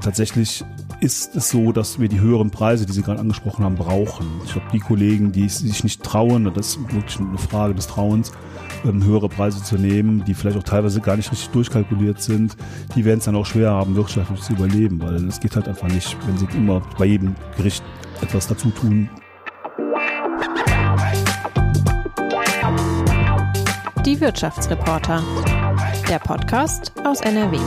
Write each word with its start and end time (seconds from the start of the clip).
tatsächlich 0.00 0.64
ist 1.00 1.36
es 1.36 1.50
so, 1.50 1.72
dass 1.72 2.00
wir 2.00 2.08
die 2.08 2.20
höheren 2.20 2.50
Preise, 2.50 2.86
die 2.86 2.92
Sie 2.92 3.02
gerade 3.02 3.20
angesprochen 3.20 3.64
haben, 3.64 3.76
brauchen. 3.76 4.26
Ich 4.44 4.52
glaube, 4.52 4.68
die 4.72 4.80
Kollegen, 4.80 5.32
die 5.32 5.48
sich 5.48 5.84
nicht 5.84 6.02
trauen, 6.02 6.52
das 6.54 6.76
ist 6.76 6.92
wirklich 6.92 7.20
eine 7.20 7.38
Frage 7.38 7.74
des 7.74 7.86
Trauens, 7.86 8.32
ähm, 8.84 9.04
höhere 9.04 9.28
Preise 9.28 9.62
zu 9.62 9.76
nehmen, 9.76 10.24
die 10.24 10.34
vielleicht 10.34 10.56
auch 10.56 10.62
teilweise 10.62 11.00
gar 11.00 11.16
nicht 11.16 11.30
richtig 11.30 11.50
durchkalkuliert 11.50 12.20
sind, 12.20 12.56
die 12.96 13.04
werden 13.04 13.18
es 13.18 13.26
dann 13.26 13.36
auch 13.36 13.46
schwer 13.46 13.70
haben, 13.70 13.94
wirtschaftlich 13.94 14.40
zu 14.40 14.54
überleben, 14.54 15.00
weil 15.00 15.26
es 15.26 15.38
geht 15.40 15.54
halt 15.54 15.68
einfach 15.68 15.88
nicht, 15.88 16.16
wenn 16.26 16.36
sie 16.36 16.46
immer 16.56 16.82
bei 16.98 17.06
jedem 17.06 17.34
Gericht 17.56 17.84
etwas 18.20 18.48
dazu 18.48 18.70
tun. 18.70 19.08
Die 24.04 24.20
Wirtschaftsreporter. 24.20 25.22
Der 26.08 26.18
Podcast 26.18 26.92
aus 27.04 27.20
NRW. 27.20 27.58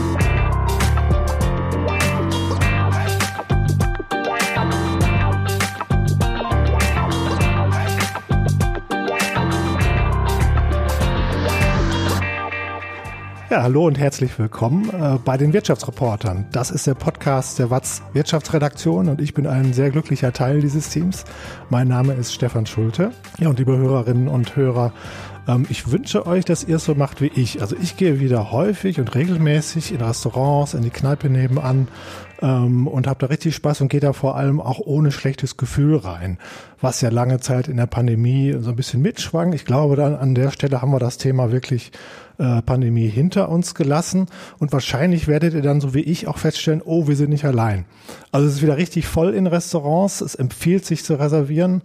Ja, 13.52 13.62
hallo 13.62 13.86
und 13.86 13.98
herzlich 13.98 14.38
willkommen 14.38 14.88
äh, 14.88 15.18
bei 15.22 15.36
den 15.36 15.52
Wirtschaftsreportern. 15.52 16.46
Das 16.52 16.70
ist 16.70 16.86
der 16.86 16.94
Podcast 16.94 17.58
der 17.58 17.68
Watz 17.68 18.00
Wirtschaftsredaktion 18.14 19.10
und 19.10 19.20
ich 19.20 19.34
bin 19.34 19.46
ein 19.46 19.74
sehr 19.74 19.90
glücklicher 19.90 20.32
Teil 20.32 20.62
dieses 20.62 20.88
Teams. 20.88 21.26
Mein 21.68 21.86
Name 21.86 22.14
ist 22.14 22.32
Stefan 22.32 22.64
Schulte. 22.64 23.12
Ja, 23.38 23.50
und 23.50 23.58
liebe 23.58 23.76
Hörerinnen 23.76 24.28
und 24.28 24.56
Hörer, 24.56 24.94
ähm, 25.46 25.66
ich 25.68 25.92
wünsche 25.92 26.26
euch, 26.26 26.46
dass 26.46 26.64
ihr 26.64 26.76
es 26.76 26.86
so 26.86 26.94
macht 26.94 27.20
wie 27.20 27.30
ich. 27.34 27.60
Also 27.60 27.76
ich 27.76 27.98
gehe 27.98 28.20
wieder 28.20 28.52
häufig 28.52 28.98
und 28.98 29.14
regelmäßig 29.14 29.92
in 29.92 30.00
Restaurants, 30.00 30.72
in 30.72 30.80
die 30.80 30.88
Kneipe 30.88 31.28
nebenan 31.28 31.88
ähm, 32.40 32.86
und 32.86 33.06
habe 33.06 33.18
da 33.18 33.26
richtig 33.26 33.54
Spaß 33.54 33.82
und 33.82 33.88
gehe 33.88 34.00
da 34.00 34.14
vor 34.14 34.36
allem 34.36 34.62
auch 34.62 34.78
ohne 34.78 35.12
schlechtes 35.12 35.58
Gefühl 35.58 35.96
rein, 35.96 36.38
was 36.80 37.02
ja 37.02 37.10
lange 37.10 37.40
Zeit 37.40 37.68
in 37.68 37.76
der 37.76 37.86
Pandemie 37.86 38.56
so 38.60 38.70
ein 38.70 38.76
bisschen 38.76 39.02
mitschwang. 39.02 39.52
Ich 39.52 39.66
glaube, 39.66 39.96
dann 39.96 40.16
an 40.16 40.34
der 40.34 40.52
Stelle 40.52 40.80
haben 40.80 40.92
wir 40.92 40.98
das 40.98 41.18
Thema 41.18 41.52
wirklich 41.52 41.92
äh, 42.42 42.60
Pandemie 42.60 43.06
hinter 43.06 43.48
uns 43.50 43.76
gelassen. 43.76 44.26
Und 44.58 44.72
wahrscheinlich 44.72 45.28
werdet 45.28 45.54
ihr 45.54 45.62
dann 45.62 45.80
so 45.80 45.94
wie 45.94 46.00
ich 46.00 46.26
auch 46.26 46.38
feststellen, 46.38 46.82
oh, 46.84 47.06
wir 47.06 47.14
sind 47.14 47.30
nicht 47.30 47.44
allein. 47.44 47.84
Also 48.32 48.48
es 48.48 48.54
ist 48.54 48.62
wieder 48.62 48.76
richtig 48.76 49.06
voll 49.06 49.32
in 49.32 49.46
Restaurants, 49.46 50.20
es 50.20 50.34
empfiehlt 50.34 50.84
sich 50.84 51.04
zu 51.04 51.14
reservieren, 51.14 51.82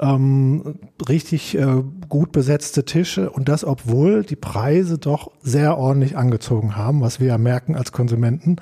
ähm, 0.00 0.80
richtig 1.08 1.56
äh, 1.56 1.84
gut 2.08 2.32
besetzte 2.32 2.84
Tische. 2.84 3.30
Und 3.30 3.48
das, 3.48 3.64
obwohl 3.64 4.24
die 4.24 4.34
Preise 4.34 4.98
doch 4.98 5.30
sehr 5.42 5.78
ordentlich 5.78 6.16
angezogen 6.16 6.74
haben, 6.74 7.02
was 7.02 7.20
wir 7.20 7.28
ja 7.28 7.38
merken 7.38 7.76
als 7.76 7.92
Konsumenten. 7.92 8.56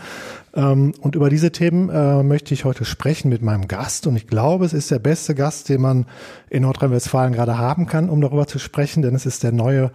Ähm, 0.54 0.92
und 1.00 1.14
über 1.14 1.30
diese 1.30 1.50
Themen 1.50 1.88
äh, 1.88 2.22
möchte 2.22 2.52
ich 2.52 2.66
heute 2.66 2.84
sprechen 2.84 3.30
mit 3.30 3.40
meinem 3.40 3.68
Gast. 3.68 4.06
Und 4.06 4.16
ich 4.16 4.26
glaube, 4.26 4.66
es 4.66 4.74
ist 4.74 4.90
der 4.90 4.98
beste 4.98 5.34
Gast, 5.34 5.70
den 5.70 5.80
man 5.80 6.04
in 6.50 6.62
Nordrhein-Westfalen 6.62 7.32
gerade 7.32 7.56
haben 7.56 7.86
kann, 7.86 8.10
um 8.10 8.20
darüber 8.20 8.46
zu 8.46 8.58
sprechen, 8.58 9.00
denn 9.00 9.14
es 9.14 9.24
ist 9.24 9.42
der 9.44 9.52
neue 9.52 9.92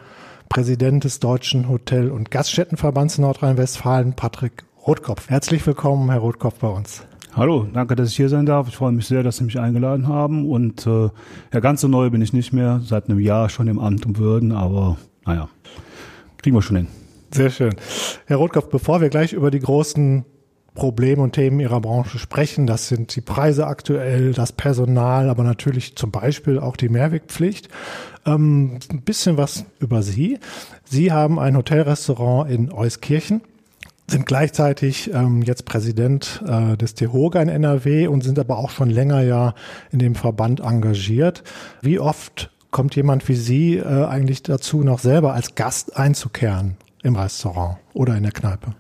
Präsident 0.54 1.04
des 1.04 1.20
Deutschen 1.20 1.68
Hotel- 1.68 2.12
und 2.12 2.30
Gaststättenverbands 2.30 3.18
Nordrhein-Westfalen, 3.18 4.14
Patrick 4.14 4.66
Rotkopf. 4.86 5.28
Herzlich 5.28 5.66
willkommen, 5.66 6.12
Herr 6.12 6.20
Rotkopf, 6.20 6.59
bei 6.59 6.68
uns. 6.68 7.08
Hallo, 7.36 7.66
danke, 7.73 7.96
dass 7.96 8.09
ich 8.09 8.18
hier 8.18 8.30
sein 8.30 8.46
darf. 8.46 8.68
Ich 8.68 8.76
freue 8.76 8.92
mich 8.92 9.08
sehr, 9.08 9.24
dass 9.24 9.38
Sie 9.38 9.46
mich 9.46 9.59
eingeladen 9.59 10.08
haben. 10.08 10.48
Und 10.48 10.86
äh, 10.86 11.09
ja, 11.52 11.59
ganz 11.59 11.81
so 11.81 11.88
neu 11.88 12.12
bin 12.12 12.22
ich 12.22 12.34
nicht 12.34 12.54
mehr, 12.54 12.81
seit 12.86 13.09
einem 13.09 13.20
Jahr 13.20 13.50
schon 13.50 13.68
im 13.68 13.80
Amt 13.80 14.06
und 14.06 14.20
Würden, 14.20 14.52
aber 14.52 14.98
naja, 15.26 15.50
kriegen 16.38 16.56
wir 16.56 16.62
schon 16.62 16.76
hin. 16.76 16.88
Sehr 17.31 17.50
schön. 17.50 17.74
Herr 18.28 18.38
Rotkopf, 18.38 18.70
bevor 18.70 19.02
wir 19.02 19.09
gleich 19.09 19.34
über 19.34 19.50
die 19.50 19.59
großen 19.59 20.24
Probleme 20.73 21.21
und 21.21 21.33
Themen 21.33 21.59
Ihrer 21.59 21.81
Branche 21.81 22.19
sprechen. 22.19 22.67
Das 22.67 22.88
sind 22.88 23.16
die 23.16 23.21
Preise 23.21 23.67
aktuell, 23.67 24.33
das 24.33 24.52
Personal, 24.52 25.29
aber 25.29 25.43
natürlich 25.43 25.95
zum 25.95 26.11
Beispiel 26.11 26.59
auch 26.59 26.75
die 26.75 26.89
Mehrwegpflicht. 26.89 27.69
Ähm, 28.25 28.79
ein 28.91 29.01
bisschen 29.01 29.38
was 29.38 29.66
über 29.79 30.01
Sie. 30.01 30.39
Sie 30.85 31.12
haben 31.12 31.39
ein 31.39 31.56
Hotelrestaurant 31.56 32.50
in 32.50 32.72
Euskirchen 32.72 33.41
sind 34.07 34.25
gleichzeitig 34.25 35.12
ähm, 35.13 35.41
jetzt 35.44 35.66
Präsident 35.66 36.44
äh, 36.45 36.75
des 36.75 36.94
TEHOGA 36.94 37.41
in 37.41 37.50
NRW 37.50 38.07
und 38.07 38.22
sind 38.22 38.38
aber 38.38 38.57
auch 38.57 38.69
schon 38.69 38.89
länger 38.89 39.22
ja 39.22 39.53
in 39.91 40.00
dem 40.00 40.16
Verband 40.16 40.59
engagiert. 40.59 41.44
Wie 41.81 42.00
oft 42.00 42.51
kommt 42.69 42.95
jemand 42.95 43.28
wie 43.29 43.35
Sie 43.35 43.78
äh, 43.78 44.06
eigentlich 44.06 44.44
dazu, 44.44 44.83
noch 44.83 45.00
selber 45.00 45.33
als 45.33 45.56
Gast 45.56 45.95
einzukehren 45.95 46.75
im 47.01 47.16
Restaurant 47.16 47.78
oder 47.94 48.16
in 48.17 48.23
der 48.23 48.33
Kneipe? 48.33 48.75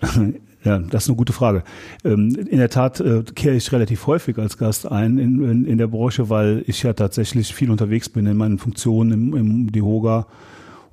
Ja, 0.64 0.78
das 0.78 1.04
ist 1.04 1.08
eine 1.08 1.16
gute 1.16 1.32
Frage. 1.32 1.64
Ähm, 2.04 2.36
in 2.48 2.58
der 2.58 2.70
Tat 2.70 3.00
äh, 3.00 3.22
kehre 3.34 3.56
ich 3.56 3.72
relativ 3.72 4.06
häufig 4.06 4.38
als 4.38 4.58
Gast 4.58 4.90
ein 4.90 5.18
in, 5.18 5.42
in, 5.42 5.64
in, 5.64 5.78
der 5.78 5.88
Branche, 5.88 6.30
weil 6.30 6.62
ich 6.66 6.82
ja 6.82 6.92
tatsächlich 6.92 7.52
viel 7.52 7.70
unterwegs 7.70 8.08
bin 8.08 8.26
in 8.26 8.36
meinen 8.36 8.58
Funktionen 8.58 9.12
im, 9.12 9.36
im 9.36 9.72
DEHOGA 9.72 10.26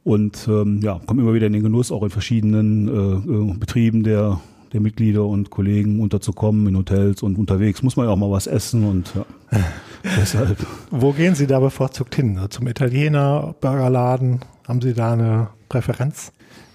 und 0.03 0.47
ähm, 0.47 0.79
ja, 0.81 0.99
komme 1.05 1.21
immer 1.21 1.33
wieder 1.33 1.47
in 1.47 1.53
den 1.53 1.61
Genuss, 1.61 1.91
auch 1.91 2.01
in 2.01 2.09
verschiedenen 2.09 2.87
äh, 2.87 3.51
äh, 3.51 3.57
Betrieben 3.57 4.01
der, 4.03 4.39
der 4.73 4.81
Mitglieder 4.81 5.25
und 5.25 5.51
Kollegen 5.51 5.99
unterzukommen, 5.99 6.67
in 6.67 6.75
Hotels 6.75 7.21
und 7.21 7.37
unterwegs 7.37 7.83
muss 7.83 7.95
man 7.95 8.07
ja 8.07 8.11
auch 8.11 8.17
mal 8.17 8.31
was 8.31 8.47
essen 8.47 8.85
und 8.85 9.13
ja, 9.13 9.59
deshalb. 10.19 10.57
Wo 10.89 11.11
gehen 11.11 11.35
Sie 11.35 11.45
da 11.45 11.59
bevorzugt 11.59 12.15
hin? 12.15 12.39
Zum 12.49 12.67
Italiener, 12.67 13.53
Burgerladen? 13.61 14.39
Haben 14.67 14.81
Sie 14.81 14.93
da 14.93 15.13
eine 15.13 15.49
Präferenz? 15.67 16.31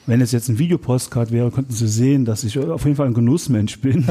Wenn 0.06 0.20
es 0.20 0.32
jetzt 0.32 0.50
ein 0.50 0.59
Videopostcard 0.59 1.32
wäre, 1.32 1.50
könnten 1.50 1.72
Sie 1.72 1.88
sehen, 1.88 2.26
dass 2.26 2.44
ich 2.44 2.59
auf 2.59 2.84
jeden 2.84 2.97
Fall 2.97 3.06
ein 3.06 3.15
Genussmensch 3.15 3.81
bin. 3.81 4.04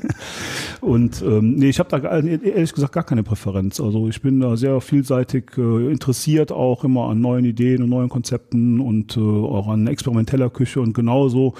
und 0.80 1.20
ähm, 1.22 1.54
nee, 1.54 1.68
ich 1.68 1.80
habe 1.80 1.88
da 1.90 2.20
ehrlich 2.20 2.72
gesagt 2.72 2.92
gar 2.92 3.02
keine 3.02 3.24
Präferenz. 3.24 3.80
Also 3.80 4.08
ich 4.08 4.22
bin 4.22 4.38
da 4.38 4.56
sehr 4.56 4.80
vielseitig 4.80 5.50
äh, 5.58 5.90
interessiert, 5.90 6.52
auch 6.52 6.84
immer 6.84 7.08
an 7.08 7.20
neuen 7.20 7.44
Ideen 7.44 7.82
und 7.82 7.88
neuen 7.88 8.08
Konzepten 8.08 8.78
und 8.78 9.16
äh, 9.16 9.20
auch 9.20 9.66
an 9.66 9.88
experimenteller 9.88 10.48
Küche 10.48 10.80
und 10.80 10.92
genauso 10.92 11.54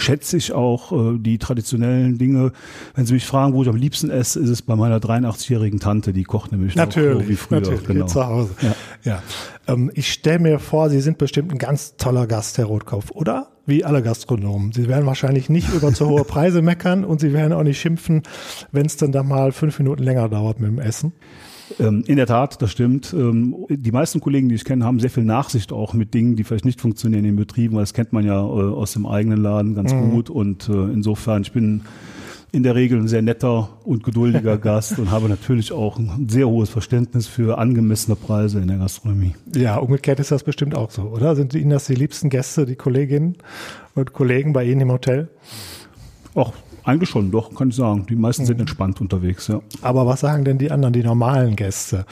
schätze 0.00 0.36
ich 0.36 0.52
auch 0.52 0.92
äh, 0.92 1.18
die 1.18 1.38
traditionellen 1.38 2.18
Dinge. 2.18 2.52
Wenn 2.94 3.06
Sie 3.06 3.14
mich 3.14 3.26
fragen, 3.26 3.54
wo 3.54 3.62
ich 3.62 3.68
am 3.68 3.76
liebsten 3.76 4.10
esse, 4.10 4.40
ist 4.40 4.48
es 4.48 4.62
bei 4.62 4.76
meiner 4.76 4.98
83-jährigen 4.98 5.80
Tante, 5.80 6.12
die 6.12 6.24
kocht 6.24 6.52
nämlich 6.52 6.74
natürlich, 6.74 7.14
noch 7.14 7.22
so 7.22 7.28
wie 7.28 7.36
früher. 7.36 7.60
Natürlich, 7.60 7.84
genau. 7.84 8.06
zu 8.06 8.26
Hause. 8.26 8.50
Ja. 8.60 8.74
ja. 9.04 9.22
Ähm, 9.68 9.90
ich 9.94 10.12
stelle 10.12 10.38
mir 10.38 10.58
vor, 10.58 10.90
Sie 10.90 11.00
sind 11.00 11.18
bestimmt 11.18 11.52
ein 11.52 11.58
ganz 11.58 11.96
toller 11.96 12.26
Gast, 12.26 12.58
Herr 12.58 12.66
Rotkopf, 12.66 13.10
oder? 13.10 13.48
Wie 13.66 13.84
alle 13.84 14.02
Gastronomen. 14.02 14.72
Sie 14.72 14.88
werden 14.88 15.06
wahrscheinlich 15.06 15.48
nicht 15.48 15.72
über 15.72 15.92
zu 15.92 16.08
hohe 16.08 16.24
Preise 16.24 16.62
meckern 16.62 17.04
und 17.04 17.20
Sie 17.20 17.32
werden 17.32 17.52
auch 17.52 17.62
nicht 17.62 17.80
schimpfen, 17.80 18.22
wenn 18.72 18.86
es 18.86 18.96
dann 18.96 19.12
da 19.12 19.22
mal 19.22 19.52
fünf 19.52 19.78
Minuten 19.78 20.02
länger 20.02 20.28
dauert 20.28 20.60
mit 20.60 20.70
dem 20.70 20.80
Essen. 20.80 21.12
Ähm, 21.78 22.04
in 22.06 22.16
der 22.16 22.26
Tat, 22.26 22.60
das 22.60 22.70
stimmt. 22.70 23.12
Ähm, 23.12 23.66
die 23.68 23.92
meisten 23.92 24.20
Kollegen, 24.20 24.48
die 24.48 24.54
ich 24.54 24.64
kenne, 24.64 24.84
haben 24.84 25.00
sehr 25.00 25.10
viel 25.10 25.24
Nachsicht 25.24 25.72
auch 25.72 25.94
mit 25.94 26.14
Dingen, 26.14 26.36
die 26.36 26.44
vielleicht 26.44 26.64
nicht 26.64 26.80
funktionieren 26.80 27.24
in 27.24 27.32
den 27.32 27.36
Betrieben, 27.36 27.76
weil 27.76 27.82
das 27.82 27.94
kennt 27.94 28.12
man 28.12 28.24
ja 28.24 28.40
äh, 28.40 28.42
aus 28.42 28.92
dem 28.92 29.06
eigenen 29.06 29.40
Laden 29.40 29.74
ganz 29.74 29.92
mhm. 29.92 30.10
gut. 30.10 30.30
Und 30.30 30.68
äh, 30.68 30.72
insofern, 30.72 31.42
ich 31.42 31.52
bin 31.52 31.82
in 32.52 32.62
der 32.64 32.74
Regel 32.74 32.98
ein 32.98 33.08
sehr 33.08 33.22
netter 33.22 33.68
und 33.84 34.02
geduldiger 34.02 34.58
Gast 34.58 34.98
und 34.98 35.10
habe 35.10 35.28
natürlich 35.28 35.72
auch 35.72 35.98
ein 35.98 36.28
sehr 36.28 36.48
hohes 36.48 36.68
Verständnis 36.68 37.26
für 37.26 37.58
angemessene 37.58 38.16
Preise 38.16 38.60
in 38.60 38.68
der 38.68 38.78
Gastronomie. 38.78 39.34
Ja, 39.54 39.76
umgekehrt 39.76 40.18
ist 40.20 40.32
das 40.32 40.42
bestimmt 40.42 40.74
auch 40.74 40.90
so, 40.90 41.02
oder? 41.02 41.36
Sind 41.36 41.54
Ihnen 41.54 41.70
das 41.70 41.86
die 41.86 41.94
liebsten 41.94 42.28
Gäste, 42.28 42.66
die 42.66 42.76
Kolleginnen 42.76 43.36
und 43.94 44.12
Kollegen 44.12 44.52
bei 44.52 44.64
Ihnen 44.64 44.80
im 44.80 44.92
Hotel? 44.92 45.28
Auch 46.34 46.52
eigentlich 46.84 47.10
schon, 47.10 47.30
doch, 47.30 47.54
kann 47.54 47.70
ich 47.70 47.76
sagen. 47.76 48.06
Die 48.08 48.16
meisten 48.16 48.46
sind 48.46 48.56
mhm. 48.56 48.62
entspannt 48.62 49.00
unterwegs, 49.00 49.48
ja. 49.48 49.60
Aber 49.82 50.06
was 50.06 50.20
sagen 50.20 50.44
denn 50.44 50.58
die 50.58 50.70
anderen, 50.70 50.92
die 50.92 51.02
normalen 51.02 51.56
Gäste? 51.56 52.06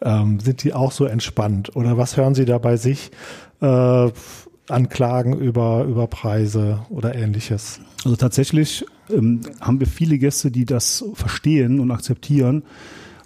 Ähm, 0.00 0.40
sind 0.40 0.62
die 0.64 0.72
auch 0.72 0.92
so 0.92 1.04
entspannt? 1.04 1.74
Oder 1.76 1.96
was 1.96 2.16
hören 2.16 2.34
Sie 2.34 2.44
da 2.44 2.58
bei 2.58 2.76
sich 2.76 3.10
äh, 3.60 3.66
an 3.66 4.88
Klagen 4.88 5.38
über, 5.38 5.84
über 5.84 6.06
Preise 6.06 6.80
oder 6.90 7.14
ähnliches? 7.14 7.80
Also 8.04 8.16
tatsächlich 8.16 8.84
ähm, 9.10 9.40
haben 9.60 9.80
wir 9.80 9.86
viele 9.86 10.18
Gäste, 10.18 10.50
die 10.50 10.64
das 10.64 11.04
verstehen 11.14 11.80
und 11.80 11.90
akzeptieren 11.90 12.62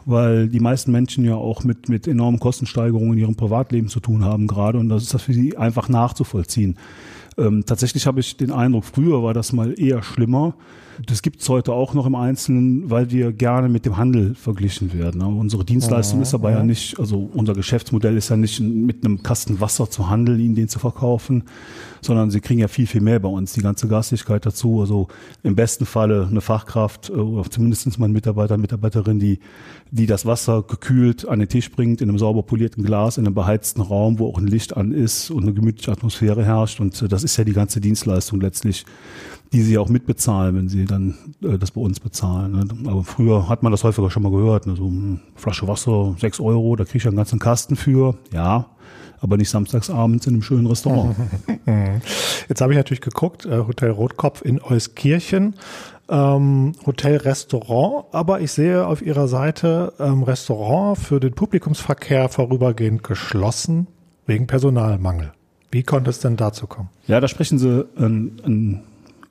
weil 0.06 0.49
die 0.49 0.61
meisten 0.61 0.93
Menschen 0.93 1.25
ja 1.25 1.35
auch 1.35 1.65
mit, 1.65 1.89
mit 1.89 2.06
enormen 2.06 2.39
Kostensteigerungen 2.39 3.15
in 3.15 3.19
ihrem 3.19 3.35
Privatleben 3.35 3.89
zu 3.89 4.00
tun 4.00 4.25
haben 4.25 4.47
gerade 4.47 4.79
und 4.79 4.89
das 4.89 5.03
ist 5.03 5.12
das 5.12 5.23
für 5.23 5.35
sie 5.35 5.59
einfach 5.59 5.89
nachzuvollziehen. 5.89 6.79
Ähm, 7.38 7.65
tatsächlich 7.67 8.06
habe 8.06 8.21
ich 8.21 8.37
den 8.37 8.50
Eindruck, 8.50 8.85
früher 8.85 9.23
war 9.23 9.35
das 9.35 9.53
mal 9.53 9.79
eher 9.79 10.03
schlimmer. 10.03 10.55
Das 11.04 11.20
gibt 11.20 11.40
es 11.43 11.48
heute 11.48 11.72
auch 11.72 11.93
noch 11.93 12.06
im 12.06 12.14
Einzelnen, 12.14 12.88
weil 12.90 13.10
wir 13.10 13.32
gerne 13.32 13.69
mit 13.69 13.84
dem 13.84 13.96
Handel 13.96 14.34
verglichen 14.34 14.93
werden. 14.94 15.20
Aber 15.22 15.34
unsere 15.34 15.64
Dienstleistung 15.64 16.20
ja, 16.20 16.22
ist 16.22 16.34
aber 16.34 16.50
ja. 16.50 16.58
ja 16.58 16.64
nicht, 16.64 16.98
also 16.98 17.28
unser 17.34 17.54
Geschäftsmodell 17.54 18.16
ist 18.16 18.31
ja 18.31 18.37
nicht 18.37 18.60
mit 18.60 19.04
einem 19.04 19.22
Kasten 19.22 19.60
Wasser 19.60 19.90
zu 19.90 20.08
handeln, 20.08 20.40
ihnen 20.40 20.54
den 20.54 20.69
zu 20.69 20.78
verkaufen, 20.78 21.44
sondern 22.00 22.31
sie 22.31 22.40
kriegen 22.40 22.60
ja 22.60 22.69
viel, 22.69 22.87
viel 22.87 23.02
mehr 23.02 23.19
bei 23.19 23.28
uns, 23.28 23.52
die 23.52 23.60
ganze 23.60 23.88
Gastigkeit 23.88 24.46
dazu. 24.46 24.81
Also 24.81 25.08
im 25.43 25.54
besten 25.54 25.84
Falle 25.84 26.26
eine 26.31 26.40
Fachkraft 26.40 27.10
äh, 27.10 27.12
oder 27.12 27.50
zumindest 27.50 27.98
mal 27.98 28.06
ein 28.06 28.12
Mitarbeiter, 28.12 28.56
Mitarbeiterin, 28.56 29.19
die, 29.19 29.40
die 29.90 30.06
das 30.06 30.25
Wasser 30.25 30.62
gekühlt 30.62 31.28
an 31.28 31.40
den 31.40 31.48
Tisch 31.48 31.70
bringt, 31.70 32.00
in 32.00 32.08
einem 32.08 32.19
sauber 32.19 32.43
polierten 32.43 32.84
Glas, 32.84 33.19
in 33.19 33.26
einem 33.26 33.34
beheizten 33.34 33.82
Raum, 33.82 34.19
wo 34.19 34.28
auch 34.28 34.38
ein 34.38 34.46
Licht 34.46 34.76
an 34.76 34.93
ist 34.93 35.31
und 35.31 35.43
eine 35.43 35.52
gemütliche 35.52 35.93
Atmosphäre 35.93 36.44
herrscht. 36.44 36.81
Und 36.81 37.00
äh, 37.02 37.08
das 37.08 37.22
ist 37.22 37.37
ja 37.37 37.44
die 37.44 37.52
ganze 37.52 37.81
Dienstleistung 37.81 38.40
letztlich, 38.40 38.87
die 39.52 39.62
sie 39.62 39.78
auch 39.78 39.88
mitbezahlen, 39.88 40.56
wenn 40.56 40.69
sie 40.69 40.84
dann 40.84 41.14
äh, 41.43 41.58
das 41.58 41.70
bei 41.70 41.81
uns 41.81 42.00
bezahlen. 42.00 42.52
Ne? 42.52 42.90
Aber 42.90 43.04
früher 43.04 43.48
hat 43.48 43.62
man 43.62 43.72
das 43.72 43.84
häufiger 43.84 44.10
schon 44.10 44.22
mal 44.22 44.32
gehört, 44.32 44.66
ne? 44.66 44.76
so 44.76 44.87
eine 44.87 45.20
Flasche 45.34 45.69
Wasser, 45.69 46.14
sechs 46.19 46.40
Euro, 46.40 46.76
da 46.76 46.84
kriege 46.84 46.98
ich 46.98 47.06
einen 47.06 47.16
ganzen 47.16 47.38
Kasten 47.38 47.76
für. 47.76 48.16
Ja, 48.32 48.66
aber 49.20 49.37
nicht 49.37 49.50
samstagsabends 49.50 50.26
in 50.26 50.34
einem 50.34 50.43
schönen 50.43 50.66
Restaurant. 50.66 51.16
Jetzt 52.48 52.60
habe 52.60 52.72
ich 52.72 52.76
natürlich 52.76 53.00
geguckt, 53.00 53.46
äh, 53.46 53.58
Hotel 53.58 53.90
Rotkopf 53.90 54.43
in 54.43 54.62
Euskirchen, 54.62 55.54
ähm, 56.08 56.72
Hotel 56.84 57.16
Restaurant, 57.16 58.06
aber 58.12 58.40
ich 58.40 58.52
sehe 58.52 58.87
auf 58.87 59.02
Ihrer 59.02 59.28
Seite 59.28 59.93
ähm, 59.98 60.22
Restaurant 60.22 60.98
für 60.98 61.19
den 61.20 61.32
Publikumsverkehr 61.32 62.28
vorübergehend 62.28 63.02
geschlossen 63.02 63.87
wegen 64.26 64.46
Personalmangel. 64.46 65.32
Wie 65.70 65.82
konnte 65.82 66.10
es 66.10 66.20
denn 66.20 66.37
dazu 66.37 66.66
kommen? 66.66 66.90
Ja, 67.06 67.20
da 67.20 67.28
sprechen 67.28 67.58
Sie 67.58 67.87
ein, 67.98 68.40
ein 68.44 68.82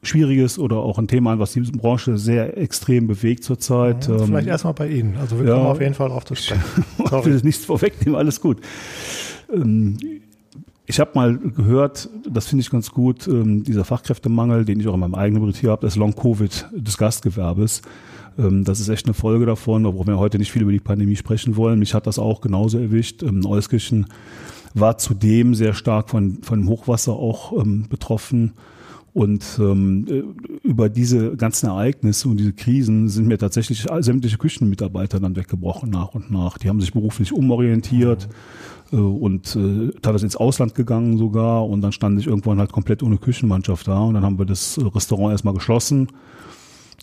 schwieriges 0.03 0.59
oder 0.59 0.77
auch 0.77 0.97
ein 0.97 1.07
Thema 1.07 1.33
an, 1.33 1.39
was 1.39 1.53
die 1.53 1.62
Branche 1.62 2.18
sehr 2.18 2.57
extrem 2.57 3.07
bewegt 3.07 3.44
zurzeit. 3.44 4.07
Mhm, 4.07 4.25
vielleicht 4.25 4.47
ähm, 4.47 4.51
erstmal 4.51 4.74
bei 4.74 4.88
Ihnen. 4.88 5.18
Also 5.18 5.39
wir 5.39 5.47
ja, 5.47 5.56
kommen 5.56 5.68
auf 5.68 5.81
jeden 5.81 5.94
Fall 5.94 6.09
drauf 6.09 6.25
zu 6.25 6.36
sprechen. 6.36 6.62
Ich 7.00 7.12
will 7.25 7.42
nichts 7.44 7.65
vorwegnehmen, 7.65 8.15
alles 8.15 8.42
gut. 8.42 8.59
Ähm, 9.53 9.97
ich 10.88 11.00
habe 11.00 11.12
mal 11.15 11.38
gehört, 11.38 12.09
das 12.30 12.47
finde 12.47 12.62
ich 12.62 12.69
ganz 12.69 12.92
gut, 12.92 13.27
ähm, 13.27 13.63
dieser 13.63 13.86
Fachkräftemangel, 13.86 14.65
den 14.65 14.80
ich 14.80 14.88
auch 14.88 14.94
in 14.94 15.00
meinem 15.00 15.15
eigenen 15.15 15.42
Bericht 15.42 15.59
hier 15.59 15.71
habe, 15.71 15.81
das 15.81 15.95
Long-Covid 15.95 16.68
des 16.75 16.98
Gastgewerbes. 16.98 17.81
Ähm, 18.38 18.63
das 18.63 18.80
ist 18.80 18.89
echt 18.89 19.06
eine 19.07 19.15
Folge 19.15 19.48
davon, 19.48 19.86
obwohl 19.86 20.06
wir 20.06 20.19
heute 20.19 20.38
nicht 20.38 20.51
viel 20.51 20.62
über 20.62 20.71
die 20.71 20.80
Pandemie 20.80 21.15
sprechen 21.15 21.56
wollen. 21.56 21.80
Mich 21.80 21.95
hat 21.95 22.06
das 22.06 22.19
auch 22.19 22.39
genauso 22.39 22.77
erwischt. 22.77 23.24
Euskirchen 23.24 24.07
war 24.75 24.98
zudem 25.00 25.56
sehr 25.56 25.74
stark 25.74 26.09
von, 26.09 26.44
von 26.44 26.59
dem 26.59 26.69
Hochwasser 26.69 27.13
auch 27.13 27.53
betroffen. 27.89 28.53
Und 29.15 29.45
ähm, 29.62 30.06
äh, 30.09 30.67
über 30.67 30.89
diese 30.89 31.38
ganzen 31.38 31.67
Ereignisse 31.67 32.27
und 32.27 32.38
diese 32.38 32.51
Krisen 32.51 33.07
sind 33.07 33.27
mir 33.27 33.38
tatsächlich 33.38 33.88
sämtliche 34.00 34.38
Küchenmitarbeiter 34.38 35.21
dann 35.21 35.38
weggebrochen 35.38 35.89
nach 35.89 36.13
und 36.13 36.31
nach. 36.31 36.57
Die 36.57 36.67
haben 36.67 36.81
sich 36.81 36.91
beruflich 36.91 37.31
umorientiert. 37.31 38.27
Mhm 38.27 38.75
äh, 38.91 38.97
und 38.97 39.56
äh, 39.56 39.91
teilweise 40.01 40.25
ins 40.25 40.35
Ausland 40.35 40.75
gegangen 40.75 41.17
sogar 41.17 41.67
und 41.67 41.81
dann 41.81 41.91
stand 41.91 42.19
ich 42.19 42.27
irgendwann 42.27 42.59
halt 42.59 42.71
komplett 42.71 43.01
ohne 43.03 43.17
Küchenmannschaft 43.17 43.88
da 43.88 44.00
und 44.00 44.13
dann 44.13 44.23
haben 44.23 44.38
wir 44.38 44.45
das 44.45 44.79
Restaurant 44.94 45.31
erstmal 45.31 45.53
geschlossen. 45.53 46.09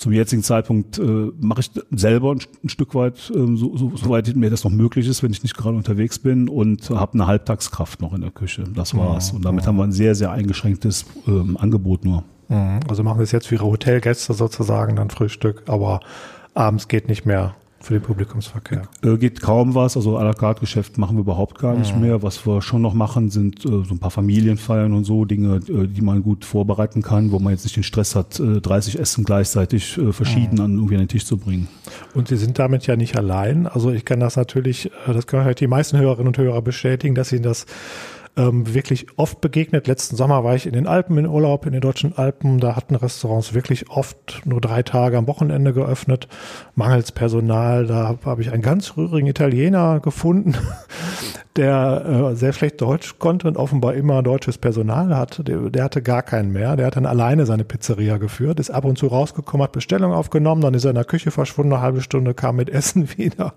Zum 0.03 0.11
jetzigen 0.11 0.43
Zeitpunkt 0.43 0.99
äh, 0.99 1.31
mache 1.41 1.61
ich 1.61 1.71
selber 1.93 2.33
ein, 2.33 2.41
ein 2.65 2.69
Stück 2.69 2.97
weit, 2.97 3.31
äh, 3.31 3.57
so, 3.57 3.77
so, 3.77 3.93
soweit 3.95 4.35
mir 4.35 4.51
das 4.51 4.65
noch 4.65 4.73
möglich 4.73 5.07
ist, 5.07 5.23
wenn 5.23 5.31
ich 5.31 5.45
nicht 5.45 5.57
gerade 5.57 5.77
unterwegs 5.77 6.19
bin 6.19 6.49
und 6.49 6.91
habe 6.91 7.15
eine 7.15 7.29
Halbtagskraft 7.29 8.01
noch 8.01 8.13
in 8.13 8.21
der 8.21 8.33
Küche. 8.33 8.65
Das 8.75 8.97
war's. 8.97 9.31
und 9.31 9.45
damit 9.45 9.65
haben 9.65 9.77
wir 9.77 9.85
ein 9.85 9.93
sehr, 9.93 10.17
sehr 10.17 10.33
eingeschränktes 10.33 11.07
ähm, 11.29 11.57
Angebot 11.57 12.05
nur. 12.05 12.25
Also 12.89 13.05
machen 13.05 13.19
wir 13.19 13.23
es 13.23 13.33
jetzt 13.33 13.51
wie 13.51 13.55
Ihre 13.55 13.65
Hotelgäste 13.65 14.35
sozusagen, 14.35 14.97
dann 14.97 15.09
Frühstück, 15.09 15.63
aber 15.69 16.01
abends 16.53 16.89
geht 16.89 17.09
nicht 17.09 17.25
mehr 17.25 17.55
für 17.83 17.95
den 17.95 18.03
Publikumsverkehr? 18.03 18.83
Äh, 19.03 19.17
geht 19.17 19.41
kaum 19.41 19.75
was. 19.75 19.97
Also 19.97 20.19
à 20.19 20.25
la 20.25 20.33
carte 20.33 20.61
Geschäft 20.61 20.99
machen 20.99 21.17
wir 21.17 21.23
überhaupt 21.23 21.59
gar 21.59 21.75
nicht 21.75 21.95
mhm. 21.95 22.03
mehr. 22.03 22.23
Was 22.23 22.47
wir 22.47 22.63
schon 22.63 22.83
noch 22.83 22.95
machen, 22.95 23.31
sind 23.31 23.65
äh, 23.65 23.69
so 23.69 23.87
ein 23.91 23.99
paar 23.99 24.11
Familienfeiern 24.11 24.93
und 24.93 25.05
so 25.05 25.25
Dinge, 25.25 25.57
äh, 25.57 25.87
die 25.87 26.03
man 26.03 26.23
gut 26.23 26.45
vorbereiten 26.45 27.03
kann, 27.03 27.33
wo 27.33 27.39
man 27.39 27.53
jetzt 27.53 27.65
nicht 27.65 27.77
den 27.77 27.83
Stress 27.83 28.15
hat, 28.15 28.41
30 28.41 28.95
äh, 28.95 28.99
Essen 28.99 29.25
gleichzeitig 29.25 30.01
verschieden 30.11 30.57
mhm. 30.57 30.61
an 30.61 30.75
irgendwie 30.75 30.95
an 30.95 31.03
den 31.03 31.09
Tisch 31.09 31.27
zu 31.27 31.37
bringen. 31.37 31.69
Und 32.15 32.29
Sie 32.29 32.37
sind 32.37 32.59
damit 32.59 32.87
ja 32.87 32.97
nicht 32.97 33.17
allein. 33.17 33.67
Also 33.67 33.91
ich 33.91 34.05
kann 34.05 34.21
das 34.21 34.37
natürlich, 34.37 34.91
das 35.07 35.27
können 35.27 35.45
halt 35.45 35.61
die 35.61 35.67
meisten 35.67 35.99
Hörerinnen 35.99 36.29
und 36.29 36.39
Hörer 36.39 36.63
bestätigen, 36.63 37.15
dass 37.15 37.33
Ihnen 37.33 37.43
das 37.43 37.67
ähm, 38.37 38.73
wirklich 38.73 39.07
oft 39.17 39.41
begegnet. 39.41 39.87
Letzten 39.87 40.17
Sommer 40.17 40.43
war 40.45 40.55
ich 40.55 40.67
in 40.67 40.73
den 40.73 40.87
Alpen 40.87 41.19
in 41.19 41.27
Urlaub, 41.27 41.67
in 41.67 41.73
den 41.73 41.81
deutschen 41.81 42.17
Alpen. 42.17 42.61
Da 42.61 42.77
hatten 42.77 42.95
Restaurants 42.95 43.53
wirklich 43.53 43.91
oft 43.91 44.43
nur 44.45 44.61
drei 44.61 44.83
Tage 44.83 45.19
am 45.19 45.27
Wochenende 45.27 45.73
geöffnet. 45.73 46.29
Mangels 46.75 47.13
Personal. 47.13 47.87
Da 47.87 48.17
habe 48.25 48.43
ich 48.43 48.51
einen 48.51 48.63
ganz 48.63 48.97
rührigen 48.97 49.29
Italiener 49.29 50.01
gefunden, 50.01 50.57
der 51.57 52.31
äh, 52.33 52.37
sehr 52.37 52.53
schlecht 52.53 52.81
Deutsch 52.81 53.19
konnte 53.19 53.47
und 53.47 53.57
offenbar 53.57 53.95
immer 53.95 54.23
deutsches 54.23 54.57
Personal 54.57 55.15
hat. 55.15 55.47
Der, 55.47 55.71
der, 55.71 55.85
hatte 55.85 56.01
gar 56.01 56.23
keinen 56.23 56.53
mehr. 56.53 56.77
Der 56.77 56.87
hat 56.87 56.97
dann 56.97 57.05
alleine 57.05 57.45
seine 57.45 57.65
Pizzeria 57.65 58.17
geführt, 58.17 58.59
ist 58.59 58.71
ab 58.71 58.85
und 58.85 58.97
zu 58.97 59.09
rausgekommen, 59.09 59.65
hat 59.65 59.73
Bestellung 59.73 60.13
aufgenommen, 60.13 60.63
dann 60.63 60.75
ist 60.75 60.85
er 60.85 60.91
in 60.91 60.97
der 60.97 61.05
Küche 61.05 61.31
verschwunden, 61.31 61.75
eine 61.75 61.83
halbe 61.83 62.01
Stunde, 62.01 62.33
kam 62.33 62.57
mit 62.57 62.71
Essen 62.73 63.09
wieder. 63.17 63.53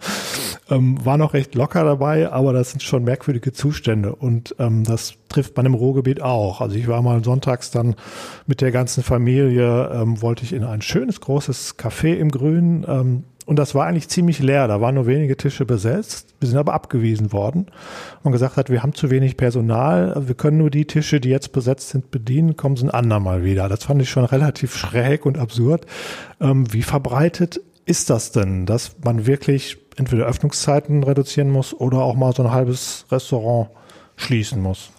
Ähm, 0.69 1.03
war 1.05 1.17
noch 1.17 1.33
recht 1.33 1.55
locker 1.55 1.83
dabei, 1.83 2.31
aber 2.31 2.51
das 2.51 2.71
sind 2.71 2.83
schon 2.83 3.03
merkwürdige 3.03 3.53
Zustände 3.53 4.13
und 4.13 4.55
ähm, 4.59 4.83
das 4.83 5.13
trifft 5.29 5.55
man 5.55 5.65
im 5.65 5.73
Ruhrgebiet 5.73 6.21
auch. 6.21 6.61
Also 6.61 6.75
ich 6.75 6.87
war 6.87 7.01
mal 7.01 7.23
sonntags 7.23 7.71
dann 7.71 7.95
mit 8.45 8.61
der 8.61 8.71
ganzen 8.71 9.03
Familie, 9.03 9.89
ähm, 9.93 10.21
wollte 10.21 10.43
ich 10.43 10.53
in 10.53 10.63
ein 10.63 10.81
schönes 10.81 11.21
großes 11.21 11.77
Café 11.77 12.15
im 12.15 12.29
Grün 12.29 12.85
ähm, 12.87 13.23
und 13.45 13.57
das 13.59 13.75
war 13.75 13.85
eigentlich 13.85 14.09
ziemlich 14.09 14.39
leer. 14.39 14.67
Da 14.67 14.81
waren 14.81 14.95
nur 14.95 15.05
wenige 15.05 15.37
Tische 15.37 15.65
besetzt. 15.65 16.33
Wir 16.39 16.49
sind 16.49 16.57
aber 16.57 16.73
abgewiesen 16.73 17.31
worden 17.31 17.67
und 18.23 18.31
gesagt 18.31 18.57
hat, 18.57 18.71
wir 18.71 18.81
haben 18.81 18.93
zu 18.93 19.11
wenig 19.11 19.37
Personal. 19.37 20.15
Wir 20.27 20.33
können 20.33 20.57
nur 20.57 20.71
die 20.71 20.85
Tische, 20.85 21.19
die 21.19 21.29
jetzt 21.29 21.51
besetzt 21.51 21.89
sind, 21.89 22.09
bedienen. 22.09 22.55
Kommen 22.55 22.75
sie 22.75 22.85
ein 22.85 22.91
andermal 22.91 23.43
wieder. 23.43 23.69
Das 23.69 23.83
fand 23.83 24.01
ich 24.01 24.09
schon 24.09 24.25
relativ 24.25 24.75
schräg 24.75 25.25
und 25.27 25.37
absurd. 25.37 25.85
Ähm, 26.41 26.71
wie 26.73 26.81
verbreitet 26.81 27.61
ist 27.85 28.09
das 28.09 28.31
denn, 28.31 28.65
dass 28.65 28.95
man 29.03 29.27
wirklich 29.27 29.77
entweder 29.95 30.25
Öffnungszeiten 30.25 31.03
reduzieren 31.03 31.51
muss 31.51 31.73
oder 31.73 31.99
auch 31.99 32.15
mal 32.15 32.33
so 32.33 32.43
ein 32.43 32.51
halbes 32.51 33.05
Restaurant 33.11 33.69
schließen 34.15 34.59
muss? 34.59 34.89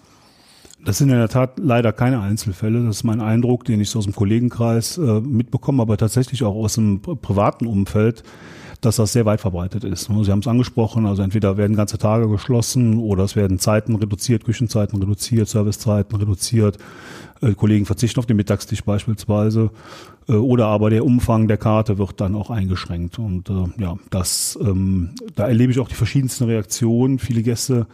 Das 0.85 0.99
sind 0.99 1.09
in 1.09 1.17
der 1.17 1.29
Tat 1.29 1.59
leider 1.59 1.93
keine 1.93 2.21
Einzelfälle. 2.21 2.85
Das 2.85 2.97
ist 2.97 3.05
mein 3.05 3.21
Eindruck, 3.21 3.65
den 3.65 3.81
ich 3.81 3.91
so 3.91 3.99
aus 3.99 4.05
dem 4.05 4.15
Kollegenkreis 4.15 4.99
äh, 4.99 5.21
mitbekomme, 5.21 5.83
aber 5.83 5.97
tatsächlich 5.97 6.45
auch 6.45 6.55
aus 6.55 6.75
dem 6.75 7.01
privaten 7.01 7.67
Umfeld, 7.67 8.23
dass 8.83 8.97
das 8.97 9.13
sehr 9.13 9.25
weit 9.25 9.41
verbreitet 9.41 9.85
ist. 9.85 10.05
Sie 10.05 10.31
haben 10.31 10.41
es 10.41 10.47
angesprochen, 10.47 11.07
also 11.07 11.23
entweder 11.23 11.57
werden 11.57 11.77
ganze 11.77 11.99
Tage 11.99 12.29
geschlossen 12.29 12.99
oder 12.99 13.25
es 13.25 13.35
werden 13.35 13.59
Zeiten 13.59 13.97
reduziert, 13.97 14.45
Küchenzeiten 14.45 15.01
reduziert, 15.01 15.49
Servicezeiten 15.49 16.17
reduziert. 16.19 16.79
Äh, 17.41 17.55
Kollegen 17.55 17.87
verzichten 17.87 18.21
auf 18.21 18.27
den 18.27 18.37
Mittagstisch 18.37 18.85
beispielsweise. 18.85 19.71
Äh, 20.29 20.33
oder 20.33 20.67
aber 20.67 20.91
der 20.91 21.05
Umfang 21.05 21.49
der 21.49 21.57
Karte 21.57 21.99
wird 21.99 22.21
dann 22.21 22.35
auch 22.35 22.51
eingeschränkt. 22.51 23.19
Und 23.19 23.49
äh, 23.49 23.65
ja, 23.79 23.97
das, 24.11 24.59
ähm, 24.61 25.11
da 25.35 25.49
erlebe 25.49 25.73
ich 25.73 25.79
auch 25.79 25.89
die 25.89 25.95
verschiedensten 25.95 26.45
Reaktionen. 26.45 27.19
Viele 27.19 27.43
Gäste 27.43 27.87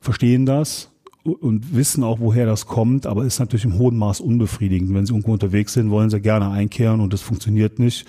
verstehen 0.00 0.46
das 0.46 0.91
und 1.24 1.74
wissen 1.74 2.02
auch, 2.02 2.18
woher 2.20 2.46
das 2.46 2.66
kommt, 2.66 3.06
aber 3.06 3.24
ist 3.24 3.38
natürlich 3.38 3.64
im 3.64 3.78
hohen 3.78 3.96
Maß 3.96 4.20
unbefriedigend. 4.20 4.92
Wenn 4.92 5.06
sie 5.06 5.12
irgendwo 5.12 5.32
unterwegs 5.32 5.72
sind, 5.72 5.90
wollen 5.90 6.10
sie 6.10 6.20
gerne 6.20 6.50
einkehren 6.50 7.00
und 7.00 7.12
das 7.12 7.22
funktioniert 7.22 7.78
nicht. 7.78 8.06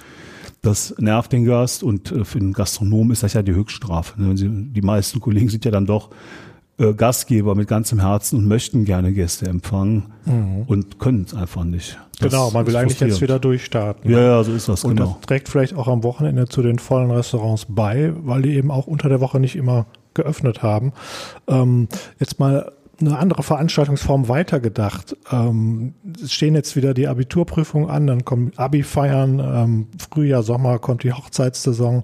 Das 0.61 0.95
nervt 0.97 1.31
den 1.31 1.45
Gast 1.45 1.83
und 1.83 2.11
äh, 2.11 2.25
für 2.25 2.39
den 2.39 2.53
Gastronom 2.53 3.11
ist 3.11 3.21
das 3.23 3.33
ja 3.33 3.41
die 3.41 3.53
Höchststrafe. 3.53 4.13
Sie, 4.35 4.49
die 4.49 4.81
meisten 4.81 5.19
Kollegen 5.19 5.49
sind 5.49 5.65
ja 5.65 5.71
dann 5.71 5.85
doch 5.85 6.09
äh, 6.79 6.93
Gastgeber 6.93 7.53
mit 7.53 7.67
ganzem 7.67 7.99
Herzen 7.99 8.39
und 8.39 8.47
möchten 8.47 8.85
gerne 8.85 9.13
Gäste 9.13 9.45
empfangen 9.45 10.05
mhm. 10.25 10.63
und 10.65 10.99
können 10.99 11.25
es 11.27 11.35
einfach 11.35 11.65
nicht. 11.65 11.99
Das 12.19 12.31
genau, 12.31 12.49
man 12.51 12.65
will 12.65 12.75
eigentlich 12.75 12.99
jetzt 12.99 13.21
wieder 13.21 13.39
durchstarten. 13.39 14.09
Ja, 14.09 14.19
ja, 14.19 14.43
so 14.43 14.53
ist 14.53 14.69
das. 14.69 14.83
Und 14.83 14.95
genau. 14.95 15.17
das 15.19 15.27
trägt 15.27 15.49
vielleicht 15.49 15.75
auch 15.75 15.87
am 15.87 16.03
Wochenende 16.03 16.47
zu 16.47 16.61
den 16.61 16.79
vollen 16.79 17.11
Restaurants 17.11 17.67
bei, 17.69 18.13
weil 18.23 18.41
die 18.41 18.55
eben 18.55 18.71
auch 18.71 18.87
unter 18.87 19.09
der 19.09 19.19
Woche 19.19 19.39
nicht 19.39 19.55
immer 19.55 19.85
geöffnet 20.13 20.63
haben. 20.63 20.93
Ähm, 21.47 21.89
jetzt 22.19 22.39
mal 22.39 22.71
eine 22.99 23.17
andere 23.17 23.43
Veranstaltungsform 23.43 24.27
weitergedacht. 24.27 25.17
Ähm, 25.31 25.93
es 26.21 26.31
stehen 26.31 26.55
jetzt 26.55 26.75
wieder 26.75 26.93
die 26.93 27.07
Abiturprüfungen 27.07 27.89
an, 27.89 28.07
dann 28.07 28.23
kommen 28.23 28.51
Abi-Feiern, 28.55 29.39
ähm, 29.39 29.87
Frühjahr, 29.97 30.43
Sommer 30.43 30.79
kommt 30.79 31.03
die 31.03 31.11
Hochzeitssaison. 31.11 32.03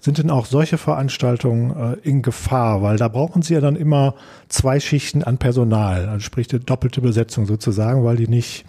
Sind 0.00 0.18
denn 0.18 0.30
auch 0.30 0.46
solche 0.46 0.76
Veranstaltungen 0.76 1.98
äh, 2.02 2.08
in 2.08 2.22
Gefahr? 2.22 2.82
Weil 2.82 2.96
da 2.96 3.08
brauchen 3.08 3.42
sie 3.42 3.54
ja 3.54 3.60
dann 3.60 3.76
immer 3.76 4.14
zwei 4.48 4.80
Schichten 4.80 5.22
an 5.22 5.38
Personal, 5.38 6.08
also 6.08 6.20
sprich 6.20 6.48
die 6.48 6.58
doppelte 6.58 7.00
Besetzung 7.00 7.46
sozusagen, 7.46 8.04
weil 8.04 8.16
die 8.16 8.28
nicht 8.28 8.64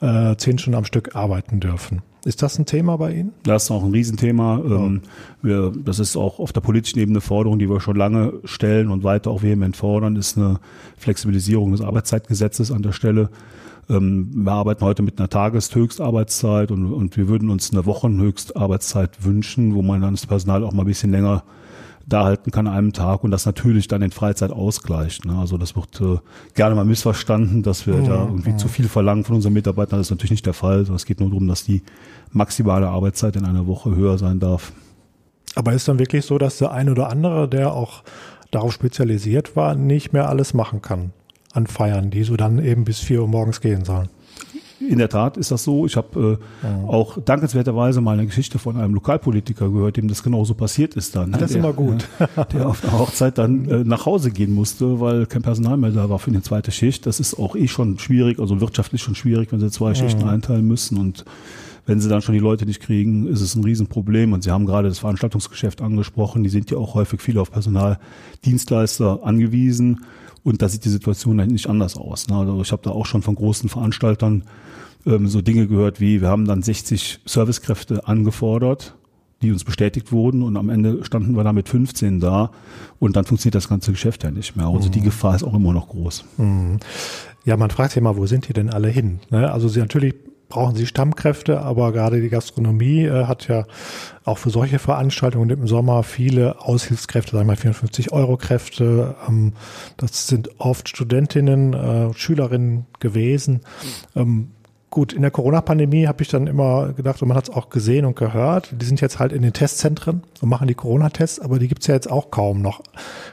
äh, 0.00 0.36
zehn 0.36 0.58
Stunden 0.58 0.76
am 0.76 0.84
Stück 0.84 1.14
arbeiten 1.14 1.60
dürfen. 1.60 2.02
Ist 2.24 2.42
das 2.42 2.58
ein 2.58 2.66
Thema 2.66 2.96
bei 2.98 3.14
Ihnen? 3.14 3.32
Das 3.44 3.64
ist 3.64 3.70
auch 3.70 3.84
ein 3.84 3.92
Riesenthema. 3.92 4.60
Ja. 4.68 4.90
wir, 5.40 5.72
das 5.84 5.98
ist 5.98 6.16
auch 6.16 6.40
auf 6.40 6.52
der 6.52 6.60
politischen 6.60 6.98
Ebene 6.98 7.18
eine 7.18 7.20
Forderung, 7.20 7.58
die 7.58 7.70
wir 7.70 7.80
schon 7.80 7.96
lange 7.96 8.34
stellen 8.44 8.90
und 8.90 9.04
weiter 9.04 9.30
auch 9.30 9.42
vehement 9.42 9.76
fordern, 9.76 10.16
ist 10.16 10.36
eine 10.36 10.58
Flexibilisierung 10.96 11.72
des 11.72 11.80
Arbeitszeitgesetzes 11.80 12.72
an 12.72 12.82
der 12.82 12.92
Stelle. 12.92 13.30
Ähm, 13.88 14.30
wir 14.34 14.52
arbeiten 14.52 14.84
heute 14.84 15.02
mit 15.02 15.18
einer 15.18 15.30
Tageshöchstarbeitszeit 15.30 16.70
und, 16.70 16.92
und 16.92 17.16
wir 17.16 17.28
würden 17.28 17.50
uns 17.50 17.72
eine 17.72 17.86
Wochenhöchstarbeitszeit 17.86 19.24
wünschen, 19.24 19.74
wo 19.74 19.82
man 19.82 20.00
dann 20.00 20.14
das 20.14 20.26
Personal 20.26 20.64
auch 20.64 20.72
mal 20.72 20.82
ein 20.82 20.86
bisschen 20.88 21.12
länger 21.12 21.44
da 22.08 22.24
halten 22.24 22.50
kann 22.50 22.66
an 22.66 22.74
einem 22.74 22.92
Tag 22.92 23.22
und 23.22 23.30
das 23.30 23.44
natürlich 23.44 23.86
dann 23.86 24.02
in 24.02 24.10
Freizeit 24.10 24.50
ausgleicht. 24.50 25.24
Ne? 25.24 25.36
Also 25.38 25.58
das 25.58 25.76
wird 25.76 26.00
äh, 26.00 26.18
gerne 26.54 26.74
mal 26.74 26.84
missverstanden, 26.84 27.62
dass 27.62 27.86
wir 27.86 27.94
mhm. 27.94 28.04
da 28.06 28.24
irgendwie 28.24 28.52
mhm. 28.52 28.58
zu 28.58 28.68
viel 28.68 28.88
verlangen 28.88 29.24
von 29.24 29.36
unseren 29.36 29.52
Mitarbeitern. 29.52 29.98
Das 29.98 30.06
ist 30.06 30.10
natürlich 30.10 30.30
nicht 30.30 30.46
der 30.46 30.54
Fall. 30.54 30.80
Es 30.80 31.04
geht 31.04 31.20
nur 31.20 31.28
darum, 31.28 31.46
dass 31.48 31.64
die 31.64 31.82
maximale 32.32 32.88
Arbeitszeit 32.88 33.36
in 33.36 33.44
einer 33.44 33.66
Woche 33.66 33.94
höher 33.94 34.16
sein 34.16 34.40
darf. 34.40 34.72
Aber 35.54 35.72
ist 35.72 35.88
dann 35.88 35.98
wirklich 35.98 36.24
so, 36.24 36.38
dass 36.38 36.58
der 36.58 36.72
ein 36.72 36.88
oder 36.88 37.10
andere, 37.10 37.48
der 37.48 37.72
auch 37.72 38.02
darauf 38.50 38.72
spezialisiert 38.72 39.56
war, 39.56 39.74
nicht 39.74 40.12
mehr 40.12 40.28
alles 40.28 40.54
machen 40.54 40.80
kann? 40.80 41.12
anfeiern, 41.52 42.10
die 42.10 42.24
so 42.24 42.36
dann 42.36 42.62
eben 42.62 42.84
bis 42.84 43.00
vier 43.00 43.22
Uhr 43.22 43.28
morgens 43.28 43.60
gehen 43.60 43.84
sollen. 43.84 44.08
In 44.80 44.98
der 44.98 45.08
Tat 45.08 45.36
ist 45.36 45.50
das 45.50 45.64
so. 45.64 45.86
Ich 45.86 45.96
habe 45.96 46.38
äh, 46.62 46.66
ja. 46.66 46.84
auch 46.86 47.18
dankenswerterweise 47.20 48.00
mal 48.00 48.12
eine 48.12 48.26
Geschichte 48.26 48.58
von 48.58 48.76
einem 48.76 48.94
Lokalpolitiker 48.94 49.68
gehört, 49.70 49.96
dem 49.96 50.08
das 50.08 50.22
genauso 50.22 50.54
passiert 50.54 50.94
ist 50.94 51.16
dann. 51.16 51.32
Das 51.32 51.42
ist 51.42 51.54
der, 51.54 51.62
immer 51.62 51.72
gut. 51.72 52.08
der 52.52 52.68
auf 52.68 52.80
der 52.80 52.98
Hochzeit 52.98 53.38
dann 53.38 53.68
äh, 53.68 53.84
nach 53.84 54.06
Hause 54.06 54.30
gehen 54.30 54.54
musste, 54.54 55.00
weil 55.00 55.26
kein 55.26 55.42
Personal 55.42 55.76
mehr 55.76 55.90
da 55.90 56.08
war 56.08 56.18
für 56.18 56.30
eine 56.30 56.42
zweite 56.42 56.70
Schicht. 56.70 57.06
Das 57.06 57.18
ist 57.20 57.38
auch 57.38 57.56
eh 57.56 57.68
schon 57.68 57.98
schwierig, 57.98 58.38
also 58.38 58.60
wirtschaftlich 58.60 59.02
schon 59.02 59.14
schwierig, 59.14 59.52
wenn 59.52 59.60
sie 59.60 59.70
zwei 59.70 59.94
Schichten 59.94 60.28
einteilen 60.28 60.66
müssen 60.66 60.98
und 60.98 61.24
wenn 61.88 62.00
sie 62.00 62.10
dann 62.10 62.20
schon 62.20 62.34
die 62.34 62.38
Leute 62.38 62.66
nicht 62.66 62.82
kriegen, 62.82 63.26
ist 63.26 63.40
es 63.40 63.54
ein 63.54 63.64
Riesenproblem. 63.64 64.34
Und 64.34 64.42
Sie 64.42 64.50
haben 64.50 64.66
gerade 64.66 64.88
das 64.88 64.98
Veranstaltungsgeschäft 64.98 65.80
angesprochen. 65.80 66.44
Die 66.44 66.50
sind 66.50 66.70
ja 66.70 66.76
auch 66.76 66.92
häufig 66.92 67.22
viel 67.22 67.38
auf 67.38 67.50
Personaldienstleister 67.50 69.20
angewiesen. 69.22 70.04
Und 70.44 70.60
da 70.60 70.68
sieht 70.68 70.84
die 70.84 70.90
Situation 70.90 71.36
nicht 71.36 71.66
anders 71.66 71.96
aus. 71.96 72.28
Ne? 72.28 72.36
Also 72.36 72.60
ich 72.60 72.72
habe 72.72 72.82
da 72.82 72.90
auch 72.90 73.06
schon 73.06 73.22
von 73.22 73.36
großen 73.36 73.70
Veranstaltern 73.70 74.44
ähm, 75.06 75.28
so 75.28 75.40
Dinge 75.40 75.66
gehört 75.66 75.98
wie, 75.98 76.20
wir 76.20 76.28
haben 76.28 76.44
dann 76.44 76.62
60 76.62 77.20
Servicekräfte 77.24 78.06
angefordert, 78.06 78.94
die 79.40 79.50
uns 79.50 79.64
bestätigt 79.64 80.12
wurden 80.12 80.42
und 80.42 80.58
am 80.58 80.68
Ende 80.68 81.06
standen 81.06 81.36
wir 81.36 81.44
da 81.44 81.54
mit 81.54 81.70
15 81.70 82.20
da 82.20 82.50
und 82.98 83.16
dann 83.16 83.24
funktioniert 83.24 83.54
das 83.54 83.68
ganze 83.68 83.92
Geschäft 83.92 84.24
ja 84.24 84.30
nicht 84.30 84.56
mehr. 84.56 84.66
Also 84.66 84.88
mhm. 84.88 84.92
die 84.92 85.00
Gefahr 85.00 85.36
ist 85.36 85.42
auch 85.42 85.54
immer 85.54 85.72
noch 85.72 85.88
groß. 85.88 86.24
Mhm. 86.36 86.80
Ja, 87.46 87.56
man 87.56 87.70
fragt 87.70 87.92
sich 87.92 87.98
immer, 87.98 88.16
wo 88.18 88.26
sind 88.26 88.48
die 88.48 88.52
denn 88.52 88.68
alle 88.68 88.88
hin? 88.88 89.20
Ne? 89.30 89.50
Also 89.50 89.68
sie 89.68 89.80
natürlich 89.80 90.14
brauchen 90.48 90.74
sie 90.74 90.86
Stammkräfte, 90.86 91.60
aber 91.60 91.92
gerade 91.92 92.20
die 92.20 92.30
Gastronomie 92.30 93.04
äh, 93.04 93.26
hat 93.26 93.48
ja 93.48 93.64
auch 94.24 94.38
für 94.38 94.50
solche 94.50 94.78
Veranstaltungen 94.78 95.50
im 95.50 95.66
Sommer 95.66 96.02
viele 96.02 96.60
Aushilfskräfte, 96.60 97.32
sagen 97.32 97.46
wir 97.46 97.52
mal 97.52 97.56
54 97.56 98.12
Euro 98.12 98.36
Kräfte. 98.36 99.14
Ähm, 99.28 99.52
das 99.96 100.26
sind 100.26 100.60
oft 100.60 100.88
Studentinnen, 100.88 101.74
äh, 101.74 102.14
Schülerinnen 102.14 102.86
gewesen. 102.98 103.60
Ähm, 104.16 104.50
gut, 104.90 105.12
in 105.12 105.22
der 105.22 105.30
Corona-Pandemie 105.30 106.06
habe 106.06 106.22
ich 106.22 106.28
dann 106.28 106.46
immer 106.46 106.92
gedacht, 106.94 107.20
und 107.20 107.28
man 107.28 107.36
hat 107.36 107.48
es 107.48 107.54
auch 107.54 107.68
gesehen 107.68 108.06
und 108.06 108.16
gehört, 108.16 108.70
die 108.80 108.86
sind 108.86 109.00
jetzt 109.00 109.18
halt 109.18 109.32
in 109.32 109.42
den 109.42 109.52
Testzentren 109.52 110.22
und 110.40 110.48
machen 110.48 110.68
die 110.68 110.74
Corona-Tests, 110.74 111.40
aber 111.40 111.58
die 111.58 111.68
gibt 111.68 111.82
es 111.82 111.88
ja 111.88 111.94
jetzt 111.94 112.10
auch 112.10 112.30
kaum 112.30 112.62
noch. 112.62 112.80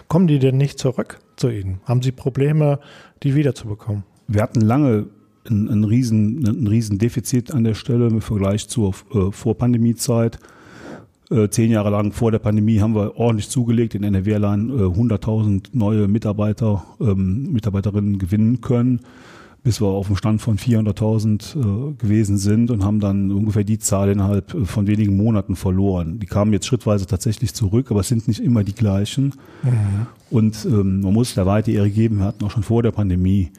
Kommen 0.09 0.27
die 0.27 0.39
denn 0.39 0.57
nicht 0.57 0.79
zurück 0.79 1.19
zu 1.37 1.49
Ihnen? 1.49 1.79
Haben 1.85 2.01
Sie 2.01 2.11
Probleme, 2.11 2.79
die 3.23 3.35
wiederzubekommen? 3.35 4.03
Wir 4.27 4.41
hatten 4.41 4.61
lange 4.61 5.05
ein, 5.49 5.67
ein, 5.69 5.83
riesen, 5.83 6.45
ein 6.45 6.67
riesen 6.67 6.97
Defizit 6.97 7.53
an 7.53 7.63
der 7.63 7.73
Stelle 7.73 8.07
im 8.07 8.21
Vergleich 8.21 8.67
zur 8.67 8.93
äh, 9.13 9.31
Vorpandemiezeit. 9.31 10.39
Äh, 11.31 11.49
zehn 11.49 11.71
Jahre 11.71 11.89
lang 11.89 12.11
vor 12.11 12.31
der 12.31 12.39
Pandemie 12.39 12.79
haben 12.79 12.93
wir 12.93 13.17
ordentlich 13.17 13.49
zugelegt, 13.49 13.95
in 13.95 14.03
NRW 14.03 14.35
allein 14.35 14.69
äh, 14.69 14.83
100.000 14.83 15.69
neue 15.73 16.07
Mitarbeiter, 16.07 16.83
ähm, 16.99 17.51
Mitarbeiterinnen 17.51 18.19
gewinnen 18.19 18.61
können, 18.61 18.99
bis 19.63 19.81
wir 19.81 19.87
auf 19.87 20.05
dem 20.05 20.15
Stand 20.17 20.43
von 20.43 20.59
400.000 20.59 21.55
äh, 21.55 21.93
gewesen 21.95 22.37
sind 22.37 22.69
und 22.69 22.83
haben 22.83 22.99
dann 22.99 23.31
ungefähr 23.31 23.63
die 23.63 23.79
Zahl 23.79 24.09
innerhalb 24.09 24.53
äh, 24.53 24.65
von 24.65 24.85
wenigen 24.85 25.17
Monaten 25.17 25.55
verloren. 25.55 26.19
Die 26.19 26.27
kamen 26.27 26.53
jetzt 26.53 26.67
schrittweise 26.67 27.07
tatsächlich 27.07 27.55
zurück, 27.55 27.89
aber 27.89 28.01
es 28.01 28.07
sind 28.07 28.27
nicht 28.27 28.39
immer 28.39 28.63
die 28.63 28.75
gleichen. 28.75 29.33
Mhm. 29.63 30.07
Und 30.29 30.63
ähm, 30.65 31.01
man 31.01 31.13
muss 31.13 31.33
der 31.33 31.47
weite 31.47 31.71
Ehre 31.71 31.89
geben, 31.89 32.19
wir 32.19 32.25
hatten 32.25 32.45
auch 32.45 32.51
schon 32.51 32.63
vor 32.63 32.83
der 32.83 32.91
Pandemie 32.91 33.49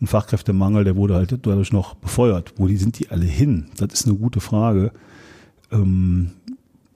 ein 0.00 0.06
Fachkräftemangel, 0.06 0.84
der 0.84 0.96
wurde 0.96 1.14
halt 1.14 1.32
dadurch 1.42 1.72
noch 1.72 1.94
befeuert. 1.94 2.54
Wo 2.56 2.66
die 2.66 2.76
sind 2.76 2.98
die 2.98 3.10
alle 3.10 3.24
hin? 3.24 3.66
Das 3.76 3.92
ist 3.92 4.06
eine 4.06 4.16
gute 4.16 4.40
Frage. 4.40 4.92
Ähm, 5.70 6.32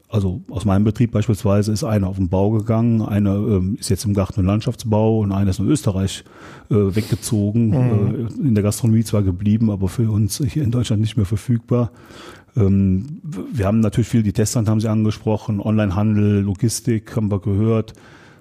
also 0.09 0.41
aus 0.51 0.65
meinem 0.65 0.83
Betrieb 0.83 1.13
beispielsweise 1.13 1.73
ist 1.73 1.85
einer 1.85 2.09
auf 2.09 2.17
den 2.17 2.29
Bau 2.29 2.51
gegangen, 2.51 3.01
einer 3.01 3.37
ähm, 3.37 3.77
ist 3.79 3.91
jetzt 3.91 4.05
im 4.05 4.13
Garten- 4.13 4.41
und 4.41 4.47
Landschaftsbau 4.47 5.21
und 5.21 5.31
einer 5.31 5.51
ist 5.51 5.61
in 5.61 5.69
Österreich 5.69 6.25
äh, 6.69 6.75
weggezogen, 6.75 7.69
mhm. 7.69 8.27
äh, 8.27 8.49
in 8.49 8.55
der 8.57 8.65
Gastronomie 8.65 9.05
zwar 9.05 9.23
geblieben, 9.23 9.71
aber 9.71 9.89
für 9.89 10.11
uns 10.11 10.43
hier 10.45 10.65
in 10.65 10.73
Deutschland 10.73 11.01
nicht 11.01 11.17
mehr 11.17 11.27
verfügbar. 11.27 11.93
Ähm, 12.57 13.21
wir 13.53 13.67
haben 13.67 13.79
natürlich 13.79 14.09
viel, 14.09 14.25
die 14.25 14.33
Testern 14.33 14.69
haben 14.69 14.81
Sie 14.81 14.89
angesprochen, 14.89 15.61
Onlinehandel, 15.61 16.41
Logistik 16.41 17.15
haben 17.15 17.31
wir 17.31 17.39
gehört. 17.39 17.93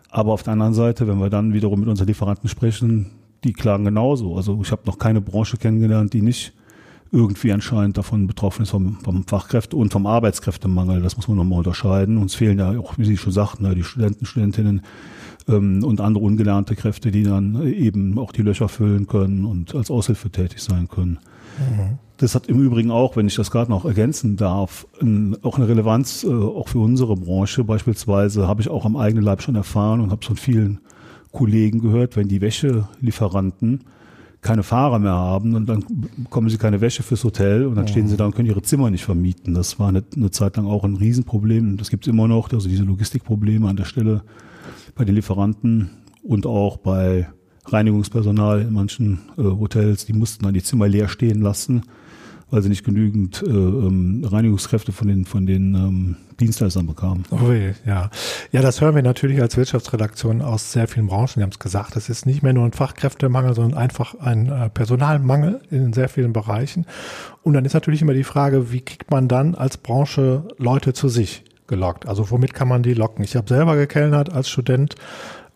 Aber 0.09 0.33
auf 0.33 0.41
der 0.41 0.53
anderen 0.53 0.73
Seite, 0.73 1.07
wenn 1.07 1.19
wir 1.19 1.29
dann 1.29 1.53
wiederum 1.53 1.81
mit 1.81 1.89
unseren 1.89 2.07
Lieferanten 2.07 2.49
sprechen, 2.49 3.11
die 3.43 3.53
klagen 3.53 3.85
genauso. 3.85 4.35
Also 4.35 4.59
ich 4.61 4.71
habe 4.71 4.83
noch 4.85 4.97
keine 4.97 5.21
Branche 5.21 5.57
kennengelernt, 5.57 6.13
die 6.13 6.21
nicht 6.21 6.53
irgendwie 7.11 7.51
anscheinend 7.51 7.97
davon 7.97 8.27
betroffen 8.27 8.63
ist 8.63 8.69
vom, 8.69 8.99
vom 9.03 9.23
Fachkräfte- 9.25 9.75
und 9.75 9.91
vom 9.91 10.05
Arbeitskräftemangel. 10.05 11.01
Das 11.01 11.17
muss 11.17 11.27
man 11.27 11.37
nochmal 11.37 11.59
unterscheiden. 11.59 12.17
Uns 12.17 12.35
fehlen 12.35 12.59
ja 12.59 12.77
auch, 12.79 12.97
wie 12.97 13.05
Sie 13.05 13.17
schon 13.17 13.33
sagten, 13.33 13.63
ne, 13.63 13.73
die 13.73 13.83
Studenten, 13.83 14.25
Studentinnen 14.25 14.81
ähm, 15.47 15.83
und 15.83 16.01
andere 16.01 16.23
ungelernte 16.23 16.75
Kräfte, 16.75 17.11
die 17.11 17.23
dann 17.23 17.65
eben 17.67 18.17
auch 18.19 18.31
die 18.31 18.43
Löcher 18.43 18.69
füllen 18.69 19.07
können 19.07 19.45
und 19.45 19.73
als 19.73 19.89
Aushilfe 19.89 20.29
tätig 20.29 20.61
sein 20.61 20.87
können. 20.87 21.19
Mhm. 21.57 21.97
Das 22.17 22.35
hat 22.35 22.47
im 22.47 22.59
Übrigen 22.59 22.91
auch, 22.91 23.15
wenn 23.15 23.27
ich 23.27 23.35
das 23.35 23.49
gerade 23.49 23.71
noch 23.71 23.85
ergänzen 23.85 24.35
darf, 24.35 24.85
ein, 25.01 25.37
auch 25.41 25.57
eine 25.57 25.67
Relevanz 25.67 26.23
äh, 26.23 26.27
auch 26.27 26.67
für 26.67 26.79
unsere 26.79 27.15
Branche. 27.15 27.63
Beispielsweise 27.63 28.47
habe 28.47 28.61
ich 28.61 28.69
auch 28.69 28.85
am 28.85 28.97
eigenen 28.97 29.23
Leib 29.23 29.41
schon 29.41 29.55
erfahren 29.55 30.01
und 30.01 30.11
habe 30.11 30.21
es 30.21 30.27
von 30.27 30.35
vielen 30.35 30.79
Kollegen 31.31 31.81
gehört, 31.81 32.15
wenn 32.15 32.27
die 32.27 32.41
Wäschelieferanten 32.41 33.81
keine 34.41 34.63
Fahrer 34.63 34.99
mehr 34.99 35.15
haben 35.15 35.53
und 35.53 35.67
dann 35.67 35.83
bekommen 36.17 36.49
sie 36.49 36.57
keine 36.57 36.79
Wäsche 36.79 37.03
fürs 37.03 37.23
Hotel 37.25 37.65
und 37.65 37.75
dann 37.75 37.87
stehen 37.87 38.07
sie 38.07 38.15
da 38.15 38.25
und 38.25 38.35
können 38.35 38.47
ihre 38.47 38.61
Zimmer 38.61 38.89
nicht 38.89 39.03
vermieten. 39.03 39.53
Das 39.53 39.79
war 39.79 39.89
eine, 39.89 40.03
eine 40.15 40.31
Zeit 40.31 40.55
lang 40.55 40.65
auch 40.65 40.85
ein 40.85 40.95
Riesenproblem 40.95 41.71
und 41.71 41.81
das 41.81 41.89
gibt 41.89 42.07
es 42.07 42.13
immer 42.13 42.27
noch, 42.27 42.51
also 42.53 42.69
diese 42.69 42.83
Logistikprobleme 42.83 43.67
an 43.67 43.75
der 43.75 43.83
Stelle 43.83 44.23
bei 44.95 45.03
den 45.03 45.15
Lieferanten 45.15 45.89
und 46.23 46.45
auch 46.45 46.77
bei 46.77 47.27
Reinigungspersonal 47.65 48.61
in 48.61 48.73
manchen 48.73 49.19
äh, 49.37 49.43
Hotels, 49.43 50.05
die 50.05 50.13
mussten 50.13 50.45
dann 50.45 50.53
die 50.53 50.63
Zimmer 50.63 50.87
leer 50.87 51.09
stehen 51.09 51.41
lassen, 51.41 51.83
weil 52.51 52.61
sie 52.61 52.69
nicht 52.69 52.83
genügend 52.83 53.43
äh, 53.43 53.49
ähm, 53.49 54.25
Reinigungskräfte 54.25 54.91
von 54.91 55.07
den, 55.07 55.25
von 55.25 55.45
den 55.45 55.75
ähm, 55.75 56.15
Dienstleistern 56.39 56.87
bekamen. 56.87 57.23
Oh 57.31 57.51
ja. 57.85 58.09
Ja, 58.51 58.61
das 58.61 58.81
hören 58.81 58.95
wir 58.95 59.03
natürlich 59.03 59.41
als 59.41 59.57
Wirtschaftsredaktion 59.57 60.41
aus 60.41 60.71
sehr 60.71 60.87
vielen 60.87 61.07
Branchen. 61.07 61.33
Sie 61.35 61.41
haben 61.43 61.51
es 61.51 61.59
gesagt, 61.59 61.95
es 61.95 62.09
ist 62.09 62.25
nicht 62.25 62.43
mehr 62.43 62.53
nur 62.53 62.65
ein 62.65 62.71
Fachkräftemangel, 62.71 63.53
sondern 63.53 63.77
einfach 63.77 64.15
ein 64.19 64.49
äh, 64.49 64.69
Personalmangel 64.69 65.61
in 65.69 65.93
sehr 65.93 66.09
vielen 66.09 66.33
Bereichen. 66.33 66.85
Und 67.43 67.53
dann 67.53 67.65
ist 67.65 67.73
natürlich 67.73 68.01
immer 68.01 68.13
die 68.13 68.23
Frage, 68.23 68.71
wie 68.71 68.81
kriegt 68.81 69.11
man 69.11 69.27
dann 69.27 69.55
als 69.55 69.77
Branche 69.77 70.43
Leute 70.57 70.93
zu 70.93 71.09
sich 71.09 71.43
gelockt? 71.67 72.07
Also 72.07 72.31
womit 72.31 72.53
kann 72.53 72.67
man 72.67 72.83
die 72.83 72.93
locken? 72.93 73.23
Ich 73.23 73.35
habe 73.35 73.47
selber 73.47 73.75
gekellnert 73.75 74.31
als 74.31 74.49
Student 74.49 74.95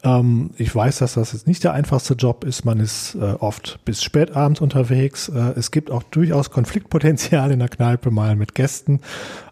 ähm, 0.03 0.51
ich 0.57 0.73
weiß, 0.73 0.99
dass 0.99 1.13
das 1.13 1.33
jetzt 1.33 1.47
nicht 1.47 1.63
der 1.63 1.73
einfachste 1.73 2.13
Job 2.15 2.43
ist. 2.43 2.65
Man 2.65 2.79
ist 2.79 3.15
äh, 3.15 3.35
oft 3.39 3.79
bis 3.85 4.03
spät 4.03 4.35
abends 4.35 4.59
unterwegs. 4.59 5.29
Äh, 5.29 5.53
es 5.55 5.71
gibt 5.71 5.91
auch 5.91 6.03
durchaus 6.03 6.51
Konfliktpotenzial 6.51 7.51
in 7.51 7.59
der 7.59 7.69
Kneipe 7.69 8.11
mal 8.11 8.35
mit 8.35 8.53
Gästen. 8.53 8.99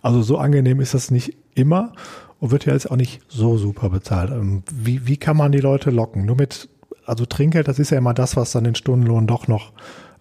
Also 0.02 0.22
so 0.22 0.38
angenehm 0.38 0.82
ist 0.82 0.94
das 0.94 1.10
nicht 1.10 1.36
immer 1.56 1.94
und 2.40 2.52
wird 2.52 2.66
ja 2.66 2.74
jetzt 2.74 2.92
auch 2.92 2.98
nicht 2.98 3.22
so 3.30 3.58
super 3.58 3.90
bezahlt. 3.90 4.32
Ähm, 4.32 4.64
wie, 4.74 5.08
wie 5.08 5.18
kann 5.18 5.38
man 5.38 5.54
die 5.54 5.60
Leute 5.60 5.90
locken? 5.90 6.26
Nur 6.26 6.36
mit, 6.36 6.68
also 7.06 7.26
Trinkgeld, 7.26 7.68
das 7.68 7.80
ist 7.80 7.92
ja 7.92 7.98
immer 7.98 8.14
das, 8.14 8.36
was 8.36 8.52
dann 8.52 8.66
den 8.66 8.76
Stundenlohn 8.76 9.28
doch 9.28 9.48
noch 9.48 9.72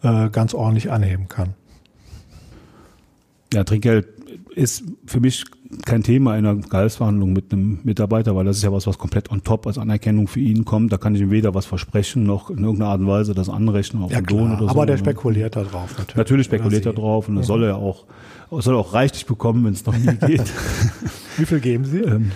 äh, 0.02 0.28
ganz 0.30 0.54
ordentlich 0.54 0.92
anheben 0.92 1.28
kann. 1.28 1.54
Ja, 3.52 3.64
Trinkgeld 3.64 4.06
ist 4.54 4.84
für 5.06 5.18
mich 5.18 5.44
kein 5.86 6.02
Thema 6.02 6.36
in 6.36 6.46
einer 6.46 6.60
Gehaltsverhandlung 6.60 7.32
mit 7.32 7.52
einem 7.52 7.78
Mitarbeiter, 7.84 8.34
weil 8.34 8.44
das 8.44 8.56
ist 8.56 8.64
ja 8.64 8.72
was, 8.72 8.86
was 8.86 8.98
komplett 8.98 9.30
on 9.30 9.44
top 9.44 9.66
als 9.66 9.78
Anerkennung 9.78 10.26
für 10.26 10.40
ihn 10.40 10.64
kommt. 10.64 10.92
Da 10.92 10.96
kann 10.96 11.14
ich 11.14 11.20
ihm 11.20 11.30
weder 11.30 11.54
was 11.54 11.66
versprechen, 11.66 12.24
noch 12.24 12.50
in 12.50 12.58
irgendeiner 12.58 12.90
Art 12.90 13.00
und 13.00 13.06
Weise 13.06 13.34
das 13.34 13.48
anrechnen 13.48 14.02
auf 14.02 14.10
ja, 14.10 14.20
den 14.20 14.36
Lohn 14.36 14.52
oder 14.52 14.64
so. 14.64 14.68
Aber 14.68 14.86
der 14.86 14.98
spekuliert 14.98 15.54
da 15.54 15.62
drauf 15.62 15.90
natürlich. 15.92 16.16
Natürlich 16.16 16.46
spekuliert 16.46 16.86
er 16.86 16.92
drauf 16.92 17.28
und 17.28 17.36
das 17.36 17.46
soll 17.46 17.62
er 17.62 17.76
auch, 17.76 18.04
soll 18.50 18.74
er 18.74 18.78
auch 18.78 18.94
reichlich 18.94 19.26
bekommen, 19.26 19.64
wenn 19.64 19.72
es 19.72 19.86
noch 19.86 19.96
nie 19.96 20.16
geht. 20.26 20.52
Wie 21.36 21.46
viel 21.46 21.60
geben 21.60 21.84
Sie? 21.84 22.00
Ähm, 22.00 22.32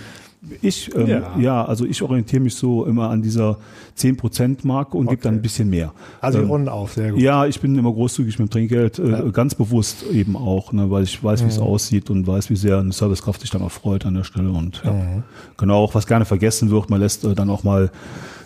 ich, 0.62 0.94
ähm, 0.94 1.06
ja. 1.06 1.38
ja. 1.38 1.64
also 1.64 1.84
ich 1.84 2.02
orientiere 2.02 2.42
mich 2.42 2.54
so 2.54 2.84
immer 2.84 3.10
an 3.10 3.22
dieser 3.22 3.58
10%-Marke 3.98 4.96
und 4.96 5.06
okay. 5.06 5.16
gebe 5.16 5.22
dann 5.22 5.34
ein 5.36 5.42
bisschen 5.42 5.70
mehr. 5.70 5.92
Also 6.20 6.40
ähm, 6.40 6.48
runden 6.48 6.68
auf, 6.68 6.92
sehr 6.92 7.12
gut. 7.12 7.20
Ja, 7.20 7.46
ich 7.46 7.60
bin 7.60 7.76
immer 7.76 7.92
großzügig 7.92 8.38
mit 8.38 8.48
dem 8.48 8.50
Trinkgeld, 8.50 8.98
äh, 8.98 9.10
ja. 9.10 9.22
ganz 9.30 9.54
bewusst 9.54 10.04
eben 10.12 10.36
auch, 10.36 10.72
ne, 10.72 10.90
weil 10.90 11.04
ich 11.04 11.22
weiß, 11.22 11.44
wie 11.44 11.48
es 11.48 11.58
mhm. 11.58 11.66
aussieht 11.66 12.10
und 12.10 12.26
weiß, 12.26 12.50
wie 12.50 12.56
sehr 12.56 12.78
eine 12.78 12.92
Servicekraft 12.92 13.40
sich 13.40 13.50
dann 13.50 13.62
auch 13.62 13.72
freut 13.72 14.06
an 14.06 14.14
der 14.14 14.24
Stelle. 14.24 14.50
Und 14.50 14.82
ja, 14.84 14.92
mhm. 14.92 15.22
genau, 15.56 15.82
auch 15.82 15.94
was 15.94 16.06
gerne 16.06 16.24
vergessen 16.24 16.70
wird, 16.70 16.90
man 16.90 17.00
lässt 17.00 17.24
äh, 17.24 17.34
dann 17.34 17.50
auch 17.50 17.64
mal 17.64 17.90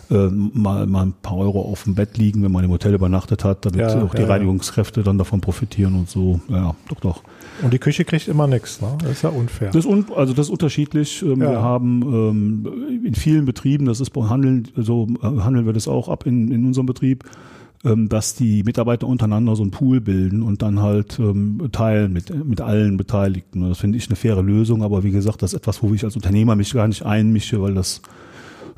mal, 0.09 0.87
mal 0.87 1.05
ein 1.05 1.13
paar 1.21 1.37
Euro 1.37 1.61
auf 1.61 1.83
dem 1.83 1.95
Bett 1.95 2.17
liegen, 2.17 2.43
wenn 2.43 2.51
man 2.51 2.63
im 2.63 2.71
Hotel 2.71 2.93
übernachtet 2.93 3.43
hat, 3.43 3.65
damit 3.65 3.81
ja, 3.81 4.03
auch 4.03 4.15
die 4.15 4.23
Reinigungskräfte 4.23 5.03
dann 5.03 5.17
davon 5.17 5.39
profitieren 5.39 5.95
und 5.95 6.09
so. 6.09 6.39
Ja, 6.47 6.75
doch, 6.87 6.99
doch. 6.99 7.23
Und 7.61 7.73
die 7.73 7.79
Küche 7.79 8.05
kriegt 8.05 8.27
immer 8.27 8.47
nichts, 8.47 8.81
ne? 8.81 8.97
Das 9.01 9.11
ist 9.11 9.21
ja 9.21 9.29
unfair. 9.29 9.71
Das 9.71 9.85
un, 9.85 10.05
also 10.15 10.33
das 10.33 10.47
ist 10.47 10.51
unterschiedlich. 10.51 11.21
Ähm, 11.21 11.41
ja. 11.41 11.51
Wir 11.51 11.61
haben 11.61 12.01
ähm, 12.01 13.03
in 13.05 13.15
vielen 13.15 13.45
Betrieben, 13.45 13.85
das 13.85 13.99
ist 13.99 14.09
beim 14.11 14.29
Handeln, 14.29 14.67
so 14.75 15.07
äh, 15.21 15.25
handeln 15.25 15.65
wir 15.65 15.73
das 15.73 15.87
auch 15.87 16.09
ab 16.09 16.25
in, 16.25 16.51
in 16.51 16.65
unserem 16.65 16.85
Betrieb, 16.85 17.25
ähm, 17.83 18.09
dass 18.09 18.35
die 18.35 18.63
Mitarbeiter 18.63 19.07
untereinander 19.07 19.55
so 19.55 19.61
einen 19.61 19.71
Pool 19.71 20.01
bilden 20.01 20.41
und 20.41 20.61
dann 20.61 20.81
halt 20.81 21.19
ähm, 21.19 21.69
teilen 21.71 22.13
mit, 22.13 22.33
mit 22.45 22.61
allen 22.61 22.97
Beteiligten. 22.97 23.67
Das 23.67 23.77
finde 23.77 23.97
ich 23.97 24.07
eine 24.07 24.15
faire 24.15 24.41
Lösung, 24.41 24.81
aber 24.83 25.03
wie 25.03 25.11
gesagt, 25.11 25.41
das 25.41 25.53
ist 25.53 25.59
etwas, 25.59 25.83
wo 25.83 25.93
ich 25.93 26.03
als 26.03 26.15
Unternehmer 26.15 26.55
mich 26.55 26.73
gar 26.73 26.87
nicht 26.87 27.05
einmische, 27.05 27.61
weil 27.61 27.75
das 27.75 28.01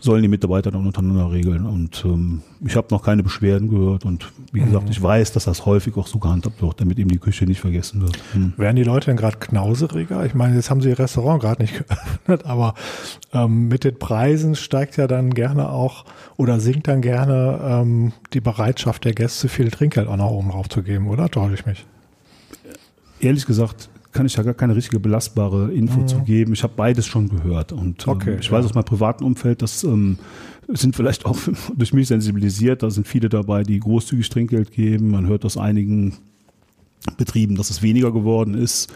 sollen 0.01 0.21
die 0.23 0.27
Mitarbeiter 0.27 0.71
dann 0.71 0.85
untereinander 0.85 1.31
regeln. 1.31 1.65
Und 1.65 2.03
ähm, 2.05 2.41
ich 2.65 2.75
habe 2.75 2.87
noch 2.91 3.03
keine 3.03 3.23
Beschwerden 3.23 3.69
gehört 3.69 4.03
und 4.03 4.31
wie 4.51 4.59
gesagt, 4.59 4.85
Mhm. 4.85 4.91
ich 4.91 5.01
weiß, 5.01 5.31
dass 5.31 5.45
das 5.45 5.65
häufig 5.65 5.95
auch 5.95 6.07
so 6.07 6.19
gehandhabt 6.19 6.61
wird, 6.61 6.81
damit 6.81 6.99
eben 6.99 7.09
die 7.09 7.19
Küche 7.19 7.45
nicht 7.45 7.61
vergessen 7.61 8.01
wird. 8.01 8.17
Hm. 8.33 8.53
Werden 8.57 8.75
die 8.75 8.83
Leute 8.83 9.05
denn 9.05 9.17
gerade 9.17 9.37
knauseriger? 9.37 10.25
Ich 10.25 10.33
meine, 10.33 10.55
jetzt 10.55 10.69
haben 10.69 10.81
sie 10.81 10.89
ihr 10.89 10.99
Restaurant 10.99 11.41
gerade 11.41 11.61
nicht 11.61 11.77
geöffnet, 11.87 12.45
aber 12.45 12.73
ähm, 13.31 13.67
mit 13.67 13.83
den 13.83 13.97
Preisen 13.97 14.55
steigt 14.55 14.97
ja 14.97 15.07
dann 15.07 15.31
gerne 15.33 15.69
auch 15.69 16.05
oder 16.37 16.59
sinkt 16.59 16.87
dann 16.87 17.01
gerne 17.01 17.59
ähm, 17.63 18.13
die 18.33 18.41
Bereitschaft 18.41 19.05
der 19.05 19.13
Gäste, 19.13 19.47
viel 19.49 19.69
Trinkgeld 19.69 20.07
auch 20.07 20.17
noch 20.17 20.31
oben 20.31 20.49
drauf 20.49 20.67
zu 20.67 20.81
geben, 20.83 21.07
oder? 21.07 21.29
Täusche 21.29 21.53
ich 21.53 21.65
mich? 21.65 21.85
Ehrlich 23.19 23.45
gesagt 23.45 23.89
kann 24.11 24.25
ich 24.25 24.33
da 24.35 24.43
gar 24.43 24.53
keine 24.53 24.75
richtige 24.75 24.99
belastbare 24.99 25.71
Info 25.71 26.03
zu 26.05 26.19
geben. 26.19 26.53
Ich 26.53 26.63
habe 26.63 26.73
beides 26.75 27.05
schon 27.05 27.29
gehört 27.29 27.71
und 27.71 28.05
ähm, 28.07 28.13
Mhm. 28.13 28.19
Okay, 28.21 28.37
ich 28.39 28.47
ja. 28.47 28.51
weiß 28.53 28.65
aus 28.65 28.73
meinem 28.73 28.83
privaten 28.85 29.23
Umfeld, 29.23 29.61
dass 29.61 29.83
ähm, 29.83 30.17
sind 30.67 30.95
vielleicht 30.95 31.25
auch 31.25 31.37
durch 31.75 31.93
mich 31.93 32.07
sensibilisiert. 32.07 32.83
Da 32.83 32.89
sind 32.89 33.07
viele 33.07 33.29
dabei, 33.29 33.63
die 33.63 33.79
großzügig 33.79 34.29
Trinkgeld 34.29 34.71
geben. 34.71 35.11
Man 35.11 35.27
hört 35.27 35.45
aus 35.45 35.57
einigen 35.57 36.17
Betrieben, 37.17 37.55
dass 37.55 37.69
es 37.69 37.81
weniger 37.81 38.11
geworden 38.11 38.53
ist. 38.53 38.93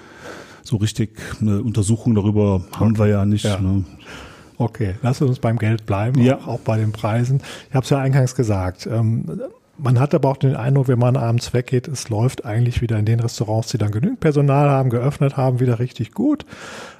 So 0.64 0.78
richtig 0.78 1.18
eine 1.42 1.62
Untersuchung 1.62 2.16
darüber 2.16 2.64
haben 2.78 2.98
wir 2.98 3.08
ja 3.08 3.26
nicht. 3.26 3.46
Ja. 3.46 3.60
Ne? 3.60 3.84
Okay, 4.58 4.96
lass 5.02 5.22
uns 5.22 5.40
beim 5.40 5.58
Geld 5.58 5.86
bleiben, 5.86 6.22
Ja. 6.22 6.38
auch, 6.40 6.48
auch 6.48 6.60
bei 6.62 6.78
den 6.78 6.92
Preisen. 6.92 7.42
Ich 7.70 7.76
habe 7.76 7.84
es 7.84 7.90
ja 7.90 8.00
eingangs 8.00 8.36
gesagt. 8.36 8.88
Ähm, 8.92 9.26
man 9.78 10.00
hat 10.00 10.14
aber 10.14 10.30
auch 10.30 10.38
den 10.38 10.56
Eindruck, 10.56 10.88
wenn 10.88 11.00
man 11.00 11.18
abends 11.18 11.54
weggeht, 11.54 11.88
es 11.88 12.10
läuft 12.10 12.46
eigentlich 12.46 12.82
wieder 12.82 12.98
in 12.98 13.06
den 13.06 13.20
Restaurants, 13.20 13.70
die 13.70 13.78
dann 13.78 13.92
genügend 13.92 14.20
Personal 14.20 14.70
haben, 14.70 14.90
geöffnet 14.90 15.38
haben, 15.38 15.60
wieder 15.60 15.80
richtig 15.80 16.14
gut. 16.14 16.46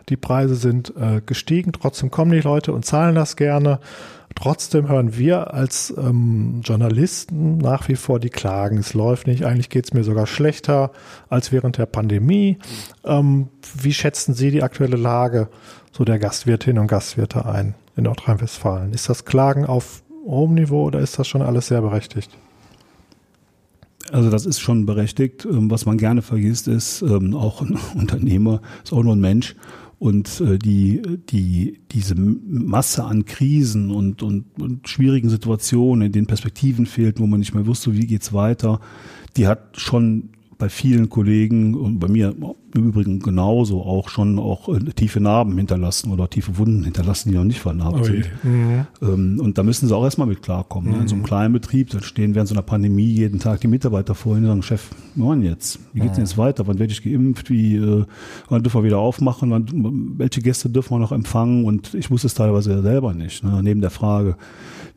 Die 0.10 0.18
Preise 0.18 0.56
sind 0.56 0.94
äh, 0.98 1.22
gestiegen, 1.26 1.72
trotzdem 1.72 2.12
kommen 2.12 2.32
die 2.32 2.42
Leute 2.42 2.74
und 2.74 2.86
zahlen 2.86 3.16
das 3.16 3.36
gerne. 3.36 3.80
Trotzdem 4.36 4.90
hören 4.90 5.18
wir 5.18 5.54
als 5.54 5.94
ähm, 5.98 6.62
Journalisten 6.64 7.58
nach 7.58 7.88
wie 7.88 7.96
vor 7.96 8.20
die 8.20 8.30
Klagen, 8.30 8.78
es 8.78 8.94
läuft 8.94 9.28
nicht, 9.28 9.46
eigentlich 9.46 9.70
geht 9.70 9.86
es 9.86 9.94
mir 9.94 10.04
sogar 10.04 10.28
schlechter 10.28 10.92
als 11.30 11.54
während 11.54 11.78
der 11.78 11.86
Pandemie. 11.86 12.58
Ähm, 13.06 13.48
wie 13.78 13.94
schätzen 13.94 14.34
Sie 14.34 14.52
die 14.52 14.64
aktuelle 14.64 14.98
Lage 14.98 15.48
so 15.92 16.04
der 16.04 16.20
Gastwirtinnen 16.20 16.82
und 16.82 16.88
Gastwirte 16.88 17.46
ein 17.46 17.76
in 17.96 18.04
Nordrhein-Westfalen? 18.04 18.94
Ist 18.94 19.08
das 19.08 19.24
Klagen 19.24 19.66
auf 19.66 20.04
hohem 20.26 20.56
Niveau 20.56 20.84
oder 20.84 21.00
ist 21.00 21.18
das 21.18 21.28
schon 21.28 21.42
alles 21.42 21.68
sehr 21.68 21.82
berechtigt? 21.82 22.30
Also 24.12 24.30
das 24.30 24.46
ist 24.46 24.60
schon 24.60 24.86
berechtigt. 24.86 25.46
Ähm, 25.46 25.70
Was 25.72 25.86
man 25.86 25.98
gerne 25.98 26.22
vergisst, 26.22 26.68
ist, 26.68 27.02
ähm, 27.02 27.34
auch 27.34 27.62
ein 27.62 27.78
Unternehmer 27.96 28.62
ist 28.84 28.94
auch 28.94 29.04
nur 29.04 29.16
ein 29.16 29.22
Mensch. 29.22 29.56
Und 29.98 30.42
äh, 30.42 30.60
die, 30.60 31.02
die, 31.30 31.80
diese 31.92 32.16
Masse 32.16 33.06
an 33.06 33.26
Krisen 33.26 33.92
und, 33.92 34.22
und, 34.22 34.46
und 34.60 34.88
schwierigen 34.90 35.30
Situationen, 35.30 36.08
in 36.08 36.12
denen 36.12 36.28
Perspektiven 36.28 36.86
fehlten, 36.86 37.24
wo 37.24 37.28
man 37.28 37.40
nicht 37.40 37.56
mehr 37.56 37.66
wusste, 37.66 37.94
wie 37.94 38.06
geht's 38.06 38.34
weiter, 38.34 38.82
die 39.38 39.48
hat 39.48 39.80
schon 39.80 40.30
bei 40.58 40.70
vielen 40.70 41.10
Kollegen 41.10 41.76
und 41.76 42.00
bei 42.00 42.08
mir 42.08 42.34
im 42.74 42.88
Übrigen 42.88 43.20
genauso 43.20 43.82
auch 43.82 44.10
schon 44.10 44.40
auch 44.40 44.70
äh, 44.70 44.80
tiefe 44.80 45.20
Narben 45.20 45.58
hinterlassen 45.58 46.12
oder 46.12 46.30
tiefe 46.30 46.58
Wunden 46.58 46.84
hinterlassen, 46.84 47.30
die 47.30 47.36
noch 47.36 47.44
nicht 47.44 47.60
vernarbt 47.60 48.06
sind. 48.06 48.30
Mhm. 48.44 48.88
Ähm, 49.02 49.40
und 49.42 49.58
da 49.58 49.64
müssen 49.64 49.88
sie 49.88 49.96
auch 49.96 50.04
erstmal 50.04 50.28
mit 50.28 50.42
klarkommen. 50.42 50.92
Ne? 50.92 51.00
In 51.00 51.08
so 51.08 51.16
einem 51.16 51.24
kleinen 51.24 51.54
Betrieb, 51.54 51.90
da 51.90 52.02
stehen 52.02 52.36
während 52.36 52.50
so 52.50 52.56
einer 52.56 52.62
Pandemie 52.62 53.08
jeden 53.08 53.40
Tag 53.40 53.62
die 53.62 53.68
Mitarbeiter 53.68 54.16
vor 54.16 54.36
ihnen 54.36 54.46
und 54.46 54.50
sagen, 54.50 54.64
Chef, 54.64 54.90
wann 55.16 55.42
jetzt? 55.42 55.80
Wie 55.94 56.02
geht's 56.02 56.16
denn 56.16 56.26
jetzt 56.26 56.38
weiter? 56.38 56.68
Wann 56.68 56.80
werde 56.80 56.92
ich 56.92 57.04
geimpft? 57.04 57.50
Wie, 57.50 57.76
äh, 57.78 58.06
wann 58.50 58.64
dürfen 58.64 58.82
wir 58.82 58.86
wieder 58.86 59.00
aufmachen? 59.00 59.52
Wann, 59.52 60.16
welche 60.18 60.42
Gäste 60.42 60.70
dürfen 60.70 60.96
wir 60.96 61.00
noch 61.00 61.12
empfangen? 61.12 61.66
Und 61.66 61.94
ich 61.94 62.12
wusste 62.12 62.28
es 62.28 62.34
teilweise 62.34 62.72
ja 62.72 62.82
selber 62.82 63.14
nicht. 63.14 63.44
Ne? 63.44 63.62
Neben 63.64 63.82
der 63.82 63.92
Frage, 63.92 64.38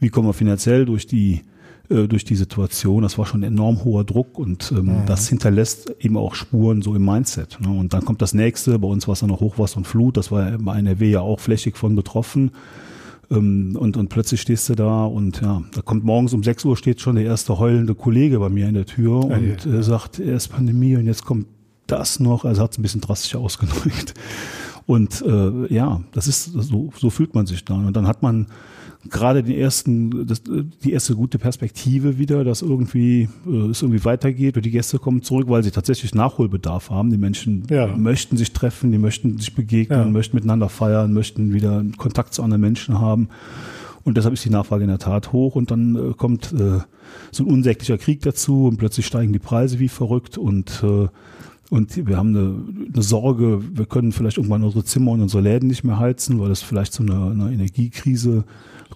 wie 0.00 0.08
kommen 0.08 0.28
wir 0.28 0.34
finanziell 0.34 0.84
durch 0.84 1.06
die 1.06 1.42
äh, 1.90 2.06
durch 2.06 2.24
die 2.24 2.36
Situation. 2.36 3.02
Das 3.02 3.18
war 3.18 3.26
schon 3.26 3.40
ein 3.40 3.54
enorm 3.54 3.84
hoher 3.84 4.04
Druck 4.04 4.38
und 4.38 4.72
ähm, 4.76 5.02
das 5.06 5.28
hinterlässt 5.28 5.94
eben 6.00 6.16
auch 6.16 6.34
Spuren 6.34 6.82
so 6.82 6.94
im 6.94 7.04
Mindset. 7.04 7.58
Ne? 7.60 7.68
Und 7.68 7.94
dann 7.94 8.04
kommt 8.04 8.22
das 8.22 8.34
nächste, 8.34 8.78
bei 8.78 8.88
uns 8.88 9.08
war 9.08 9.14
es 9.14 9.20
dann 9.20 9.30
noch 9.30 9.40
Hochwasser 9.40 9.78
und 9.78 9.86
Flut, 9.86 10.16
das 10.16 10.30
war 10.30 10.58
bei 10.58 10.78
NRW 10.78 11.10
ja 11.10 11.20
auch 11.20 11.40
flächig 11.40 11.76
von 11.76 11.96
betroffen. 11.96 12.52
Ähm, 13.30 13.76
und, 13.78 13.96
und 13.96 14.08
plötzlich 14.08 14.40
stehst 14.40 14.68
du 14.68 14.74
da 14.74 15.04
und 15.04 15.40
ja, 15.40 15.62
da 15.74 15.82
kommt 15.82 16.04
morgens 16.04 16.32
um 16.32 16.42
6 16.42 16.64
Uhr 16.64 16.76
steht 16.76 17.00
schon 17.00 17.16
der 17.16 17.24
erste 17.24 17.58
heulende 17.58 17.94
Kollege 17.94 18.38
bei 18.38 18.48
mir 18.48 18.68
in 18.68 18.74
der 18.74 18.86
Tür 18.86 19.26
Ja, 19.28 19.36
und 19.36 19.66
äh, 19.66 19.82
sagt, 19.82 20.18
er 20.18 20.36
ist 20.36 20.48
Pandemie 20.48 20.96
und 20.96 21.06
jetzt 21.06 21.24
kommt 21.24 21.46
das 21.86 22.20
noch. 22.20 22.44
Also 22.44 22.62
hat 22.62 22.72
es 22.72 22.78
ein 22.78 22.82
bisschen 22.82 23.00
drastisch 23.00 23.34
ausgedrückt. 23.34 24.14
Und 24.86 25.22
äh, 25.22 25.72
ja, 25.72 26.00
das 26.12 26.28
ist 26.28 26.44
so, 26.44 26.90
so 26.96 27.10
fühlt 27.10 27.34
man 27.34 27.46
sich 27.46 27.64
dann. 27.64 27.86
Und 27.86 27.94
dann 27.94 28.06
hat 28.06 28.22
man 28.22 28.46
gerade 29.10 29.42
den 29.42 29.56
ersten, 29.56 30.26
das, 30.26 30.42
die 30.42 30.92
erste 30.92 31.14
gute 31.14 31.38
Perspektive 31.38 32.18
wieder, 32.18 32.44
dass 32.44 32.62
irgendwie 32.62 33.28
äh, 33.46 33.70
es 33.70 33.82
irgendwie 33.82 34.04
weitergeht 34.04 34.56
und 34.56 34.66
die 34.66 34.70
Gäste 34.70 34.98
kommen 34.98 35.22
zurück, 35.22 35.48
weil 35.48 35.62
sie 35.62 35.70
tatsächlich 35.70 36.14
Nachholbedarf 36.14 36.90
haben. 36.90 37.10
Die 37.10 37.16
Menschen 37.18 37.62
Ja. 37.70 37.86
möchten 37.96 38.36
sich 38.36 38.52
treffen, 38.52 38.90
die 38.90 38.98
möchten 38.98 39.38
sich 39.38 39.54
begegnen, 39.54 39.98
Ja. 39.98 40.04
möchten 40.06 40.36
miteinander 40.36 40.68
feiern, 40.68 41.12
möchten 41.12 41.54
wieder 41.54 41.84
Kontakt 41.96 42.34
zu 42.34 42.42
anderen 42.42 42.60
Menschen 42.60 43.00
haben. 43.00 43.28
Und 44.04 44.16
deshalb 44.16 44.34
ist 44.34 44.44
die 44.44 44.50
Nachfrage 44.50 44.84
in 44.84 44.88
der 44.90 44.98
Tat 44.98 45.32
hoch 45.32 45.54
und 45.54 45.70
dann 45.70 45.94
äh, 45.94 46.14
kommt 46.14 46.52
äh, 46.52 46.80
so 47.30 47.44
ein 47.44 47.50
unsäglicher 47.50 47.98
Krieg 47.98 48.20
dazu 48.22 48.66
und 48.66 48.78
plötzlich 48.78 49.06
steigen 49.06 49.32
die 49.32 49.38
Preise 49.38 49.78
wie 49.78 49.88
verrückt 49.88 50.38
und 50.38 50.82
äh, 50.82 51.08
und 51.70 52.06
wir 52.06 52.16
haben 52.16 52.30
eine, 52.34 52.54
eine 52.94 53.02
Sorge, 53.02 53.60
wir 53.76 53.84
können 53.84 54.12
vielleicht 54.12 54.38
irgendwann 54.38 54.64
unsere 54.64 54.84
Zimmer 54.84 55.10
und 55.10 55.20
unsere 55.20 55.42
Läden 55.42 55.68
nicht 55.68 55.84
mehr 55.84 55.98
heizen, 55.98 56.40
weil 56.40 56.50
es 56.50 56.62
vielleicht 56.62 56.94
zu 56.94 57.02
einer, 57.02 57.30
einer 57.30 57.50
Energiekrise 57.50 58.44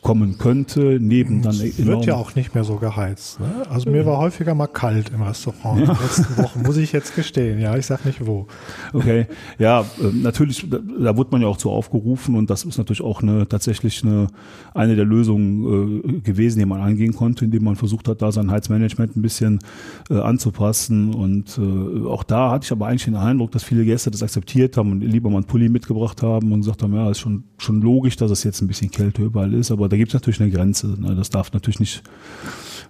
kommen 0.03 0.37
könnte. 0.37 0.99
Neben 1.01 1.43
dann 1.43 1.55
Es 1.55 1.87
wird 1.87 2.07
ja 2.07 2.17
auch 2.17 2.35
nicht 2.35 2.55
mehr 2.55 2.65
so 2.65 2.77
geheizt. 2.77 3.39
Ne? 3.39 3.47
Also 3.71 3.89
mir 3.89 4.05
war 4.05 4.19
häufiger 4.19 4.53
mal 4.53 4.67
kalt 4.67 5.11
im 5.11 5.23
Restaurant 5.23 5.81
in 5.81 5.87
den 5.87 5.97
letzten 5.97 6.37
Wochen, 6.43 6.63
muss 6.63 6.77
ich 6.77 6.91
jetzt 6.91 7.15
gestehen. 7.15 7.61
Ja, 7.61 7.77
ich 7.77 7.87
sag 7.87 8.05
nicht 8.05 8.27
wo. 8.27 8.49
Okay, 8.93 9.27
ja, 9.59 9.85
ähm, 10.03 10.23
natürlich, 10.23 10.67
da, 10.69 11.17
wurde 11.17 11.31
man 11.31 11.43
ja 11.43 11.47
auch 11.47 11.57
zu 11.57 11.71
aufgerufen 11.71 12.35
und 12.35 12.51
das 12.51 12.65
ist 12.65 12.79
natürlich 12.79 13.01
auch 13.01 13.23
eine 13.23 13.49
tatsächlich 13.49 14.03
eine 14.03 14.27
eine 14.75 14.97
der 14.97 15.05
Lösungen 15.05 16.17
äh, 16.17 16.21
gewesen, 16.21 16.59
die 16.59 16.67
man 16.67 16.81
angehen 16.81 17.15
konnte, 17.15 17.45
indem 17.45 17.63
man 17.63 17.77
versucht 17.77 18.09
hat, 18.09 18.23
da 18.23 18.33
sein 18.33 18.51
Heizmanagement 18.51 19.17
ein 19.17 19.23
bisschen 19.23 19.61
äh, 20.11 20.19
anzupassen 20.19 21.15
und 21.15 21.59
äh, 21.59 22.07
auch 22.09 22.25
da 22.25 22.51
hatte 22.51 22.65
ich 22.65 22.73
aber 22.73 22.89
eigentlich 22.89 23.05
den 23.05 23.15
Eindruck, 23.15 23.53
dass 23.53 23.63
viele 23.63 23.85
Gäste 23.85 24.11
das 24.11 24.25
akzeptiert 24.25 24.77
haben 24.77 24.91
und 24.91 25.01
lieber 25.01 25.31
mal 25.31 25.37
einen 25.37 25.47
Pulli 25.47 25.69
mitgebracht 25.69 26.23
haben 26.23 26.51
und 26.51 26.63
gesagt 26.63 26.83
haben, 26.83 26.95
ja, 26.95 27.09
ist 27.09 27.21
schon 27.21 27.45
schon 27.59 27.81
logisch, 27.81 28.17
dass 28.17 28.31
es 28.31 28.43
jetzt 28.43 28.61
ein 28.61 28.67
bisschen 28.67 28.91
kälter 28.91 29.23
überall 29.23 29.55
ist, 29.55 29.71
aber 29.71 29.92
da 29.93 29.97
gibt 29.99 30.09
es 30.09 30.15
natürlich 30.15 30.41
eine 30.41 30.51
Grenze. 30.51 30.87
Ne? 30.99 31.15
Das 31.15 31.29
darf 31.29 31.53
natürlich 31.53 31.79
nicht 31.79 32.03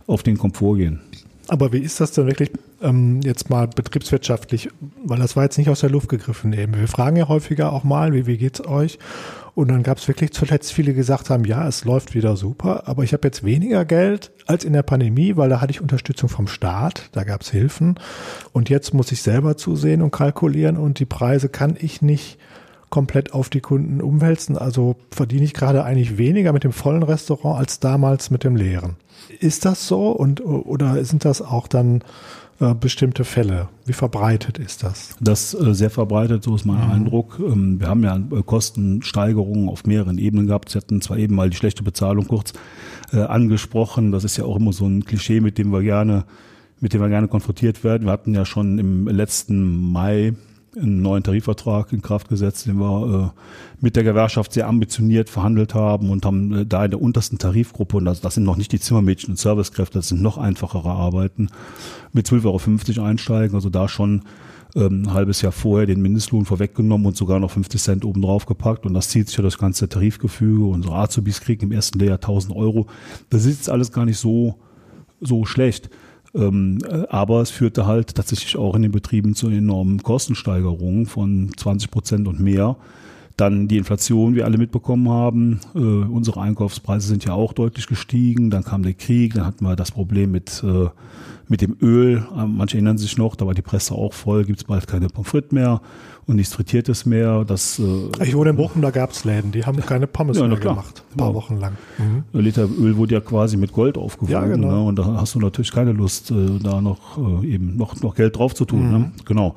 auf 0.07 0.23
den 0.23 0.39
Komfort 0.39 0.77
gehen. 0.77 1.01
Aber 1.49 1.73
wie 1.73 1.79
ist 1.79 2.01
das 2.01 2.13
denn 2.13 2.27
wirklich 2.27 2.53
ähm, 2.81 3.21
jetzt 3.23 3.51
mal 3.51 3.67
betriebswirtschaftlich? 3.67 4.69
Weil 5.05 5.19
das 5.19 5.35
war 5.35 5.43
jetzt 5.43 5.59
nicht 5.59 5.69
aus 5.69 5.81
der 5.81 5.91
Luft 5.91 6.09
gegriffen 6.09 6.53
eben. 6.53 6.77
Wir 6.79 6.87
fragen 6.87 7.17
ja 7.17 7.27
häufiger 7.27 7.73
auch 7.73 7.83
mal, 7.83 8.15
wie, 8.15 8.27
wie 8.27 8.39
geht's 8.39 8.65
euch? 8.65 9.01
Und 9.55 9.69
dann 9.69 9.83
gab 9.83 9.99
es 9.99 10.07
wirklich 10.07 10.33
zuletzt 10.33 10.73
viele, 10.73 10.93
die 10.93 10.97
gesagt 10.97 11.29
haben, 11.29 11.45
ja, 11.45 11.67
es 11.67 11.85
läuft 11.85 12.15
wieder 12.15 12.37
super, 12.37 12.85
aber 12.87 13.03
ich 13.03 13.13
habe 13.13 13.27
jetzt 13.27 13.45
weniger 13.45 13.85
Geld 13.85 14.31
als 14.47 14.65
in 14.65 14.73
der 14.73 14.83
Pandemie, 14.83 15.37
weil 15.37 15.51
da 15.51 15.61
hatte 15.61 15.73
ich 15.73 15.83
Unterstützung 15.83 16.31
vom 16.31 16.47
Staat, 16.47 17.11
da 17.13 17.25
gab 17.25 17.43
es 17.43 17.51
Hilfen. 17.51 17.99
Und 18.53 18.71
jetzt 18.71 18.95
muss 18.95 19.13
ich 19.13 19.21
selber 19.21 19.57
zusehen 19.57 20.01
und 20.01 20.13
kalkulieren 20.13 20.79
und 20.79 21.01
die 21.01 21.05
Preise 21.05 21.49
kann 21.49 21.77
ich 21.79 22.01
nicht 22.01 22.39
komplett 22.93 23.33
auf 23.33 23.49
die 23.49 23.63
Kunden 23.63 24.03
umwälzen. 24.03 24.57
Also 24.57 24.97
verdiene 25.11 25.45
ich 25.45 25.55
gerade 25.55 25.83
eigentlich 25.83 26.19
weniger 26.19 26.53
mit 26.53 26.63
dem 26.63 26.73
vollen 26.73 27.03
Restaurant 27.03 27.59
als 27.59 27.81
damals 27.81 28.31
mit 28.31 28.45
dem 28.45 28.55
leeren. 28.55 28.97
Ist 29.41 29.65
das 29.65 29.89
so 29.89 30.11
und 30.11 30.45
oder 30.45 31.03
sind 31.05 31.25
das 31.25 31.41
auch 31.41 31.69
dann 31.69 32.03
äh, 32.61 32.75
bestimmte 32.75 33.25
Fälle? 33.25 33.71
Wie 33.87 33.95
verbreitet 33.95 34.59
ist 34.59 34.83
das? 34.83 35.17
Das 35.21 35.55
äh, 35.55 35.75
sehr 35.75 35.89
verbreitet, 35.89 36.45
so 36.45 36.55
ist 36.55 36.67
mein 36.67 36.83
Eindruck. 36.83 37.41
Ähm, 37.41 37.81
wir 37.81 37.89
haben 37.89 38.05
ja 38.05 38.17
äh, 38.17 38.43
Kostensteigerungen 38.43 39.71
auf 39.71 39.85
mehreren 39.85 40.19
Ebenen 40.19 40.47
gehabt. 40.47 40.69
Sie 40.69 40.77
hatten 40.77 41.01
zwar 41.01 41.17
eben 41.17 41.35
mal 41.35 41.49
die 41.49 41.57
schlechte 41.57 41.83
Bezahlung 41.83 42.27
kurz 42.29 42.53
äh, 43.15 43.23
angesprochen. 43.23 44.13
Das 44.13 44.23
ist 44.23 44.37
ja 44.37 44.45
auch 44.45 44.57
immer 44.57 44.75
so 44.75 44.85
ein 44.85 45.07
Klischee, 45.07 45.41
mit 45.41 45.57
dem 45.57 45.73
wir 45.73 45.81
gerne, 45.81 46.25
mit 46.79 46.93
dem 46.93 47.01
wir 47.01 47.09
gerne 47.09 47.29
konfrontiert 47.29 47.85
werden. 47.85 48.05
Wir 48.05 48.13
hatten 48.13 48.35
ja 48.35 48.45
schon 48.45 48.79
im 48.79 49.09
letzten 49.09 49.93
Mai 49.93 50.35
einen 50.77 51.03
neuen 51.03 51.23
Tarifvertrag 51.23 51.93
in 51.93 52.03
Kraft 52.03 52.29
gesetzt, 52.29 52.67
den 52.67 52.79
wir 52.79 53.33
äh, 53.35 53.41
mit 53.81 53.97
der 53.97 54.05
Gewerkschaft 54.05 54.53
sehr 54.53 54.69
ambitioniert 54.69 55.29
verhandelt 55.29 55.75
haben 55.75 56.11
und 56.11 56.25
haben 56.25 56.53
äh, 56.53 56.67
da 56.67 56.85
in 56.85 56.91
der 56.91 57.03
untersten 57.03 57.39
Tarifgruppe, 57.39 57.99
und 57.99 58.07
das, 58.07 58.21
das 58.21 58.35
sind 58.35 58.45
noch 58.45 58.57
nicht 58.57 58.73
die 58.73 58.81
Zimmermädchen 58.81 59.33
und 59.33 59.39
Servicekräfte, 59.39 59.99
das 59.99 60.09
sind 60.09 60.23
noch 60.23 60.39
einfachere 60.39 60.91
Arbeiten, 60.91 61.49
mit 62.13 62.27
12,50 62.27 62.97
Euro 62.97 63.07
einsteigen, 63.07 63.55
also 63.55 63.69
da 63.69 63.89
schon 63.89 64.23
ähm, 64.75 65.03
ein 65.03 65.13
halbes 65.13 65.43
Jahr 65.43 65.53
vorher 65.53 65.87
den 65.87 66.01
Mindestlohn 66.01 66.47
vorweggenommen 66.47 67.07
und 67.07 67.17
sogar 67.17 67.39
noch 67.39 67.51
50 67.51 67.81
Cent 67.81 68.05
oben 68.05 68.23
drauf 68.23 68.47
gepackt 68.47 68.87
und 68.87 68.95
das 68.95 69.11
zieht 69.11 69.29
sich 69.29 69.37
ja 69.37 69.43
das 69.43 69.59
ganze 69.59 69.89
Tarifgefüge. 69.89 70.65
Unsere 70.65 70.95
Azubis 70.95 71.41
kriegen 71.41 71.67
im 71.67 71.73
ersten 71.73 71.99
Lehrjahr 71.99 72.17
1000 72.17 72.57
Euro. 72.57 72.87
Das 73.29 73.45
ist 73.45 73.59
jetzt 73.59 73.71
alles 73.71 73.93
gar 73.93 74.07
nicht 74.07 74.19
so, 74.19 74.59
so 75.21 75.45
schlecht. 75.45 75.91
Ähm, 76.35 76.79
äh, 76.89 77.07
aber 77.09 77.41
es 77.43 77.51
führte 77.51 77.87
halt 77.87 78.15
tatsächlich 78.15 78.57
auch 78.57 78.75
in 78.75 78.83
den 78.83 78.93
Betrieben 78.93 79.35
zu 79.35 79.49
enormen 79.49 80.03
Kostensteigerungen 80.03 81.07
von 81.07 81.51
20 81.57 81.91
Prozent 81.91 82.29
und 82.29 82.41
mehr, 82.41 82.77
Dann 83.37 83.67
die 83.69 83.79
Inflation, 83.79 84.35
wie 84.35 84.43
alle 84.43 84.59
mitbekommen 84.59 85.09
haben. 85.09 85.61
Äh, 85.75 85.79
unsere 85.79 86.41
Einkaufspreise 86.41 87.09
sind 87.09 87.25
ja 87.25 87.33
auch 87.33 87.53
deutlich 87.53 87.87
gestiegen. 87.87 88.51
Dann 88.51 88.65
kam 88.65 88.83
der 88.83 88.95
Krieg, 88.95 89.35
dann 89.35 89.47
hatten 89.47 89.65
wir 89.65 89.77
das 89.77 89.91
Problem 89.91 90.33
mit, 90.33 90.63
äh, 90.65 90.89
mit 91.49 91.61
dem 91.61 91.77
Öl. 91.81 92.27
Manche 92.47 92.77
erinnern 92.77 92.99
sich 92.99 93.17
noch, 93.17 93.37
da 93.37 93.47
war 93.47 93.55
die 93.55 93.63
Presse 93.63 93.95
auch 93.95 94.13
voll, 94.13 94.45
gibt 94.45 94.61
es 94.61 94.65
bald 94.65 94.87
keine 94.87 95.09
Pommes 95.09 95.31
frites 95.31 95.53
mehr 95.53 95.81
und 96.27 96.37
nichts 96.37 96.55
Frittiertes 96.55 97.07
mehr. 97.07 97.45
Das, 97.45 97.79
äh, 97.79 98.25
ich 98.25 98.35
wohne 98.37 98.51
in 98.51 98.57
Bochum, 98.57 98.83
da 98.83 98.91
gab 98.91 99.11
es 99.11 99.25
Läden, 99.25 99.53
die 99.53 99.65
haben 99.65 99.79
keine 99.81 100.07
Pommes 100.07 100.39
ja, 100.39 100.47
mehr 100.47 100.59
gemacht, 100.59 101.03
ein 101.13 101.17
paar 101.17 101.29
ja. 101.29 101.35
Wochen 101.35 101.59
lang. 101.59 101.77
Mhm. 101.99 102.25
Ein 102.33 102.41
Liter 102.45 102.69
Öl 102.69 102.97
wurde 102.97 103.15
ja 103.15 103.21
quasi 103.21 103.57
mit 103.57 103.73
Gold 103.73 103.99
aufgewogen. 103.99 104.33
Ja, 104.33 104.47
genau. 104.47 104.71
ne? 104.71 104.83
Und 104.83 104.99
da 104.99 105.05
hast 105.17 105.35
du 105.35 105.41
natürlich 105.41 105.73
keine 105.73 105.93
Lust, 105.93 106.31
äh, 106.31 106.59
da 106.63 106.81
noch 106.81 107.19
äh, 107.19 107.47
eben 107.47 107.77
noch, 107.77 108.01
noch 108.03 108.15
Geld 108.15 108.37
drauf 108.37 108.55
zu 108.55 108.65
tun. 108.65 108.91
Ne? 108.91 108.99
Mhm. 108.99 109.05
Ne? 109.05 109.13
Genau. 109.25 109.55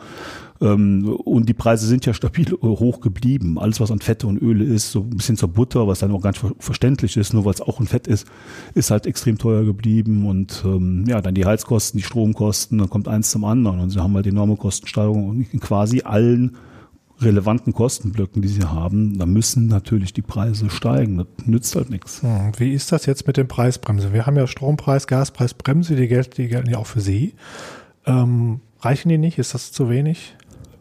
Ähm, 0.62 1.08
und 1.08 1.50
die 1.50 1.54
Preise 1.54 1.86
sind 1.86 2.06
ja 2.06 2.14
stabil 2.14 2.54
äh, 2.54 2.58
hoch 2.58 3.02
geblieben. 3.02 3.60
Alles, 3.60 3.80
was 3.80 3.92
an 3.92 4.00
Fette 4.00 4.28
und 4.28 4.42
Öle 4.42 4.64
ist, 4.64 4.92
so 4.92 5.02
ein 5.02 5.10
bisschen 5.10 5.38
zur 5.38 5.50
Butter, 5.50 5.88
was 5.88 6.00
dann 6.00 6.12
auch 6.12 6.22
ganz 6.22 6.40
verständlich 6.60 7.18
ist, 7.18 7.34
nur 7.34 7.46
weil 7.46 7.54
es 7.54 7.62
auch 7.62 7.80
ein 7.80 7.88
Fett 7.88 8.08
ist, 8.08 8.28
ist 8.74 8.92
halt 8.92 9.06
extrem 9.06 9.38
teuer 9.38 9.64
geblieben. 9.64 10.26
Und 10.28 10.64
ähm, 10.66 11.06
ja, 11.08 11.22
dann 11.22 11.36
die 11.36 11.46
Heizkosten, 11.46 11.98
die 11.98 12.04
Stromkosten, 12.04 12.78
dann 12.78 12.90
kommt 12.90 13.08
eins 13.08 13.32
zum 13.32 13.44
anderen. 13.44 13.80
Und 13.80 13.90
sie 13.90 14.00
haben 14.00 14.16
halt 14.16 14.28
enorme 14.28 14.56
Kostensteigerungen 14.56 15.48
in 15.52 15.60
quasi 15.60 16.02
allen 16.02 16.58
relevanten 17.22 17.74
Kostenblöcken, 17.74 18.42
die 18.42 18.48
sie 18.48 18.64
haben, 18.64 19.18
da 19.18 19.26
müssen 19.26 19.68
natürlich 19.68 20.14
die 20.14 20.22
Preise 20.22 20.70
steigen. 20.70 21.18
Das 21.18 21.28
nützt 21.46 21.76
halt 21.76 21.90
nichts. 21.90 22.22
Wie 22.58 22.74
ist 22.74 22.92
das 22.92 23.06
jetzt 23.06 23.26
mit 23.26 23.38
den 23.38 23.48
Preisbremse? 23.48 24.14
Wir 24.14 24.26
haben 24.26 24.36
ja 24.36 24.48
Strompreis, 24.48 25.08
Gaspreisbremse, 25.08 25.96
die, 25.96 26.08
gelten, 26.08 26.34
die 26.36 26.48
gelten 26.48 26.70
ja 26.70 26.78
auch 26.78 26.88
für 26.88 27.02
Sie. 27.02 27.34
Ähm, 28.06 28.60
reichen 28.82 29.10
die 29.10 29.18
nicht? 29.18 29.40
Ist 29.40 29.54
das 29.54 29.72
zu 29.72 29.90
wenig? 29.90 30.36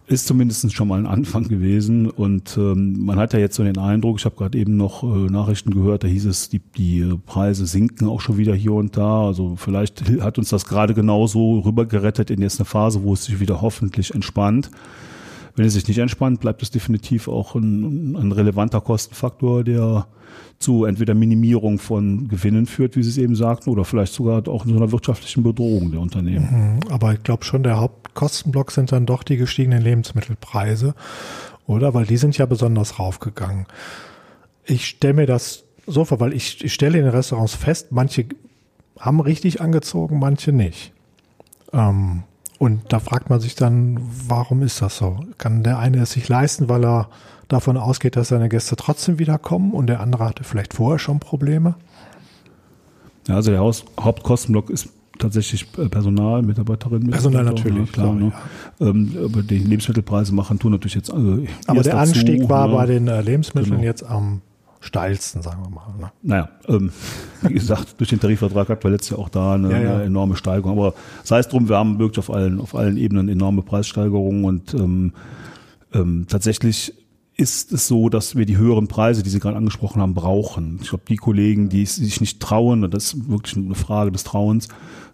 Ist 0.06 0.26
zumindest 0.26 0.72
schon 0.74 0.88
mal 0.88 0.98
ein 0.98 1.06
Anfang 1.06 1.48
gewesen. 1.48 2.10
Und 2.10 2.56
ähm, 2.56 3.04
man 3.04 3.18
hat 3.18 3.32
ja 3.32 3.38
jetzt 3.38 3.56
so 3.56 3.64
den 3.64 3.78
Eindruck, 3.78 4.18
ich 4.18 4.24
habe 4.24 4.36
gerade 4.36 4.58
eben 4.58 4.76
noch 4.76 5.02
äh, 5.02 5.30
Nachrichten 5.30 5.72
gehört, 5.72 6.04
da 6.04 6.08
hieß 6.08 6.26
es, 6.26 6.48
die, 6.48 6.58
die 6.58 7.18
Preise 7.26 7.66
sinken 7.66 8.08
auch 8.08 8.20
schon 8.20 8.36
wieder 8.36 8.54
hier 8.54 8.72
und 8.72 8.96
da. 8.96 9.24
Also 9.24 9.56
vielleicht 9.56 10.02
hat 10.20 10.38
uns 10.38 10.50
das 10.50 10.66
gerade 10.66 10.94
genauso 10.94 11.60
rübergerettet 11.60 12.30
in 12.30 12.42
jetzt 12.42 12.60
eine 12.60 12.66
Phase, 12.66 13.02
wo 13.02 13.14
es 13.14 13.24
sich 13.24 13.40
wieder 13.40 13.62
hoffentlich 13.62 14.14
entspannt. 14.14 14.70
Wenn 15.56 15.66
es 15.66 15.74
sich 15.74 15.86
nicht 15.86 15.98
entspannt, 15.98 16.40
bleibt 16.40 16.62
es 16.62 16.70
definitiv 16.70 17.28
auch 17.28 17.54
ein, 17.54 18.16
ein 18.16 18.32
relevanter 18.32 18.80
Kostenfaktor, 18.80 19.62
der 19.62 20.06
zu 20.58 20.84
entweder 20.84 21.14
Minimierung 21.14 21.78
von 21.78 22.28
Gewinnen 22.28 22.66
führt, 22.66 22.96
wie 22.96 23.02
Sie 23.02 23.10
es 23.10 23.18
eben 23.18 23.36
sagten, 23.36 23.70
oder 23.70 23.84
vielleicht 23.84 24.12
sogar 24.12 24.48
auch 24.48 24.64
in 24.64 24.72
so 24.72 24.76
einer 24.76 24.90
wirtschaftlichen 24.90 25.42
Bedrohung 25.42 25.90
der 25.92 26.00
Unternehmen. 26.00 26.80
Mhm, 26.84 26.92
aber 26.92 27.12
ich 27.12 27.22
glaube 27.22 27.44
schon, 27.44 27.62
der 27.62 27.78
Hauptkostenblock 27.78 28.72
sind 28.72 28.90
dann 28.90 29.06
doch 29.06 29.22
die 29.22 29.36
gestiegenen 29.36 29.82
Lebensmittelpreise, 29.82 30.94
oder? 31.66 31.94
Weil 31.94 32.06
die 32.06 32.16
sind 32.16 32.36
ja 32.36 32.46
besonders 32.46 32.98
raufgegangen. 32.98 33.66
Ich 34.64 34.86
stelle 34.86 35.14
mir 35.14 35.26
das 35.26 35.64
so 35.86 36.04
vor, 36.04 36.18
weil 36.18 36.32
ich, 36.32 36.64
ich 36.64 36.72
stelle 36.72 36.98
in 36.98 37.04
den 37.04 37.14
Restaurants 37.14 37.54
fest, 37.54 37.88
manche 37.90 38.26
haben 38.98 39.20
richtig 39.20 39.60
angezogen, 39.60 40.18
manche 40.18 40.52
nicht. 40.52 40.92
Ähm, 41.72 42.22
und 42.58 42.92
da 42.92 43.00
fragt 43.00 43.30
man 43.30 43.40
sich 43.40 43.54
dann, 43.54 43.98
warum 44.28 44.62
ist 44.62 44.80
das 44.80 44.96
so? 44.96 45.20
Kann 45.38 45.62
der 45.62 45.78
eine 45.78 45.98
es 45.98 46.12
sich 46.12 46.28
leisten, 46.28 46.68
weil 46.68 46.84
er 46.84 47.08
davon 47.48 47.76
ausgeht, 47.76 48.16
dass 48.16 48.28
seine 48.28 48.48
Gäste 48.48 48.76
trotzdem 48.76 49.18
wiederkommen 49.18 49.72
und 49.72 49.86
der 49.86 50.00
andere 50.00 50.24
hatte 50.24 50.44
vielleicht 50.44 50.74
vorher 50.74 50.98
schon 50.98 51.20
Probleme? 51.20 51.74
Ja, 53.28 53.36
also 53.36 53.50
der 53.50 53.60
Haus 53.60 53.84
Hauptkostenblock 53.98 54.70
ist 54.70 54.88
tatsächlich 55.18 55.66
äh, 55.78 55.88
Personal, 55.88 56.42
Mitarbeiterinnen. 56.42 57.10
Personal 57.10 57.44
natürlich, 57.44 57.92
klar. 57.92 58.14
klar 58.14 58.14
ne? 58.14 58.32
ja. 58.80 58.86
ähm, 58.86 59.16
aber 59.24 59.42
die 59.42 59.58
Lebensmittelpreise 59.58 60.34
machen 60.34 60.58
tun 60.58 60.72
natürlich 60.72 60.94
jetzt. 60.94 61.12
Also 61.12 61.44
aber 61.66 61.82
der 61.82 61.94
dazu, 61.94 61.96
Anstieg 61.96 62.48
war 62.48 62.68
ne? 62.68 62.74
bei 62.74 62.86
den 62.86 63.08
äh, 63.08 63.20
Lebensmitteln 63.20 63.76
genau. 63.76 63.84
jetzt 63.84 64.04
am 64.04 64.42
steilsten, 64.84 65.42
sagen 65.42 65.62
wir 65.62 65.70
mal. 65.70 65.94
Ne? 65.98 66.12
Naja, 66.22 66.48
ähm, 66.68 66.92
wie 67.42 67.54
gesagt, 67.54 67.98
durch 67.98 68.10
den 68.10 68.20
Tarifvertrag 68.20 68.68
hat 68.68 68.84
wir 68.84 68.90
letztes 68.90 69.10
Jahr 69.10 69.20
auch 69.20 69.30
da 69.30 69.54
eine, 69.54 69.70
ja, 69.70 69.78
ja. 69.78 69.94
eine, 69.94 70.04
enorme 70.04 70.36
Steigerung. 70.36 70.78
Aber 70.78 70.94
sei 71.22 71.38
es 71.38 71.48
drum, 71.48 71.68
wir 71.68 71.76
haben 71.76 71.98
wirklich 71.98 72.18
auf 72.18 72.30
allen, 72.30 72.60
auf 72.60 72.74
allen 72.74 72.96
Ebenen 72.96 73.28
enorme 73.28 73.62
Preissteigerungen 73.62 74.44
und 74.44 74.74
ähm, 74.74 75.12
ähm, 75.92 76.26
tatsächlich 76.28 76.94
ist 77.36 77.72
es 77.72 77.88
so, 77.88 78.08
dass 78.08 78.36
wir 78.36 78.46
die 78.46 78.58
höheren 78.58 78.86
Preise, 78.86 79.22
die 79.22 79.30
Sie 79.30 79.40
gerade 79.40 79.56
angesprochen 79.56 80.00
haben, 80.00 80.14
brauchen. 80.14 80.78
Ich 80.82 80.90
glaube, 80.90 81.04
die 81.08 81.16
Kollegen, 81.16 81.68
die 81.68 81.84
sich 81.84 82.20
nicht 82.20 82.38
trauen, 82.38 82.84
und 82.84 82.94
das 82.94 83.14
ist 83.14 83.28
wirklich 83.28 83.56
eine 83.56 83.74
Frage 83.74 84.12
des 84.12 84.22
Trauens, 84.22 84.68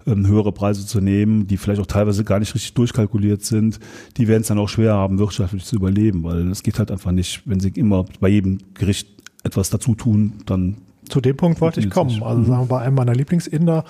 ähm, 0.06 0.26
höhere 0.26 0.52
Preise 0.52 0.86
zu 0.86 1.00
nehmen, 1.00 1.46
die 1.46 1.56
vielleicht 1.56 1.80
auch 1.80 1.86
teilweise 1.86 2.24
gar 2.24 2.38
nicht 2.38 2.54
richtig 2.54 2.74
durchkalkuliert 2.74 3.42
sind, 3.42 3.80
die 4.16 4.28
werden 4.28 4.42
es 4.42 4.48
dann 4.48 4.58
auch 4.58 4.68
schwer 4.68 4.94
haben, 4.94 5.18
wirtschaftlich 5.18 5.64
zu 5.64 5.76
überleben, 5.76 6.22
weil 6.22 6.50
es 6.50 6.62
geht 6.62 6.78
halt 6.78 6.90
einfach 6.90 7.12
nicht, 7.12 7.42
wenn 7.44 7.60
sie 7.60 7.68
immer 7.70 8.04
bei 8.18 8.28
jedem 8.28 8.58
Gericht 8.74 9.19
etwas 9.42 9.70
dazu 9.70 9.94
tun, 9.94 10.42
dann 10.46 10.76
zu 11.08 11.20
dem 11.20 11.36
Punkt 11.36 11.60
wollte 11.60 11.80
ich 11.80 11.90
kommen. 11.90 12.22
Also 12.22 12.44
sagen 12.44 12.62
wir 12.62 12.66
bei 12.66 12.80
einem 12.80 12.94
meiner 12.94 13.14
Lieblingsinder 13.14 13.84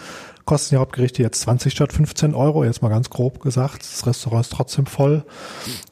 kosten 0.44 0.74
die 0.74 0.78
Hauptgerichte 0.78 1.22
jetzt 1.22 1.40
20 1.42 1.72
statt 1.72 1.92
15 1.92 2.34
Euro, 2.34 2.64
jetzt 2.64 2.82
mal 2.82 2.88
ganz 2.88 3.10
grob 3.10 3.40
gesagt. 3.40 3.82
Das 3.82 4.06
Restaurant 4.06 4.46
ist 4.46 4.52
trotzdem 4.52 4.86
voll. 4.86 5.24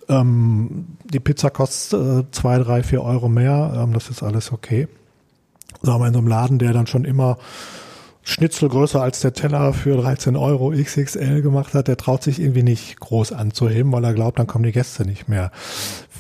Ähm, 0.09 0.87
die 1.05 1.21
Pizza 1.21 1.51
kostet 1.51 2.01
äh, 2.01 2.31
zwei, 2.31 2.59
drei, 2.59 2.83
vier 2.83 3.03
Euro 3.03 3.29
mehr. 3.29 3.73
Ähm, 3.77 3.92
das 3.92 4.11
ist 4.11 4.23
alles 4.23 4.53
okay. 4.53 4.88
Sagen 5.83 6.01
wir 6.01 6.09
in 6.09 6.14
so 6.14 6.18
einem 6.18 6.29
Laden, 6.29 6.59
der 6.59 6.73
dann 6.73 6.87
schon 6.87 7.05
immer 7.05 7.38
Schnitzel 8.23 8.68
größer 8.68 9.01
als 9.01 9.21
der 9.21 9.33
Teller 9.33 9.73
für 9.73 9.97
13 9.97 10.37
Euro 10.37 10.71
XXL 10.71 11.40
gemacht 11.42 11.75
hat, 11.75 11.88
der 11.88 11.97
traut 11.97 12.23
sich 12.23 12.40
irgendwie 12.40 12.62
nicht 12.62 13.01
groß 13.01 13.33
anzuheben, 13.33 13.92
weil 13.92 14.05
er 14.05 14.14
glaubt, 14.14 14.38
dann 14.38 14.47
kommen 14.47 14.64
die 14.64 14.73
Gäste 14.73 15.05
nicht 15.05 15.29
mehr 15.29 15.51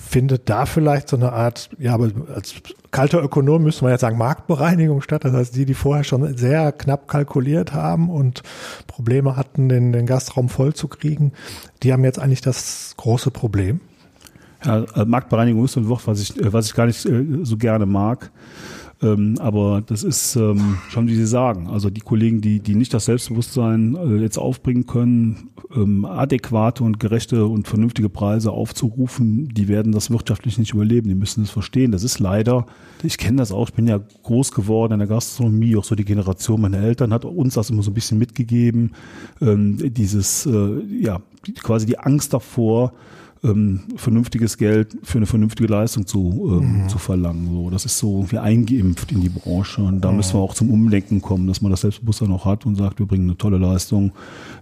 findet 0.08 0.48
da 0.48 0.66
vielleicht 0.66 1.08
so 1.08 1.16
eine 1.16 1.32
Art, 1.32 1.70
ja, 1.78 1.94
aber 1.94 2.10
als 2.34 2.54
kalter 2.90 3.22
Ökonom 3.22 3.62
müsste 3.62 3.84
man 3.84 3.92
jetzt 3.92 4.00
sagen, 4.00 4.18
Marktbereinigung 4.18 5.02
statt. 5.02 5.24
Das 5.24 5.32
heißt, 5.32 5.54
die, 5.54 5.64
die 5.64 5.74
vorher 5.74 6.04
schon 6.04 6.36
sehr 6.36 6.72
knapp 6.72 7.08
kalkuliert 7.08 7.72
haben 7.72 8.08
und 8.08 8.42
Probleme 8.86 9.36
hatten, 9.36 9.68
den, 9.68 9.92
den 9.92 10.06
Gastraum 10.06 10.48
voll 10.48 10.74
zu 10.74 10.88
kriegen, 10.88 11.32
die 11.82 11.92
haben 11.92 12.04
jetzt 12.04 12.18
eigentlich 12.18 12.40
das 12.40 12.94
große 12.96 13.30
Problem. 13.30 13.80
Ja, 14.64 14.84
also 14.92 15.06
Marktbereinigung 15.06 15.64
ist 15.64 15.76
ein 15.76 15.88
Wort, 15.88 16.06
was 16.06 16.20
ich, 16.20 16.34
was 16.38 16.66
ich 16.66 16.74
gar 16.74 16.86
nicht 16.86 17.04
äh, 17.06 17.24
so 17.42 17.56
gerne 17.56 17.86
mag. 17.86 18.30
Ähm, 19.00 19.36
aber 19.38 19.80
das 19.86 20.02
ist 20.02 20.34
ähm, 20.34 20.78
schon, 20.88 21.06
wie 21.06 21.14
Sie 21.14 21.26
sagen, 21.26 21.68
also 21.68 21.88
die 21.88 22.00
Kollegen, 22.00 22.40
die, 22.40 22.58
die 22.58 22.74
nicht 22.74 22.92
das 22.92 23.04
Selbstbewusstsein 23.04 23.96
äh, 23.96 24.16
jetzt 24.16 24.38
aufbringen 24.38 24.86
können, 24.86 25.50
ähm, 25.74 26.04
adäquate 26.04 26.82
und 26.82 26.98
gerechte 26.98 27.46
und 27.46 27.68
vernünftige 27.68 28.08
Preise 28.08 28.50
aufzurufen, 28.50 29.48
die 29.50 29.68
werden 29.68 29.92
das 29.92 30.10
wirtschaftlich 30.10 30.58
nicht 30.58 30.74
überleben. 30.74 31.08
Die 31.08 31.14
müssen 31.14 31.44
das 31.44 31.50
verstehen. 31.50 31.92
Das 31.92 32.02
ist 32.02 32.18
leider, 32.18 32.66
ich 33.04 33.18
kenne 33.18 33.36
das 33.36 33.52
auch, 33.52 33.68
ich 33.68 33.74
bin 33.74 33.86
ja 33.86 34.00
groß 34.24 34.50
geworden 34.50 34.94
in 34.94 34.98
der 34.98 35.08
Gastronomie, 35.08 35.76
auch 35.76 35.84
so 35.84 35.94
die 35.94 36.04
Generation 36.04 36.60
meiner 36.60 36.78
Eltern 36.78 37.12
hat 37.12 37.24
uns 37.24 37.54
das 37.54 37.70
immer 37.70 37.82
so 37.82 37.92
ein 37.92 37.94
bisschen 37.94 38.18
mitgegeben. 38.18 38.92
Ähm, 39.40 39.78
dieses, 39.94 40.44
äh, 40.46 40.80
ja, 41.00 41.20
quasi 41.62 41.86
die 41.86 41.98
Angst 41.98 42.34
davor, 42.34 42.92
ähm, 43.44 43.80
vernünftiges 43.96 44.58
Geld 44.58 44.96
für 45.02 45.18
eine 45.18 45.26
vernünftige 45.26 45.68
Leistung 45.68 46.06
zu, 46.06 46.60
ähm, 46.60 46.82
mhm. 46.82 46.88
zu 46.88 46.98
verlangen. 46.98 47.48
So, 47.52 47.70
das 47.70 47.84
ist 47.84 47.98
so 47.98 48.16
irgendwie 48.18 48.38
eingeimpft 48.38 49.12
in 49.12 49.20
die 49.20 49.28
Branche. 49.28 49.82
Und 49.82 50.00
da 50.00 50.10
mhm. 50.10 50.18
müssen 50.18 50.34
wir 50.34 50.40
auch 50.40 50.54
zum 50.54 50.70
Umlenken 50.70 51.22
kommen, 51.22 51.46
dass 51.46 51.60
man 51.60 51.70
das 51.70 51.82
Selbstbewusstsein 51.82 52.28
noch 52.28 52.44
hat 52.44 52.66
und 52.66 52.76
sagt, 52.76 52.98
wir 52.98 53.06
bringen 53.06 53.28
eine 53.28 53.38
tolle 53.38 53.58
Leistung, 53.58 54.12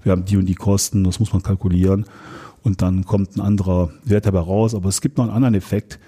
wir 0.02 0.12
haben 0.12 0.24
die 0.24 0.36
und 0.36 0.46
die 0.46 0.54
Kosten, 0.54 1.04
das 1.04 1.20
muss 1.20 1.32
man 1.32 1.42
kalkulieren. 1.42 2.04
Und 2.62 2.82
dann 2.82 3.04
kommt 3.04 3.36
ein 3.36 3.40
anderer 3.40 3.90
Wert 4.04 4.26
dabei 4.26 4.40
raus. 4.40 4.74
Aber 4.74 4.88
es 4.88 5.00
gibt 5.00 5.18
noch 5.18 5.24
einen 5.24 5.34
anderen 5.34 5.54
Effekt, 5.54 6.00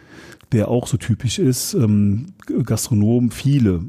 der 0.53 0.69
auch 0.69 0.87
so 0.87 0.97
typisch 0.97 1.39
ist. 1.39 1.75
Ähm, 1.75 2.35
Gastronomen, 2.65 3.31
viele 3.31 3.85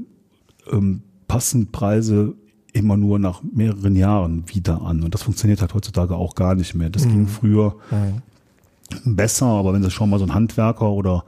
ähm, 0.72 1.02
passen 1.28 1.72
Preise 1.72 2.36
immer 2.72 2.96
nur 2.96 3.18
nach 3.18 3.42
mehreren 3.42 3.96
Jahren 3.96 4.44
wieder 4.48 4.84
an. 4.84 5.02
Und 5.02 5.15
das 5.15 5.24
funktioniert 5.24 5.62
halt 5.62 5.74
heutzutage 5.74 6.15
auch 6.15 6.36
gar 6.36 6.54
nicht 6.54 6.76
mehr. 6.76 6.92
Das 6.92 7.06
mhm. 7.06 7.10
ging 7.10 7.28
früher 7.28 7.76
mhm 7.89 8.22
besser, 9.06 9.45
aber 9.45 9.73
wenn 9.73 9.84
Sie 9.84 9.91
schon 9.91 10.10
mal 10.10 10.19
so 10.19 10.25
ein 10.25 10.34
Handwerker 10.34 10.89
oder 10.89 11.23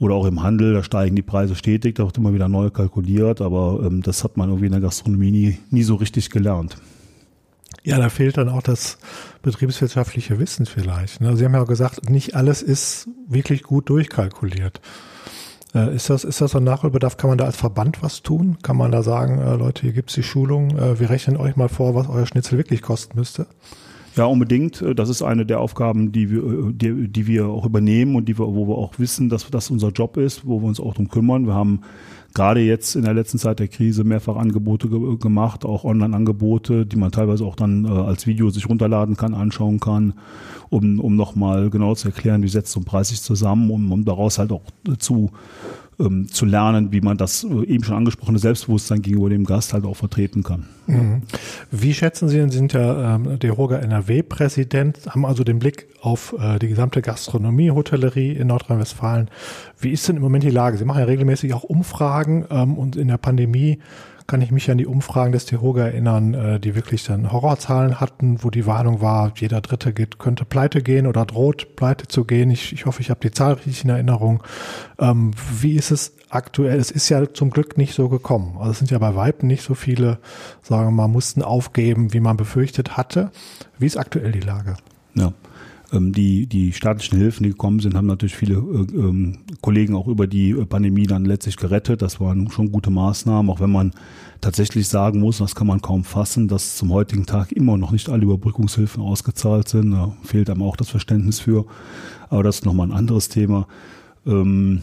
oder 0.00 0.14
auch 0.14 0.26
im 0.26 0.42
Handel, 0.42 0.74
da 0.74 0.82
steigen 0.82 1.16
die 1.16 1.22
Preise 1.22 1.56
stetig, 1.56 1.96
da 1.96 2.04
wird 2.04 2.16
immer 2.18 2.32
wieder 2.32 2.48
neu 2.48 2.70
kalkuliert, 2.70 3.40
aber 3.40 3.80
ähm, 3.84 4.02
das 4.02 4.22
hat 4.22 4.36
man 4.36 4.48
irgendwie 4.48 4.66
in 4.66 4.72
der 4.72 4.80
Gastronomie 4.80 5.30
nie, 5.30 5.58
nie 5.70 5.82
so 5.82 5.96
richtig 5.96 6.30
gelernt. 6.30 6.76
Ja, 7.82 7.98
da 7.98 8.08
fehlt 8.08 8.36
dann 8.36 8.48
auch 8.48 8.62
das 8.62 8.98
betriebswirtschaftliche 9.42 10.38
Wissen 10.38 10.66
vielleicht. 10.66 11.20
Ne? 11.20 11.36
Sie 11.36 11.44
haben 11.44 11.54
ja 11.54 11.64
gesagt, 11.64 12.10
nicht 12.10 12.36
alles 12.36 12.62
ist 12.62 13.08
wirklich 13.28 13.62
gut 13.62 13.88
durchkalkuliert. 13.88 14.80
Äh, 15.74 15.94
ist 15.94 16.10
das, 16.10 16.24
ist 16.24 16.40
das 16.40 16.54
ein 16.54 16.64
Nachholbedarf? 16.64 17.16
Kann 17.16 17.30
man 17.30 17.38
da 17.38 17.44
als 17.44 17.56
Verband 17.56 18.02
was 18.02 18.22
tun? 18.22 18.58
Kann 18.62 18.76
man 18.76 18.92
da 18.92 19.02
sagen, 19.02 19.38
äh, 19.38 19.56
Leute, 19.56 19.82
hier 19.82 19.92
gibt's 19.92 20.14
die 20.14 20.22
Schulung, 20.22 20.76
äh, 20.78 20.98
wir 21.00 21.10
rechnen 21.10 21.36
euch 21.36 21.56
mal 21.56 21.68
vor, 21.68 21.94
was 21.94 22.08
euer 22.08 22.26
Schnitzel 22.26 22.58
wirklich 22.58 22.82
kosten 22.82 23.18
müsste? 23.18 23.46
Ja, 24.18 24.24
unbedingt. 24.24 24.84
Das 24.96 25.08
ist 25.08 25.22
eine 25.22 25.46
der 25.46 25.60
Aufgaben, 25.60 26.10
die 26.10 26.28
wir, 26.28 26.72
die, 26.72 27.06
die 27.06 27.26
wir 27.28 27.46
auch 27.46 27.64
übernehmen 27.64 28.16
und 28.16 28.28
die 28.28 28.36
wir, 28.36 28.48
wo 28.48 28.66
wir 28.66 28.76
auch 28.76 28.98
wissen, 28.98 29.28
dass 29.28 29.48
das 29.48 29.70
unser 29.70 29.90
Job 29.90 30.16
ist, 30.16 30.44
wo 30.44 30.60
wir 30.60 30.66
uns 30.66 30.80
auch 30.80 30.94
drum 30.94 31.08
kümmern. 31.08 31.46
Wir 31.46 31.54
haben 31.54 31.82
gerade 32.34 32.58
jetzt 32.58 32.96
in 32.96 33.02
der 33.02 33.14
letzten 33.14 33.38
Zeit 33.38 33.60
der 33.60 33.68
Krise 33.68 34.02
mehrfach 34.02 34.34
Angebote 34.34 34.88
ge 34.88 35.18
gemacht, 35.18 35.64
auch 35.64 35.84
Online-Angebote, 35.84 36.84
die 36.84 36.96
man 36.96 37.12
teilweise 37.12 37.44
auch 37.44 37.54
dann 37.54 37.84
äh, 37.84 37.90
als 37.90 38.26
Video 38.26 38.50
sich 38.50 38.68
runterladen 38.68 39.16
kann, 39.16 39.34
anschauen 39.34 39.78
kann, 39.78 40.14
um, 40.68 40.98
um 40.98 41.14
nochmal 41.14 41.70
genau 41.70 41.94
zu 41.94 42.08
erklären, 42.08 42.42
wie 42.42 42.48
setzt 42.48 42.72
so 42.72 42.80
ein 42.80 42.84
Preis 42.84 43.10
sich 43.10 43.22
zusammen, 43.22 43.70
um, 43.70 43.92
um 43.92 44.04
daraus 44.04 44.40
halt 44.40 44.50
auch 44.50 44.64
zu 44.98 45.30
ähm, 45.98 46.28
zu 46.28 46.44
lernen, 46.44 46.92
wie 46.92 47.00
man 47.00 47.16
das 47.16 47.44
äh, 47.44 47.64
eben 47.66 47.84
schon 47.84 47.96
angesprochene 47.96 48.38
Selbstbewusstsein 48.38 49.02
gegenüber 49.02 49.30
dem 49.30 49.44
Gast 49.44 49.72
halt 49.72 49.84
auch 49.84 49.96
vertreten 49.96 50.42
kann. 50.42 50.64
Mhm. 50.86 51.22
Wie 51.70 51.92
schätzen 51.92 52.28
Sie 52.28 52.36
denn, 52.36 52.50
Sie 52.50 52.58
sind 52.58 52.72
ja 52.72 53.16
ähm, 53.16 53.38
der 53.38 53.52
Roger 53.52 53.82
NRW-Präsident, 53.82 55.06
haben 55.08 55.26
also 55.26 55.44
den 55.44 55.58
Blick 55.58 55.88
auf 56.00 56.34
äh, 56.38 56.58
die 56.58 56.68
gesamte 56.68 57.02
Gastronomie, 57.02 57.70
Hotellerie 57.70 58.32
in 58.32 58.48
Nordrhein-Westfalen. 58.48 59.28
Wie 59.78 59.90
ist 59.90 60.08
denn 60.08 60.16
im 60.16 60.22
Moment 60.22 60.44
die 60.44 60.50
Lage? 60.50 60.78
Sie 60.78 60.84
machen 60.84 61.00
ja 61.00 61.06
regelmäßig 61.06 61.52
auch 61.54 61.64
Umfragen 61.64 62.46
ähm, 62.50 62.78
und 62.78 62.96
in 62.96 63.08
der 63.08 63.18
Pandemie 63.18 63.78
kann 64.28 64.42
ich 64.42 64.52
mich 64.52 64.70
an 64.70 64.76
die 64.76 64.86
Umfragen 64.86 65.32
des 65.32 65.46
Tehoga 65.46 65.86
erinnern, 65.86 66.34
äh, 66.34 66.60
die 66.60 66.74
wirklich 66.74 67.02
dann 67.02 67.32
Horrorzahlen 67.32 67.98
hatten, 67.98 68.44
wo 68.44 68.50
die 68.50 68.66
Warnung 68.66 69.00
war, 69.00 69.32
jeder 69.36 69.62
Dritte 69.62 69.94
geht, 69.94 70.18
könnte 70.18 70.44
pleite 70.44 70.82
gehen 70.82 71.06
oder 71.06 71.24
droht 71.24 71.76
pleite 71.76 72.06
zu 72.06 72.26
gehen. 72.26 72.50
Ich, 72.50 72.74
ich 72.74 72.84
hoffe, 72.84 73.00
ich 73.00 73.08
habe 73.08 73.20
die 73.20 73.30
Zahl 73.30 73.54
richtig 73.54 73.84
in 73.84 73.90
Erinnerung. 73.90 74.42
Ähm, 74.98 75.30
wie 75.58 75.76
ist 75.76 75.90
es 75.90 76.12
aktuell? 76.28 76.78
Es 76.78 76.90
ist 76.90 77.08
ja 77.08 77.32
zum 77.32 77.48
Glück 77.48 77.78
nicht 77.78 77.94
so 77.94 78.10
gekommen. 78.10 78.56
Also 78.58 78.72
es 78.72 78.78
sind 78.78 78.90
ja 78.90 78.98
bei 78.98 79.16
Weitem 79.16 79.48
nicht 79.48 79.62
so 79.62 79.74
viele, 79.74 80.18
sagen 80.60 80.84
wir 80.84 80.90
mal, 80.90 81.08
mussten 81.08 81.40
aufgeben, 81.40 82.12
wie 82.12 82.20
man 82.20 82.36
befürchtet 82.36 82.98
hatte. 82.98 83.30
Wie 83.78 83.86
ist 83.86 83.96
aktuell 83.96 84.32
die 84.32 84.40
Lage? 84.40 84.76
Ja. 85.14 85.32
Ähm, 85.92 86.12
die, 86.12 86.46
die 86.46 86.72
staatlichen 86.72 87.18
Hilfen, 87.18 87.44
die 87.44 87.50
gekommen 87.50 87.80
sind, 87.80 87.94
haben 87.94 88.06
natürlich 88.06 88.36
viele 88.36 88.54
äh, 88.54 88.96
ähm, 88.96 89.38
Kollegen 89.62 89.94
auch 89.94 90.06
über 90.06 90.26
die 90.26 90.50
äh, 90.50 90.66
Pandemie 90.66 91.06
dann 91.06 91.24
letztlich 91.24 91.56
gerettet. 91.56 92.02
Das 92.02 92.20
waren 92.20 92.50
schon 92.50 92.70
gute 92.70 92.90
Maßnahmen, 92.90 93.50
auch 93.50 93.60
wenn 93.60 93.72
man 93.72 93.92
tatsächlich 94.40 94.88
sagen 94.88 95.20
muss, 95.20 95.38
das 95.38 95.54
kann 95.54 95.66
man 95.66 95.80
kaum 95.80 96.04
fassen, 96.04 96.46
dass 96.46 96.76
zum 96.76 96.92
heutigen 96.92 97.26
Tag 97.26 97.52
immer 97.52 97.78
noch 97.78 97.92
nicht 97.92 98.08
alle 98.10 98.24
Überbrückungshilfen 98.24 99.02
ausgezahlt 99.02 99.68
sind. 99.68 99.92
Da 99.92 100.12
fehlt 100.22 100.50
einem 100.50 100.62
auch 100.62 100.76
das 100.76 100.90
Verständnis 100.90 101.40
für. 101.40 101.64
Aber 102.28 102.42
das 102.42 102.56
ist 102.56 102.64
nochmal 102.66 102.88
ein 102.88 102.96
anderes 102.96 103.30
Thema. 103.30 103.66
Ähm, 104.26 104.82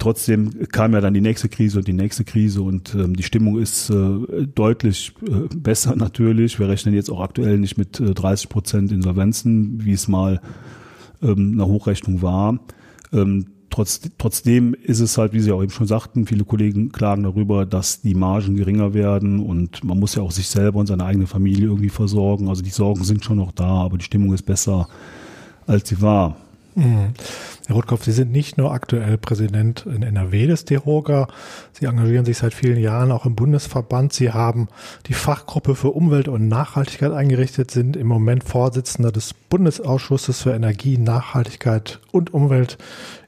trotzdem 0.00 0.68
kam 0.72 0.92
ja 0.94 1.00
dann 1.00 1.14
die 1.14 1.20
nächste 1.20 1.48
Krise 1.48 1.78
und 1.78 1.86
die 1.86 1.92
nächste 1.92 2.24
Krise 2.24 2.62
und 2.62 2.94
ähm, 2.94 3.14
die 3.14 3.22
Stimmung 3.22 3.58
ist 3.58 3.90
äh, 3.90 4.46
deutlich 4.54 5.12
äh, 5.26 5.54
besser 5.54 5.94
natürlich. 5.94 6.58
Wir 6.58 6.68
rechnen 6.68 6.94
jetzt 6.94 7.10
auch 7.10 7.20
aktuell 7.20 7.58
nicht 7.58 7.78
mit 7.78 8.00
äh, 8.00 8.14
30 8.14 8.48
Prozent 8.48 8.92
Insolvenzen, 8.92 9.84
wie 9.84 9.92
es 9.92 10.08
mal 10.08 10.40
ähm, 11.22 11.52
eine 11.52 11.66
Hochrechnung 11.66 12.22
war. 12.22 12.58
Ähm, 13.12 13.46
trotz, 13.68 14.00
trotzdem 14.18 14.74
ist 14.74 15.00
es 15.00 15.16
halt, 15.18 15.32
wie 15.32 15.40
Sie 15.40 15.52
auch 15.52 15.62
eben 15.62 15.70
schon 15.70 15.86
sagten, 15.86 16.26
viele 16.26 16.44
Kollegen 16.44 16.90
klagen 16.92 17.22
darüber, 17.22 17.66
dass 17.66 18.00
die 18.00 18.14
Margen 18.14 18.56
geringer 18.56 18.94
werden 18.94 19.40
und 19.40 19.84
man 19.84 19.98
muss 19.98 20.14
ja 20.14 20.22
auch 20.22 20.32
sich 20.32 20.48
selber 20.48 20.80
und 20.80 20.86
seine 20.86 21.04
eigene 21.04 21.26
Familie 21.26 21.66
irgendwie 21.66 21.90
versorgen. 21.90 22.48
Also 22.48 22.62
die 22.62 22.70
Sorgen 22.70 23.04
sind 23.04 23.24
schon 23.24 23.36
noch 23.36 23.52
da, 23.52 23.68
aber 23.68 23.98
die 23.98 24.04
Stimmung 24.04 24.32
ist 24.32 24.46
besser, 24.46 24.88
als 25.66 25.88
sie 25.88 26.00
war. 26.00 26.36
Mhm. 26.80 27.12
Herr 27.66 27.76
Rotkopf, 27.76 28.04
Sie 28.04 28.12
sind 28.12 28.32
nicht 28.32 28.56
nur 28.56 28.72
aktuell 28.72 29.18
Präsident 29.18 29.84
in 29.84 30.02
NRW 30.02 30.46
des 30.46 30.64
DEHOGA, 30.64 31.28
Sie 31.72 31.84
engagieren 31.84 32.24
sich 32.24 32.38
seit 32.38 32.54
vielen 32.54 32.78
Jahren 32.78 33.12
auch 33.12 33.26
im 33.26 33.34
Bundesverband. 33.34 34.14
Sie 34.14 34.32
haben 34.32 34.68
die 35.06 35.12
Fachgruppe 35.12 35.74
für 35.74 35.90
Umwelt 35.90 36.26
und 36.26 36.48
Nachhaltigkeit 36.48 37.12
eingerichtet, 37.12 37.70
sind 37.70 37.96
im 37.96 38.06
Moment 38.06 38.44
Vorsitzender 38.44 39.12
des 39.12 39.34
Bundesausschusses 39.34 40.40
für 40.40 40.54
Energie, 40.54 40.96
Nachhaltigkeit 40.96 42.00
und 42.12 42.32
Umwelt 42.32 42.78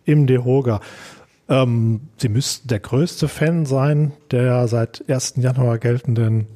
im 0.06 0.26
DEHOGA. 0.26 0.80
Ähm, 1.50 2.00
Sie 2.16 2.30
müssten 2.30 2.68
der 2.68 2.80
größte 2.80 3.28
Fan 3.28 3.66
sein 3.66 4.12
der 4.30 4.66
seit 4.66 5.04
1. 5.08 5.34
Januar 5.36 5.76
geltenden 5.76 6.46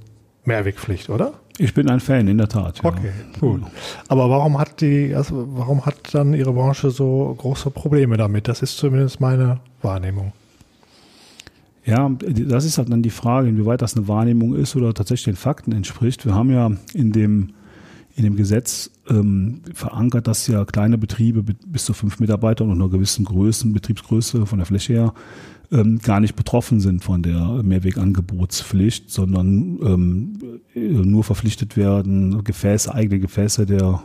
Mehrwegpflicht, 0.44 1.10
oder? 1.10 1.34
Ich 1.58 1.72
bin 1.72 1.88
ein 1.88 2.00
Fan, 2.00 2.28
in 2.28 2.38
der 2.38 2.48
Tat. 2.48 2.82
Ja. 2.82 2.90
Okay, 2.90 3.12
gut. 3.40 3.62
Aber 4.08 4.28
warum 4.28 4.58
hat 4.58 4.80
die, 4.80 5.14
also 5.14 5.48
warum 5.52 5.86
hat 5.86 5.96
dann 6.12 6.34
Ihre 6.34 6.52
Branche 6.52 6.90
so 6.90 7.34
große 7.38 7.70
Probleme 7.70 8.16
damit? 8.16 8.48
Das 8.48 8.62
ist 8.62 8.76
zumindest 8.76 9.20
meine 9.20 9.60
Wahrnehmung. 9.80 10.32
Ja, 11.84 12.10
das 12.10 12.64
ist 12.64 12.78
halt 12.78 12.90
dann 12.90 13.02
die 13.02 13.10
Frage, 13.10 13.48
inwieweit 13.48 13.80
das 13.80 13.96
eine 13.96 14.08
Wahrnehmung 14.08 14.54
ist 14.54 14.74
oder 14.74 14.92
tatsächlich 14.92 15.26
den 15.26 15.36
Fakten 15.36 15.72
entspricht. 15.72 16.26
Wir 16.26 16.34
haben 16.34 16.50
ja 16.50 16.72
in 16.92 17.12
dem, 17.12 17.50
in 18.16 18.24
dem 18.24 18.36
Gesetz 18.36 18.90
ähm, 19.08 19.60
verankert, 19.72 20.26
dass 20.26 20.48
ja 20.48 20.64
kleine 20.64 20.98
Betriebe 20.98 21.42
bis 21.42 21.84
zu 21.84 21.94
fünf 21.94 22.18
Mitarbeitern 22.18 22.70
und 22.70 22.82
einer 22.82 22.90
gewissen 22.90 23.24
Größen, 23.24 23.72
Betriebsgröße 23.72 24.46
von 24.46 24.58
der 24.58 24.66
Fläche 24.66 24.92
her 24.94 25.14
ähm, 25.72 25.98
gar 25.98 26.20
nicht 26.20 26.36
betroffen 26.36 26.80
sind 26.80 27.02
von 27.02 27.22
der 27.22 27.62
Mehrwegangebotspflicht, 27.62 29.10
sondern 29.10 29.78
ähm, 29.82 30.60
nur 30.74 31.24
verpflichtet 31.24 31.76
werden, 31.76 32.44
Gefäße, 32.44 32.92
eigene 32.94 33.20
Gefäße 33.20 33.66
der 33.66 34.02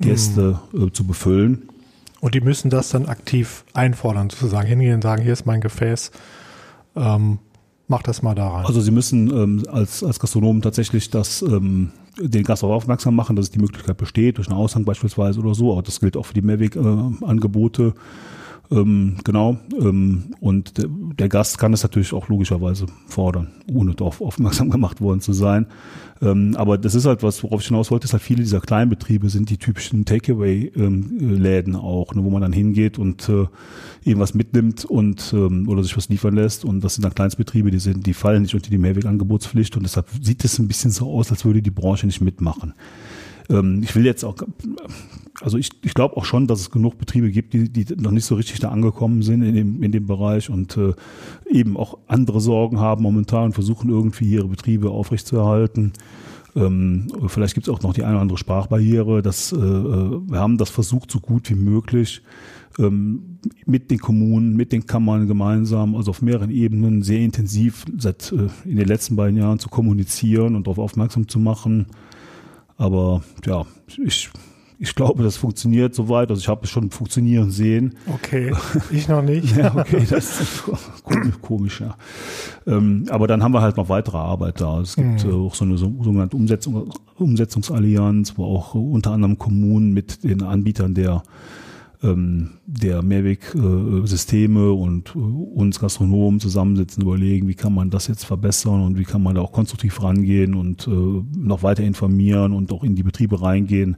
Gäste 0.00 0.58
mhm. 0.72 0.88
äh, 0.88 0.92
zu 0.92 1.04
befüllen. 1.04 1.68
Und 2.20 2.34
die 2.34 2.40
müssen 2.40 2.70
das 2.70 2.90
dann 2.90 3.06
aktiv 3.06 3.64
einfordern, 3.72 4.30
sozusagen 4.30 4.66
hingehen 4.66 4.96
und 4.96 5.02
sagen, 5.02 5.22
hier 5.22 5.32
ist 5.32 5.46
mein 5.46 5.60
Gefäß, 5.60 6.10
ähm, 6.96 7.38
mach 7.88 8.02
das 8.02 8.22
mal 8.22 8.34
da 8.34 8.48
rein. 8.48 8.66
Also 8.66 8.80
sie 8.80 8.90
müssen 8.90 9.30
ähm, 9.30 9.62
als, 9.70 10.02
als 10.02 10.18
Gastronomen 10.18 10.62
tatsächlich 10.62 11.10
das 11.10 11.42
ähm, 11.42 11.92
den 12.18 12.44
Gast 12.44 12.62
darauf 12.62 12.82
aufmerksam 12.82 13.14
machen, 13.14 13.36
dass 13.36 13.50
die 13.50 13.58
Möglichkeit 13.58 13.96
besteht, 13.96 14.38
durch 14.38 14.48
einen 14.48 14.56
Aushang 14.56 14.84
beispielsweise 14.84 15.40
oder 15.40 15.54
so. 15.54 15.72
Aber 15.72 15.82
das 15.82 16.00
gilt 16.00 16.16
auch 16.16 16.26
für 16.26 16.34
die 16.34 16.42
Mehrwegangebote. 16.42 17.94
Äh, 17.94 18.00
ähm, 18.70 19.16
genau. 19.22 19.58
Ähm, 19.78 20.34
und 20.40 20.78
der, 20.78 20.86
der, 20.88 21.28
Gast 21.28 21.58
kann 21.58 21.72
es 21.72 21.82
natürlich 21.82 22.12
auch 22.12 22.28
logischerweise 22.28 22.86
fordern, 23.06 23.48
ohne 23.72 23.94
darauf 23.94 24.20
aufmerksam 24.20 24.70
gemacht 24.76 25.00
worden 25.00 25.20
zu 25.20 25.32
sein. 25.32 25.66
Ähm, 26.20 26.54
aber 26.56 26.78
das 26.78 26.94
ist 26.94 27.04
halt 27.04 27.22
was, 27.22 27.42
worauf 27.42 27.60
ich 27.60 27.68
hinaus 27.68 27.90
wollte, 27.90 28.06
ist 28.06 28.12
halt 28.12 28.22
viele 28.22 28.42
dieser 28.42 28.60
Kleinbetriebe 28.60 29.28
sind 29.28 29.50
die 29.50 29.58
typischen 29.58 30.04
Takeaway-Läden 30.04 31.76
auch, 31.76 32.14
ne, 32.14 32.24
wo 32.24 32.30
man 32.30 32.42
dann 32.42 32.52
hingeht 32.52 32.98
und 32.98 33.28
äh, 33.28 33.46
eben 34.04 34.20
was 34.20 34.34
mitnimmt 34.34 34.84
und 34.84 35.32
ähm, 35.32 35.68
oder 35.68 35.82
sich 35.82 35.96
was 35.96 36.08
liefern 36.08 36.34
lässt. 36.34 36.64
Und 36.64 36.82
das 36.82 36.94
sind 36.94 37.04
dann 37.04 37.14
Kleinstbetriebe, 37.14 37.70
die 37.70 37.78
sind, 37.78 38.06
die 38.06 38.14
fallen 38.14 38.42
nicht 38.42 38.54
unter 38.54 38.70
die 38.70 38.78
Mehrwegangebotspflicht 38.78 39.76
und 39.76 39.82
deshalb 39.84 40.08
sieht 40.22 40.44
es 40.44 40.58
ein 40.58 40.68
bisschen 40.68 40.90
so 40.90 41.12
aus, 41.12 41.30
als 41.30 41.44
würde 41.44 41.62
die 41.62 41.70
Branche 41.70 42.06
nicht 42.06 42.20
mitmachen. 42.20 42.72
Ähm, 43.48 43.82
ich 43.82 43.94
will 43.94 44.04
jetzt 44.04 44.24
auch, 44.24 44.36
also 45.40 45.58
ich, 45.58 45.70
ich 45.82 45.94
glaube 45.94 46.16
auch 46.16 46.24
schon, 46.24 46.46
dass 46.46 46.60
es 46.60 46.70
genug 46.70 46.98
Betriebe 46.98 47.30
gibt, 47.30 47.52
die, 47.52 47.68
die 47.68 47.94
noch 47.96 48.10
nicht 48.10 48.24
so 48.24 48.34
richtig 48.34 48.60
da 48.60 48.70
angekommen 48.70 49.22
sind 49.22 49.42
in 49.42 49.54
dem, 49.54 49.82
in 49.82 49.92
dem 49.92 50.06
Bereich 50.06 50.50
und 50.50 50.76
äh, 50.76 50.94
eben 51.50 51.76
auch 51.76 51.98
andere 52.06 52.40
Sorgen 52.40 52.80
haben 52.80 53.02
momentan 53.02 53.46
und 53.46 53.52
versuchen 53.52 53.90
irgendwie 53.90 54.30
ihre 54.30 54.48
Betriebe 54.48 54.90
aufrechtzuerhalten. 54.90 55.92
Ähm, 56.56 57.08
vielleicht 57.28 57.54
gibt 57.54 57.68
es 57.68 57.72
auch 57.72 57.82
noch 57.82 57.92
die 57.92 58.02
eine 58.02 58.14
oder 58.14 58.22
andere 58.22 58.38
Sprachbarriere. 58.38 59.20
Das, 59.20 59.52
äh, 59.52 59.56
äh, 59.56 59.60
wir 59.60 60.40
haben 60.40 60.56
das 60.56 60.70
versucht, 60.70 61.10
so 61.10 61.20
gut 61.20 61.50
wie 61.50 61.54
möglich 61.54 62.22
ähm, 62.78 63.38
mit 63.66 63.90
den 63.90 63.98
Kommunen, 63.98 64.56
mit 64.56 64.72
den 64.72 64.86
Kammern 64.86 65.26
gemeinsam, 65.26 65.94
also 65.94 66.10
auf 66.10 66.22
mehreren 66.22 66.50
Ebenen 66.50 67.02
sehr 67.02 67.20
intensiv 67.20 67.84
seit 67.98 68.32
äh, 68.32 68.48
in 68.64 68.76
den 68.76 68.88
letzten 68.88 69.16
beiden 69.16 69.36
Jahren 69.36 69.58
zu 69.58 69.68
kommunizieren 69.68 70.56
und 70.56 70.66
darauf 70.66 70.78
aufmerksam 70.78 71.28
zu 71.28 71.38
machen. 71.38 71.86
Aber 72.76 73.22
ja, 73.44 73.64
ich, 73.86 74.30
ich 74.78 74.94
glaube, 74.94 75.22
das 75.22 75.36
funktioniert 75.36 75.94
soweit. 75.94 76.30
Also 76.30 76.40
ich 76.40 76.48
habe 76.48 76.64
es 76.64 76.70
schon 76.70 76.90
funktionieren 76.90 77.50
sehen. 77.50 77.94
Okay, 78.06 78.52
ich 78.90 79.08
noch 79.08 79.22
nicht. 79.22 79.56
ja, 79.56 79.74
okay, 79.74 80.06
das 80.08 80.40
ist 80.40 80.64
komisch, 81.02 81.34
komisch 81.40 81.80
ja. 81.80 81.96
Ähm, 82.66 83.06
aber 83.08 83.26
dann 83.26 83.42
haben 83.42 83.52
wir 83.52 83.62
halt 83.62 83.76
noch 83.76 83.88
weitere 83.88 84.18
Arbeit 84.18 84.60
da. 84.60 84.80
Es 84.80 84.96
gibt 84.96 85.24
mhm. 85.24 85.46
auch 85.46 85.54
so 85.54 85.64
eine 85.64 85.78
sogenannte 85.78 86.36
Umsetzung, 86.36 86.92
Umsetzungsallianz, 87.16 88.36
wo 88.36 88.44
auch 88.44 88.74
unter 88.74 89.12
anderem 89.12 89.38
Kommunen 89.38 89.92
mit 89.94 90.22
den 90.24 90.42
Anbietern 90.42 90.94
der 90.94 91.22
der 92.02 93.02
Mehrwegsysteme 93.02 94.72
und 94.72 95.14
äh, 95.14 95.18
uns 95.18 95.80
Gastronomen 95.80 96.40
zusammensitzen, 96.40 97.02
überlegen, 97.02 97.48
wie 97.48 97.54
kann 97.54 97.74
man 97.74 97.90
das 97.90 98.06
jetzt 98.06 98.24
verbessern 98.24 98.82
und 98.82 98.98
wie 98.98 99.04
kann 99.04 99.22
man 99.22 99.34
da 99.34 99.40
auch 99.40 99.52
konstruktiv 99.52 100.02
rangehen 100.02 100.54
und 100.54 100.86
äh, 100.86 100.90
noch 100.90 101.62
weiter 101.62 101.82
informieren 101.82 102.52
und 102.52 102.72
auch 102.72 102.84
in 102.84 102.94
die 102.96 103.02
Betriebe 103.02 103.40
reingehen 103.40 103.96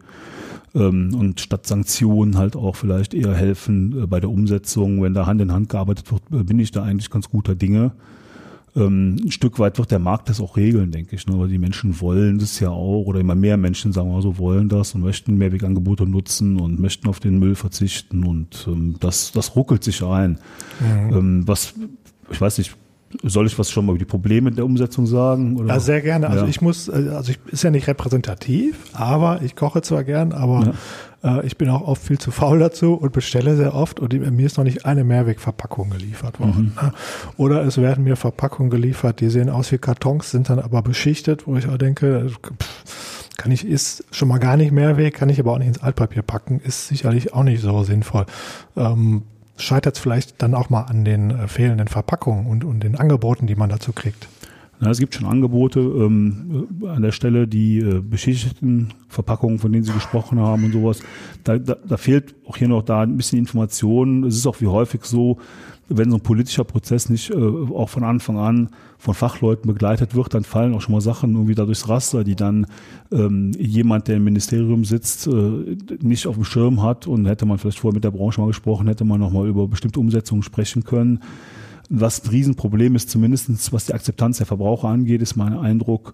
ähm, 0.75 1.15
und 1.15 1.41
statt 1.41 1.67
Sanktionen 1.67 2.39
halt 2.39 2.57
auch 2.57 2.77
vielleicht 2.77 3.15
eher 3.15 3.35
helfen 3.35 4.05
äh, 4.05 4.07
bei 4.07 4.21
der 4.21 4.31
Umsetzung. 4.31 5.03
Wenn 5.03 5.15
da 5.15 5.27
Hand 5.27 5.41
in 5.41 5.53
Hand 5.53 5.69
gearbeitet 5.69 6.11
wird, 6.13 6.47
bin 6.47 6.59
ich 6.59 6.71
da 6.71 6.83
eigentlich 6.83 7.11
ganz 7.11 7.29
guter 7.29 7.55
Dinge. 7.55 7.93
Ähm, 8.77 9.17
ein 9.25 9.31
Stück 9.31 9.59
weit 9.59 9.79
wird 9.79 9.91
der 9.91 9.99
Markt 9.99 10.29
das 10.29 10.41
auch 10.41 10.57
regeln, 10.57 10.91
denke 10.91 11.17
ich, 11.17 11.27
ne? 11.27 11.39
weil 11.39 11.49
die 11.49 11.59
Menschen 11.59 12.01
wollen 12.01 12.39
das 12.39 12.61
ja 12.61 12.71
auch 12.71 13.05
oder 13.05 13.21
immer 13.21 13.35
mehr 13.35 13.57
Menschen, 13.57 13.93
sagen 13.93 14.09
wir 14.09 14.15
mal 14.15 14.23
so, 14.23 14.39
wollen 14.39 14.69
das 14.69 14.95
und 14.95 15.03
möchten 15.03 15.37
Mehrwegangebote 15.37 16.07
nutzen 16.07 16.61
und 16.61 16.79
möchten 16.79 17.09
auf 17.09 17.21
den 17.21 17.39
Müll 17.39 17.55
verzichten 17.55 18.25
und 18.25 18.67
ähm, 18.69 18.97
das, 19.01 19.33
das 19.33 19.57
ruckelt 19.57 19.85
sich 19.85 20.03
ein. 20.03 20.39
Mhm. 20.81 21.17
Ähm, 21.17 21.49
was, 21.49 21.75
ich 22.31 22.41
weiß 22.41 22.59
nicht, 22.59 22.77
Soll 23.23 23.47
ich 23.47 23.59
was 23.59 23.71
schon 23.71 23.87
mal 23.87 23.93
über 23.93 23.99
die 23.99 24.05
Probleme 24.05 24.51
der 24.51 24.65
Umsetzung 24.65 25.07
sagen? 25.07 25.57
Oder? 25.57 25.75
Ja, 25.75 25.81
sehr 25.81 26.03
gerne. 26.03 26.29
Also 26.29 26.45
ja. 26.45 26.51
ich 26.51 26.61
muss, 26.61 26.89
äh, 26.89 27.11
also 27.15 27.31
ich 27.31 27.39
ist 27.51 27.63
ja 27.63 27.71
nicht 27.71 27.89
repräsentativ, 27.89 28.77
aber 28.93 29.41
ich 29.43 29.57
koche 29.57 29.81
zwar 29.81 30.05
gern, 30.05 30.33
aber 30.33 30.75
ja. 31.23 31.39
äh, 31.39 31.47
ich 31.47 31.57
bin 31.57 31.71
auch 31.71 31.83
oft 31.83 32.03
viel 32.03 32.19
zu 32.19 32.31
faul 32.31 32.59
dazu 32.59 32.95
und 32.95 33.13
bestelle 33.13 33.57
sehr 33.57 33.75
oft 33.75 33.99
und 33.99 34.13
mir 34.13 34.47
ist 34.47 34.59
noch 34.59 34.65
nicht 34.65 34.85
eine 34.85 35.05
Mehrwegverpackung 35.05 35.91
geliefert 35.91 36.39
worden. 36.39 36.75
Mhm. 36.77 36.87
Ne? 36.87 36.93
Oder 37.39 37.65
es 37.65 37.79
werden 37.79 38.05
mir 38.05 38.17
Verpackungen 38.17 38.71
geliefert, 38.71 39.21
die 39.21 39.31
sehen 39.31 39.49
aus 39.49 39.73
wie 39.73 39.79
Kartons, 39.79 40.31
sind 40.31 40.51
dann 40.51 40.59
aber 40.59 40.83
beschichtet, 40.83 41.47
wo 41.47 41.57
ich 41.57 41.67
auch 41.67 41.79
denke, 41.79 42.27
pff, 42.59 43.19
kann 43.39 43.53
ich, 43.53 43.67
ist 43.67 44.05
schon 44.11 44.29
mal 44.29 44.39
gar 44.39 44.57
nicht 44.59 44.73
Mehrweg, 44.73 45.15
kann 45.15 45.31
ich 45.31 45.41
aber 45.41 45.53
auch 45.53 45.59
nicht 45.59 45.69
ins 45.69 45.83
Altpapier 45.83 46.23
packen, 46.23 46.61
ist 46.61 46.89
sicherlich 46.89 47.33
auch 47.33 47.45
nicht 47.45 47.63
so 47.63 47.85
sinnvoll. 47.85 48.27
Ähm, 48.77 49.23
scheitert 49.59 49.97
es 49.97 50.01
vielleicht 50.01 50.43
dann 50.43 50.55
auch 50.55 50.71
mal 50.71 50.83
an 50.83 51.05
den 51.05 51.31
äh, 51.31 51.49
fehlenden 51.49 51.89
Verpackungen 51.89 52.47
und, 52.47 52.65
und 52.65 52.81
den 52.81 52.97
Angeboten, 52.97 53.47
die 53.47 53.57
man 53.57 53.69
dazu 53.69 53.93
kriegt? 53.93 54.29
Na, 54.81 54.91
es 54.91 55.01
gibt 55.01 55.15
schon 55.15 55.27
Angebote 55.27 55.81
ähm, 55.81 56.69
an 56.87 57.03
der 57.03 57.11
Stelle, 57.11 57.49
die 57.49 57.79
äh, 57.79 58.01
beschichteten 58.01 58.95
Verpackungen, 59.09 59.59
von 59.59 59.73
denen 59.73 59.85
Sie 59.85 59.93
gesprochen 59.93 60.39
haben 60.39 60.65
und 60.65 60.73
sowas. 60.73 61.01
Da, 61.43 61.59
da, 61.59 61.75
da 61.75 61.97
fehlt 61.97 62.37
auch 62.47 62.57
hier 62.57 62.69
noch 62.69 62.83
da 62.83 63.03
ein 63.03 63.17
bisschen 63.17 63.41
Information. 63.41 64.25
Es 64.25 64.37
ist 64.37 64.47
auch 64.47 64.61
wie 64.61 64.69
häufig 64.69 65.05
so, 65.05 65.39
wenn 65.89 66.11
so 66.11 66.17
ein 66.17 66.23
politischer 66.23 66.65
Prozess 66.65 67.09
nicht 67.09 67.31
äh, 67.31 67.35
auch 67.37 67.89
von 67.89 68.05
Anfang 68.05 68.39
an 68.39 68.71
von 68.99 69.15
Fachleuten 69.15 69.67
begleitet 69.67 70.15
wird, 70.15 70.35
dann 70.35 70.45
fallen 70.45 70.75
auch 70.75 70.81
schon 70.81 70.93
mal 70.93 71.01
Sachen 71.01 71.35
irgendwie 71.35 71.55
da 71.55 71.65
durchs 71.65 71.89
Raster, 71.89 72.25
die 72.25 72.37
dann 72.37 72.67
ähm, 73.11 73.53
jemand, 73.59 74.09
der 74.09 74.17
im 74.17 74.25
Ministerium 74.25 74.85
sitzt, 74.85 75.27
äh, 75.27 75.77
nicht 76.01 76.27
auf 76.27 76.35
dem 76.35 76.45
Schirm 76.45 76.83
hat 76.83 77.07
und 77.07 77.27
hätte 77.27 77.47
man 77.47 77.59
vielleicht 77.59 77.79
vorher 77.79 77.95
mit 77.95 78.05
der 78.05 78.11
Branche 78.11 78.41
mal 78.41 78.49
gesprochen, 78.49 78.87
hätte 78.89 79.05
man 79.05 79.21
noch 79.21 79.33
mal 79.33 79.49
über 79.49 79.67
bestimmte 79.67 80.01
Umsetzungen 80.01 80.43
sprechen 80.43 80.85
können. 80.85 81.21
Was 81.89 82.23
ein 82.23 82.31
Riesenproblem 82.31 82.95
ist, 82.97 83.09
zumindestens 83.09 83.73
was 83.73 83.87
die 83.87 83.95
Akzeptanz 83.95 84.39
der 84.39 84.47
Verbraucher 84.47 84.89
angeht, 84.89 85.23
ist 85.23 85.37
mein 85.37 85.57
Eindruck, 85.57 86.13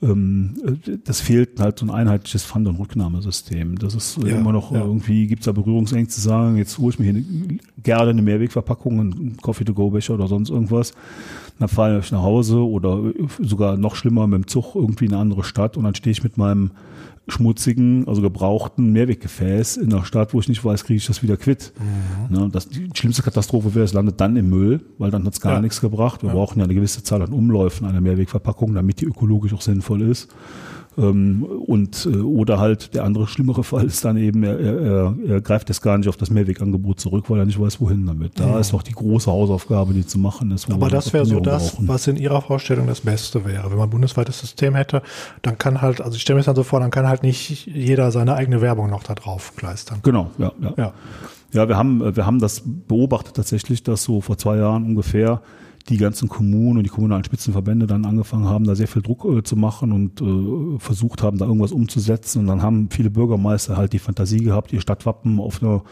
das 0.00 1.20
fehlt 1.20 1.58
halt 1.58 1.78
so 1.78 1.86
ein 1.86 1.90
einheitliches 1.90 2.44
Pfand- 2.44 2.68
und 2.68 2.78
Rücknahmesystem. 2.78 3.78
Das 3.78 3.94
ist 3.94 4.18
ja, 4.18 4.36
immer 4.36 4.52
noch 4.52 4.70
ja. 4.72 4.80
irgendwie, 4.80 5.26
gibt 5.26 5.40
es 5.40 5.46
da 5.46 5.52
Berührungsängste 5.52 6.14
zu 6.14 6.20
sagen, 6.20 6.56
jetzt 6.56 6.78
hole 6.78 6.90
ich 6.90 6.98
mir 6.98 7.10
hier 7.10 7.14
eine, 7.14 7.58
gerne 7.82 8.10
eine 8.10 8.22
Mehrwegverpackung, 8.22 9.00
einen 9.00 9.36
Coffee-to-go-Becher 9.38 10.14
oder 10.14 10.28
sonst 10.28 10.50
irgendwas. 10.50 10.92
Dann 11.58 11.68
fahre 11.68 12.00
ich 12.00 12.12
nach 12.12 12.22
Hause 12.22 12.58
oder 12.58 13.00
sogar 13.40 13.78
noch 13.78 13.96
schlimmer 13.96 14.26
mit 14.26 14.42
dem 14.42 14.46
Zug 14.46 14.74
irgendwie 14.74 15.06
in 15.06 15.12
eine 15.12 15.22
andere 15.22 15.44
Stadt 15.44 15.78
und 15.78 15.84
dann 15.84 15.94
stehe 15.94 16.12
ich 16.12 16.22
mit 16.22 16.36
meinem 16.36 16.72
schmutzigen, 17.28 18.06
also 18.06 18.22
gebrauchten 18.22 18.92
Mehrweggefäß 18.92 19.78
in 19.78 19.92
einer 19.92 20.04
Stadt, 20.04 20.32
wo 20.32 20.40
ich 20.40 20.48
nicht 20.48 20.64
weiß, 20.64 20.84
kriege 20.84 20.98
ich 20.98 21.06
das 21.06 21.22
wieder 21.22 21.36
quitt. 21.36 21.72
Mhm. 22.30 22.36
Ne, 22.36 22.48
das, 22.50 22.68
die 22.68 22.88
schlimmste 22.94 23.22
Katastrophe 23.22 23.74
wäre, 23.74 23.84
es 23.84 23.92
landet 23.92 24.20
dann 24.20 24.36
im 24.36 24.48
Müll, 24.48 24.80
weil 24.98 25.10
dann 25.10 25.24
hat 25.24 25.34
es 25.34 25.40
gar 25.40 25.54
ja. 25.54 25.60
nichts 25.60 25.80
gebracht. 25.80 26.22
Wir 26.22 26.28
ja. 26.28 26.34
brauchen 26.34 26.58
ja 26.60 26.64
eine 26.64 26.74
gewisse 26.74 27.02
Zahl 27.02 27.22
an 27.22 27.32
Umläufen 27.32 27.86
einer 27.86 28.00
Mehrwegverpackung, 28.00 28.74
damit 28.74 29.00
die 29.00 29.06
ökologisch 29.06 29.52
auch 29.54 29.60
sinnvoll 29.60 30.02
ist. 30.02 30.28
Ähm, 30.98 31.44
und 31.44 32.06
äh, 32.06 32.16
oder 32.16 32.58
halt 32.58 32.94
der 32.94 33.04
andere 33.04 33.26
schlimmere 33.26 33.64
Fall 33.64 33.84
ist 33.84 34.04
dann 34.04 34.16
eben, 34.16 34.42
er, 34.42 34.58
er, 34.58 35.14
er 35.28 35.40
greift 35.40 35.68
jetzt 35.68 35.82
gar 35.82 35.98
nicht 35.98 36.08
auf 36.08 36.16
das 36.16 36.30
Mehrwegangebot 36.30 37.00
zurück, 37.00 37.26
weil 37.28 37.38
er 37.38 37.44
nicht 37.44 37.60
weiß, 37.60 37.80
wohin 37.80 38.06
damit. 38.06 38.38
Da 38.40 38.48
ja. 38.48 38.58
ist 38.58 38.72
noch 38.72 38.82
die 38.82 38.92
große 38.92 39.30
Hausaufgabe, 39.30 39.92
die 39.92 40.06
zu 40.06 40.18
machen 40.18 40.50
ist. 40.50 40.70
Aber 40.70 40.88
das 40.88 41.12
wäre 41.12 41.26
so 41.26 41.40
das, 41.40 41.72
brauchen. 41.72 41.88
was 41.88 42.06
in 42.06 42.16
Ihrer 42.16 42.40
Vorstellung 42.40 42.86
das 42.86 43.02
Beste 43.02 43.44
wäre. 43.44 43.70
Wenn 43.70 43.78
man 43.78 43.88
ein 43.88 43.90
bundesweites 43.90 44.38
System 44.38 44.74
hätte, 44.74 45.02
dann 45.42 45.58
kann 45.58 45.82
halt, 45.82 46.00
also 46.00 46.16
ich 46.16 46.22
stelle 46.22 46.36
mir 46.36 46.40
das 46.40 46.46
dann 46.46 46.56
so 46.56 46.62
vor, 46.62 46.80
dann 46.80 46.90
kann 46.90 47.06
halt 47.06 47.22
nicht 47.22 47.66
jeder 47.66 48.10
seine 48.10 48.34
eigene 48.34 48.60
Werbung 48.60 48.88
noch 48.88 49.02
da 49.02 49.14
drauf 49.14 49.52
kleistern. 49.56 49.98
Genau, 50.02 50.30
ja, 50.38 50.52
ja. 50.62 50.74
Ja, 50.76 50.92
ja 51.52 51.68
wir, 51.68 51.76
haben, 51.76 52.16
wir 52.16 52.24
haben 52.24 52.38
das 52.38 52.62
beobachtet 52.64 53.36
tatsächlich, 53.36 53.82
dass 53.82 54.02
so 54.02 54.20
vor 54.22 54.38
zwei 54.38 54.56
Jahren 54.56 54.84
ungefähr 54.84 55.42
die 55.88 55.96
ganzen 55.96 56.28
Kommunen 56.28 56.78
und 56.78 56.84
die 56.84 56.90
kommunalen 56.90 57.24
Spitzenverbände 57.24 57.86
dann 57.86 58.04
angefangen 58.04 58.46
haben, 58.46 58.64
da 58.64 58.74
sehr 58.74 58.88
viel 58.88 59.02
Druck 59.02 59.24
äh, 59.24 59.42
zu 59.42 59.56
machen 59.56 59.92
und 59.92 60.20
äh, 60.20 60.78
versucht 60.78 61.22
haben, 61.22 61.38
da 61.38 61.46
irgendwas 61.46 61.72
umzusetzen. 61.72 62.40
Und 62.40 62.46
dann 62.48 62.62
haben 62.62 62.88
viele 62.90 63.10
Bürgermeister 63.10 63.76
halt 63.76 63.92
die 63.92 63.98
Fantasie 63.98 64.42
gehabt, 64.42 64.72
ihr 64.72 64.80
Stadtwappen 64.80 65.38
auf 65.38 65.62
einer 65.62 65.82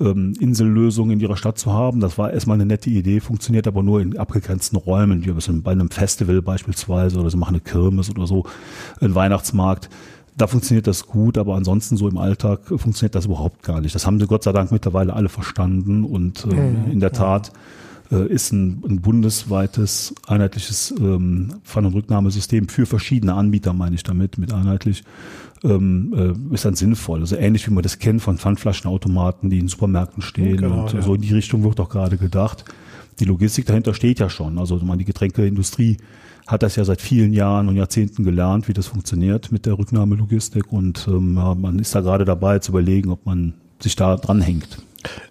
ähm, 0.00 0.34
Insellösung 0.40 1.10
in 1.10 1.20
ihrer 1.20 1.36
Stadt 1.36 1.58
zu 1.58 1.72
haben. 1.72 2.00
Das 2.00 2.18
war 2.18 2.32
erstmal 2.32 2.56
eine 2.56 2.66
nette 2.66 2.90
Idee, 2.90 3.20
funktioniert 3.20 3.66
aber 3.66 3.82
nur 3.82 4.00
in 4.00 4.16
abgegrenzten 4.16 4.76
Räumen, 4.76 5.24
wie 5.24 5.32
bei 5.60 5.72
einem 5.72 5.90
Festival 5.90 6.42
beispielsweise 6.42 7.20
oder 7.20 7.30
sie 7.30 7.36
machen 7.36 7.54
eine 7.54 7.60
Kirmes 7.60 8.10
oder 8.10 8.26
so, 8.26 8.44
ein 9.00 9.14
Weihnachtsmarkt 9.14 9.88
da 10.36 10.46
funktioniert 10.46 10.86
das 10.86 11.08
gut, 11.08 11.36
aber 11.36 11.56
ansonsten 11.56 11.96
so 11.96 12.08
im 12.08 12.16
Alltag 12.16 12.60
funktioniert 12.66 13.16
das 13.16 13.26
überhaupt 13.26 13.64
gar 13.64 13.80
nicht. 13.80 13.96
Das 13.96 14.06
haben 14.06 14.20
sie 14.20 14.28
Gott 14.28 14.44
sei 14.44 14.52
Dank 14.52 14.70
mittlerweile 14.70 15.14
alle 15.14 15.28
verstanden 15.28 16.04
und 16.04 16.44
äh, 16.44 16.54
mhm. 16.54 16.92
in 16.92 17.00
der 17.00 17.10
Tat 17.10 17.48
äh, 17.48 17.52
ist 18.16 18.52
ein, 18.52 18.82
ein, 18.88 19.00
bundesweites 19.00 20.14
einheitliches 20.26 20.94
ähm, 20.98 21.54
Pfann- 21.64 21.86
und 21.86 21.94
Rücknahmesystem 21.94 22.68
für 22.68 22.86
verschiedene 22.86 23.34
Anbieter, 23.34 23.72
meine 23.74 23.96
ich 23.96 24.02
damit, 24.02 24.38
mit 24.38 24.52
einheitlich, 24.52 25.04
ähm, 25.64 26.14
äh, 26.50 26.54
ist 26.54 26.64
dann 26.64 26.74
sinnvoll. 26.74 27.20
Also 27.20 27.36
ähnlich 27.36 27.66
wie 27.66 27.72
man 27.72 27.82
das 27.82 27.98
kennt 27.98 28.22
von 28.22 28.38
Pfandflaschenautomaten, 28.38 29.50
die 29.50 29.58
in 29.58 29.68
Supermärkten 29.68 30.22
stehen 30.22 30.58
genau, 30.58 30.82
und 30.82 30.92
ja. 30.94 31.02
so 31.02 31.14
in 31.14 31.20
die 31.20 31.34
Richtung 31.34 31.64
wird 31.64 31.80
auch 31.80 31.88
gerade 31.88 32.16
gedacht. 32.16 32.64
Die 33.20 33.24
Logistik 33.24 33.66
dahinter 33.66 33.94
steht 33.94 34.20
ja 34.20 34.30
schon. 34.30 34.58
Also 34.58 34.76
man, 34.76 34.98
die 34.98 35.04
Getränkeindustrie 35.04 35.98
hat 36.46 36.62
das 36.62 36.76
ja 36.76 36.84
seit 36.84 37.02
vielen 37.02 37.32
Jahren 37.32 37.68
und 37.68 37.76
Jahrzehnten 37.76 38.24
gelernt, 38.24 38.68
wie 38.68 38.72
das 38.72 38.86
funktioniert 38.86 39.52
mit 39.52 39.66
der 39.66 39.78
Rücknahmelogistik 39.78 40.72
und 40.72 41.06
ähm, 41.08 41.34
man 41.34 41.78
ist 41.78 41.94
da 41.94 42.00
gerade 42.00 42.24
dabei 42.24 42.58
zu 42.58 42.72
überlegen, 42.72 43.10
ob 43.10 43.26
man 43.26 43.54
sich 43.80 43.96
da 43.96 44.16
dranhängt. 44.16 44.78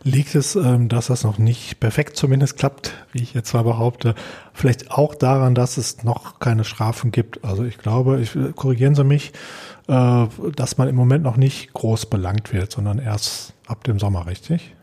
Liegt 0.04 0.36
es, 0.36 0.56
ähm, 0.56 0.88
dass 0.88 1.08
das 1.08 1.24
noch 1.24 1.38
nicht 1.38 1.80
perfekt 1.80 2.16
zumindest 2.16 2.58
klappt, 2.58 2.94
wie 3.12 3.22
ich 3.22 3.34
jetzt 3.34 3.50
zwar 3.50 3.64
behaupte, 3.64 4.16
vielleicht 4.54 4.92
auch 4.92 5.14
daran, 5.14 5.56
dass 5.56 5.78
es 5.78 6.04
noch 6.04 6.40
keine 6.40 6.64
Strafen 6.64 7.12
gibt? 7.12 7.44
Also 7.44 7.64
ich 7.64 7.78
glaube, 7.78 8.22
ich, 8.22 8.32
korrigieren 8.56 8.96
Sie 8.96 9.04
mich, 9.04 9.34
äh, 9.88 10.28
dass 10.56 10.78
man 10.78 10.88
im 10.88 10.96
Moment 10.96 11.24
noch 11.24 11.38
nicht 11.38 11.74
groß 11.74 12.06
belangt 12.06 12.54
wird, 12.54 12.72
sondern 12.72 13.00
erst 13.00 13.54
ab 13.68 13.84
dem 13.84 14.00
Sommer, 14.00 14.28
richtig? 14.28 14.74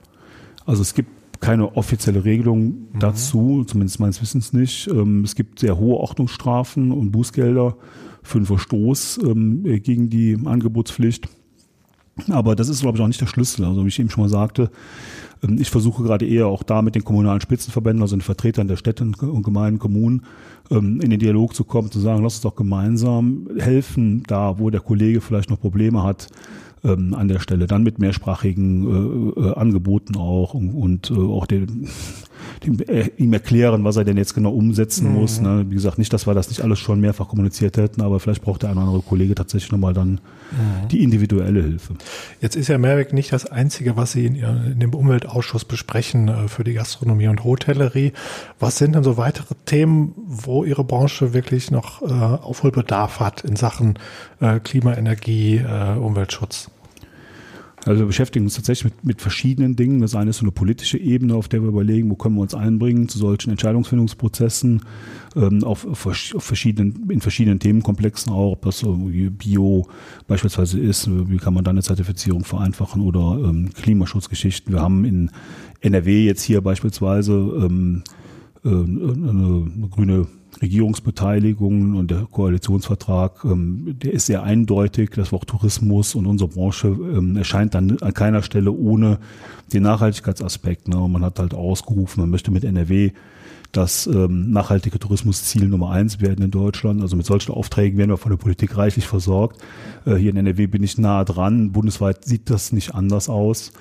Also 0.67 0.83
es 0.83 0.95
gibt 0.95 1.41
keine 1.41 1.77
offizielle 1.77 2.25
Regelung 2.25 2.65
mhm. 2.65 2.99
dazu, 2.99 3.65
zumindest 3.67 4.01
meines 4.01 4.21
Wissens 4.21 4.53
nicht. 4.53 4.89
Ähm, 4.89 5.25
es 5.25 5.35
gibt 5.35 5.61
sehr 5.61 5.79
hohe 5.79 5.97
Ordnungsstrafen 5.97 6.93
und 6.93 7.11
Bußgelder 7.11 7.77
für 8.23 8.39
einen 8.39 8.47
Verstoß 8.47 9.21
ähm, 9.25 9.63
gegen 9.83 10.11
die 10.11 10.39
Angebotspflicht. 10.45 11.29
Aber 12.29 12.55
das 12.55 12.69
ist, 12.69 12.81
glaube 12.83 12.97
ich, 12.97 13.03
auch 13.03 13.09
nicht 13.09 13.21
der 13.21 13.27
Schlüssel. 13.27 13.65
Also 13.65 13.85
wie 13.85 13.89
ich 13.89 13.99
eben 13.99 14.11
schon 14.11 14.23
mal 14.23 14.29
sagte, 14.29 14.71
ähm, 15.43 15.59
ich 15.61 15.71
versuche 15.71 16.03
gerade 16.03 16.27
eher 16.27 16.47
auch 16.47 16.63
da 16.63 16.83
mit 16.83 16.95
den 16.95 17.05
kommunalen 17.05 17.41
Spitzenverbänden, 17.41 18.03
also 18.03 18.17
den 18.17 18.23
Vertretern 18.23 18.69
der 18.69 18.77
Städte 18.77 19.05
und 19.05 19.43
Gemeinden, 19.43 19.79
Kommunen, 19.79 20.23
ähm, 20.71 21.01
in 21.01 21.11
den 21.11 21.19
Dialog 21.19 21.55
zu 21.55 21.65
kommen, 21.65 21.91
zu 21.91 22.01
sagen, 22.01 22.23
lass 22.23 22.35
uns 22.35 22.43
doch 22.43 22.57
gemeinsam 22.57 23.49
helfen, 23.59 24.23
da 24.27 24.59
wo 24.59 24.71
der 24.71 24.81
Kollege 24.81 25.21
vielleicht 25.21 25.51
noch 25.51 25.61
Probleme 25.61 26.03
hat, 26.03 26.29
ähm, 26.85 27.15
an 27.15 27.29
der 27.29 27.41
Stelle, 27.41 27.67
dann 27.67 27.83
mit 27.83 27.99
mehrsprachigen 27.99 29.35
äh, 29.37 29.41
äh, 29.41 29.55
Angeboten 29.55 30.17
auch 30.17 30.55
und, 30.55 31.11
äh, 31.11 31.15
auch 31.15 31.47
den, 31.47 31.89
dem, 32.65 32.79
äh, 32.81 33.11
ihm 33.17 33.33
erklären, 33.33 33.85
was 33.85 33.97
er 33.97 34.05
denn 34.05 34.17
jetzt 34.17 34.35
genau 34.35 34.53
umsetzen 34.53 35.09
mhm. 35.09 35.15
muss. 35.15 35.41
Ne? 35.41 35.67
Wie 35.69 35.75
gesagt, 35.75 35.99
nicht, 35.99 36.13
dass 36.13 36.27
wir 36.27 36.35
das 36.35 36.49
nicht 36.49 36.63
alles 36.63 36.79
schon 36.79 37.01
mehrfach 37.01 37.29
kommuniziert 37.29 37.77
hätten, 37.77 38.03
aber 38.03 38.21
vielleicht 38.21 38.43
braucht 38.43 38.63
der 38.63 38.71
eine 38.71 38.81
oder 38.81 38.89
andere 38.89 39.03
Kollege 39.03 39.35
tatsächlich 39.35 39.73
nochmal 39.73 39.95
dann 39.95 40.11
mhm. 40.11 40.89
die 40.91 41.03
individuelle 41.03 41.63
Hilfe. 41.63 41.95
Jetzt 42.41 42.57
ist 42.57 42.69
ja 42.69 42.79
Mehrweg 42.79 43.13
nicht 43.13 43.33
das 43.33 43.47
Einzige, 43.47 43.97
was 43.97 44.13
Sie 44.13 44.27
in, 44.27 44.37
in 44.37 44.81
dem 44.81 44.95
Umweltausschuss 44.95 45.65
besprechen 45.65 46.29
äh, 46.29 46.49
für 46.49 46.65
die 46.65 46.75
Gastronomie 46.75 47.29
und 47.29 47.45
Hotellerie. 47.45 48.13
Was 48.59 48.79
sind 48.79 48.95
denn 48.95 49.05
so 49.05 49.17
weitere 49.17 49.55
Themen, 49.67 50.15
wo 50.27 50.65
Ihre 50.65 50.85
Branche 50.85 51.35
wirklich 51.35 51.71
noch 51.71 52.03
äh, 52.03 52.07
Aufholbedarf 52.07 53.21
hat 53.21 53.45
in 53.45 53.57
Sachen 53.57 53.99
äh, 54.41 54.61
Klima, 54.61 54.95
Energie, 54.95 55.57
äh, 55.57 55.97
Umweltschutz? 55.99 56.71
Also 57.87 58.01
wir 58.01 58.07
beschäftigen 58.07 58.47
uns 58.47 58.55
tatsächlich 58.55 58.93
mit, 58.93 59.05
mit 59.05 59.21
verschiedenen 59.21 59.77
Dingen. 59.77 60.01
Das 60.01 60.15
eine 60.15 60.31
ist 60.31 60.39
so 60.39 60.45
eine 60.45 60.53
politische 60.53 60.97
Ebene, 60.99 61.35
auf 61.35 61.49
der 61.49 61.63
wir 61.63 61.69
überlegen, 61.69 62.11
wo 62.11 62.15
können 62.15 62.35
wir 62.35 62.41
uns 62.41 62.55
einbringen 62.55 63.09
zu 63.09 63.19
solchen 63.19 63.51
Entscheidungsfindungsprozessen, 63.51 64.83
ähm, 65.37 65.65
auf, 65.65 65.87
auf, 65.87 65.99
verschiedenen, 65.99 67.11
in 67.11 67.21
verschiedenen 67.21 67.61
Themenkomplexen 67.61 68.33
auch, 68.33 68.53
ob 68.53 68.63
das 68.63 68.85
Bio 68.85 69.87
beispielsweise 70.27 70.81
ist, 70.81 71.11
wie 71.11 71.37
kann 71.37 71.53
man 71.53 71.65
da 71.65 71.73
eine 71.73 71.83
Zertifizierung 71.83 72.45
vereinfachen 72.45 73.03
oder 73.03 73.39
ähm, 73.45 73.71
Klimaschutzgeschichten. 73.75 74.73
Wir 74.73 74.81
haben 74.81 75.05
in 75.05 75.31
NRW 75.81 76.25
jetzt 76.25 76.43
hier 76.43 76.63
beispielsweise 76.63 77.33
ähm, 77.33 78.03
äh, 78.07 78.25
eine, 78.71 79.71
eine 79.79 79.89
grüne 79.91 80.27
Regierungsbeteiligung 80.63 81.97
und 81.97 82.11
der 82.11 82.27
Koalitionsvertrag, 82.31 83.45
ähm, 83.45 83.97
der 84.03 84.13
ist 84.13 84.27
sehr 84.27 84.43
eindeutig, 84.43 85.11
das 85.11 85.33
Wort 85.33 85.49
Tourismus 85.49 86.15
und 86.15 86.27
unsere 86.27 86.49
Branche 86.49 86.89
ähm, 86.89 87.37
erscheint 87.37 87.75
dann 87.75 87.99
an 88.01 88.15
keiner 88.15 88.43
Stelle 88.43 88.73
ohne 88.73 89.19
den 89.73 89.83
Nachhaltigkeitsaspekt. 89.83 90.89
Ne? 90.89 90.97
Und 90.97 91.13
man 91.13 91.25
hat 91.25 91.39
halt 91.39 91.55
ausgerufen, 91.55 92.21
man 92.21 92.31
möchte 92.31 92.51
mit 92.51 92.65
NRW 92.65 93.13
das 93.73 94.07
ähm, 94.07 94.53
nachhaltige 94.53 95.01
Tourismusziel 95.01 95.67
Nummer 95.67 95.91
eins 95.91 96.21
werden 96.21 96.45
in 96.45 96.51
Deutschland. 96.53 97.03
Also 97.03 97.17
mit 97.17 97.27
solchen 97.27 97.53
Aufträgen 97.53 97.99
werden 97.99 98.11
wir 98.11 98.19
von 98.19 98.31
der 98.31 98.37
Politik 98.37 98.77
reichlich 98.77 99.07
versorgt. 99.07 99.61
Äh, 100.07 100.15
hier 100.15 100.31
in 100.31 100.37
NRW 100.37 100.69
bin 100.69 100.83
ich 100.83 100.97
nah 100.97 101.25
dran. 101.25 101.73
Bundesweit 101.73 102.25
sieht 102.25 102.51
das 102.51 102.73
nicht 102.73 102.95
anders 102.95 103.29
aus. 103.29 103.73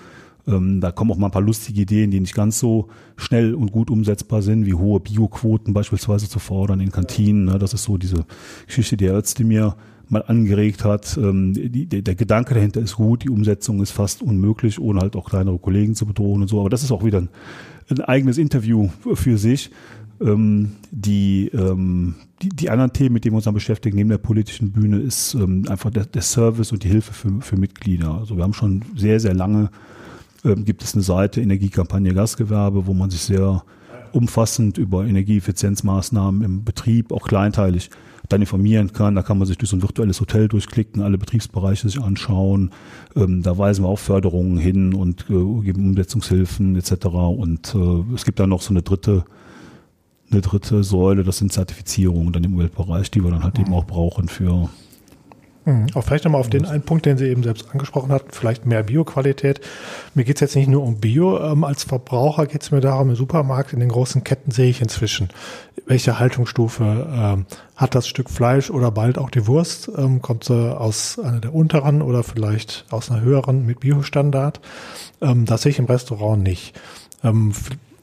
Ähm, 0.47 0.81
da 0.81 0.91
kommen 0.91 1.11
auch 1.11 1.17
mal 1.17 1.27
ein 1.27 1.31
paar 1.31 1.41
lustige 1.41 1.81
Ideen, 1.81 2.11
die 2.11 2.19
nicht 2.19 2.35
ganz 2.35 2.59
so 2.59 2.89
schnell 3.15 3.55
und 3.55 3.71
gut 3.71 3.89
umsetzbar 3.89 4.41
sind, 4.41 4.65
wie 4.65 4.73
hohe 4.73 4.99
Bioquoten 4.99 5.73
beispielsweise 5.73 6.27
zu 6.27 6.39
fordern 6.39 6.79
in 6.79 6.91
Kantinen. 6.91 7.45
Ne? 7.45 7.59
Das 7.59 7.73
ist 7.73 7.83
so 7.83 7.97
diese 7.97 8.25
Geschichte, 8.65 8.97
die 8.97 9.07
Herr 9.07 9.17
Özdemir 9.17 9.75
mal 10.09 10.23
angeregt 10.27 10.83
hat. 10.83 11.17
Ähm, 11.17 11.53
die, 11.53 11.87
der 11.87 12.15
Gedanke 12.15 12.53
dahinter 12.53 12.81
ist 12.81 12.95
gut, 12.95 13.23
die 13.23 13.29
Umsetzung 13.29 13.81
ist 13.81 13.91
fast 13.91 14.21
unmöglich, 14.21 14.79
ohne 14.79 15.01
halt 15.01 15.15
auch 15.15 15.29
kleinere 15.29 15.59
Kollegen 15.59 15.95
zu 15.95 16.05
bedrohen 16.05 16.41
und 16.41 16.47
so. 16.47 16.59
Aber 16.59 16.69
das 16.69 16.83
ist 16.83 16.91
auch 16.91 17.03
wieder 17.03 17.19
ein, 17.19 17.29
ein 17.89 18.01
eigenes 18.01 18.37
Interview 18.37 18.89
für 19.13 19.37
sich. 19.37 19.71
Ähm, 20.21 20.73
die, 20.91 21.49
ähm, 21.53 22.15
die, 22.41 22.49
die 22.49 22.69
anderen 22.69 22.93
Themen, 22.93 23.13
mit 23.13 23.25
denen 23.25 23.33
wir 23.33 23.37
uns 23.37 23.45
dann 23.45 23.53
beschäftigen, 23.53 23.95
neben 23.95 24.09
der 24.09 24.19
politischen 24.19 24.71
Bühne, 24.71 24.99
ist 24.99 25.33
ähm, 25.33 25.65
einfach 25.67 25.89
der, 25.89 26.05
der 26.05 26.21
Service 26.21 26.71
und 26.71 26.83
die 26.83 26.89
Hilfe 26.89 27.13
für, 27.13 27.41
für 27.41 27.57
Mitglieder. 27.57 28.13
Also 28.13 28.37
wir 28.37 28.43
haben 28.43 28.53
schon 28.53 28.83
sehr, 28.95 29.19
sehr 29.19 29.33
lange, 29.33 29.69
ähm, 30.43 30.65
gibt 30.65 30.83
es 30.83 30.93
eine 30.93 31.03
Seite 31.03 31.41
Energiekampagne 31.41 32.13
Gastgewerbe, 32.13 32.85
wo 32.87 32.93
man 32.93 33.09
sich 33.09 33.21
sehr 33.21 33.63
umfassend 34.11 34.77
über 34.77 35.05
Energieeffizienzmaßnahmen 35.05 36.43
im 36.43 36.63
Betrieb, 36.63 37.11
auch 37.11 37.27
kleinteilig, 37.27 37.89
dann 38.29 38.41
informieren 38.41 38.93
kann. 38.93 39.15
Da 39.15 39.21
kann 39.21 39.37
man 39.37 39.47
sich 39.47 39.57
durch 39.57 39.69
so 39.69 39.75
ein 39.75 39.81
virtuelles 39.81 40.21
Hotel 40.21 40.47
durchklicken, 40.47 41.01
alle 41.01 41.17
Betriebsbereiche 41.17 41.89
sich 41.89 42.01
anschauen. 42.01 42.71
Ähm, 43.15 43.41
da 43.41 43.57
weisen 43.57 43.83
wir 43.83 43.89
auch 43.89 43.99
Förderungen 43.99 44.57
hin 44.57 44.93
und 44.93 45.25
äh, 45.29 45.61
geben 45.63 45.89
Umsetzungshilfen 45.89 46.75
etc. 46.75 47.05
Und 47.07 47.75
äh, 47.75 48.13
es 48.15 48.23
gibt 48.23 48.39
dann 48.39 48.49
noch 48.49 48.61
so 48.61 48.71
eine 48.71 48.81
dritte 48.81 49.25
eine 50.31 50.41
dritte 50.41 50.83
Säule, 50.83 51.23
das 51.23 51.37
sind 51.37 51.53
Zertifizierungen 51.53 52.33
dann 52.33 52.43
im 52.43 52.53
Umweltbereich, 52.53 53.11
die 53.11 53.23
wir 53.23 53.29
dann 53.29 53.43
halt 53.43 53.57
mhm. 53.57 53.65
eben 53.65 53.73
auch 53.73 53.85
brauchen 53.85 54.27
für. 54.27 54.69
Mhm. 55.65 55.87
Auch 55.93 56.03
vielleicht 56.03 56.25
nochmal 56.25 56.41
auf 56.41 56.49
den 56.49 56.65
einen 56.65 56.83
Punkt, 56.83 57.05
den 57.05 57.17
Sie 57.17 57.27
eben 57.27 57.43
selbst 57.43 57.71
angesprochen 57.71 58.11
hatten, 58.11 58.31
vielleicht 58.31 58.65
mehr 58.65 58.83
Bioqualität. 58.83 59.61
Mir 60.13 60.25
geht 60.25 60.37
es 60.37 60.41
jetzt 60.41 60.55
nicht 60.55 60.67
nur 60.67 60.83
um 60.83 60.97
Bio. 60.97 61.39
Ähm, 61.39 61.63
als 61.63 61.83
Verbraucher 61.83 62.47
geht 62.47 62.63
es 62.63 62.71
mir 62.71 62.81
darum, 62.81 63.09
im 63.09 63.15
Supermarkt, 63.15 63.73
in 63.73 63.79
den 63.79 63.89
großen 63.89 64.23
Ketten 64.23 64.51
sehe 64.51 64.69
ich 64.69 64.81
inzwischen, 64.81 65.29
welche 65.85 66.19
Haltungsstufe 66.19 67.07
ähm, 67.11 67.45
hat 67.75 67.95
das 67.95 68.07
Stück 68.07 68.29
Fleisch 68.29 68.69
oder 68.69 68.91
bald 68.91 69.17
auch 69.17 69.29
die 69.29 69.47
Wurst? 69.47 69.89
Ähm, 69.97 70.21
kommt 70.21 70.43
sie 70.43 70.77
aus 70.77 71.19
einer 71.19 71.39
der 71.39 71.53
unteren 71.53 72.01
oder 72.01 72.23
vielleicht 72.23 72.85
aus 72.89 73.09
einer 73.09 73.21
höheren 73.21 73.65
mit 73.65 73.79
Biostandard? 73.79 74.59
Ähm, 75.21 75.45
das 75.45 75.61
sehe 75.61 75.71
ich 75.71 75.79
im 75.79 75.85
Restaurant 75.85 76.43
nicht. 76.43 76.79
Ähm, 77.23 77.53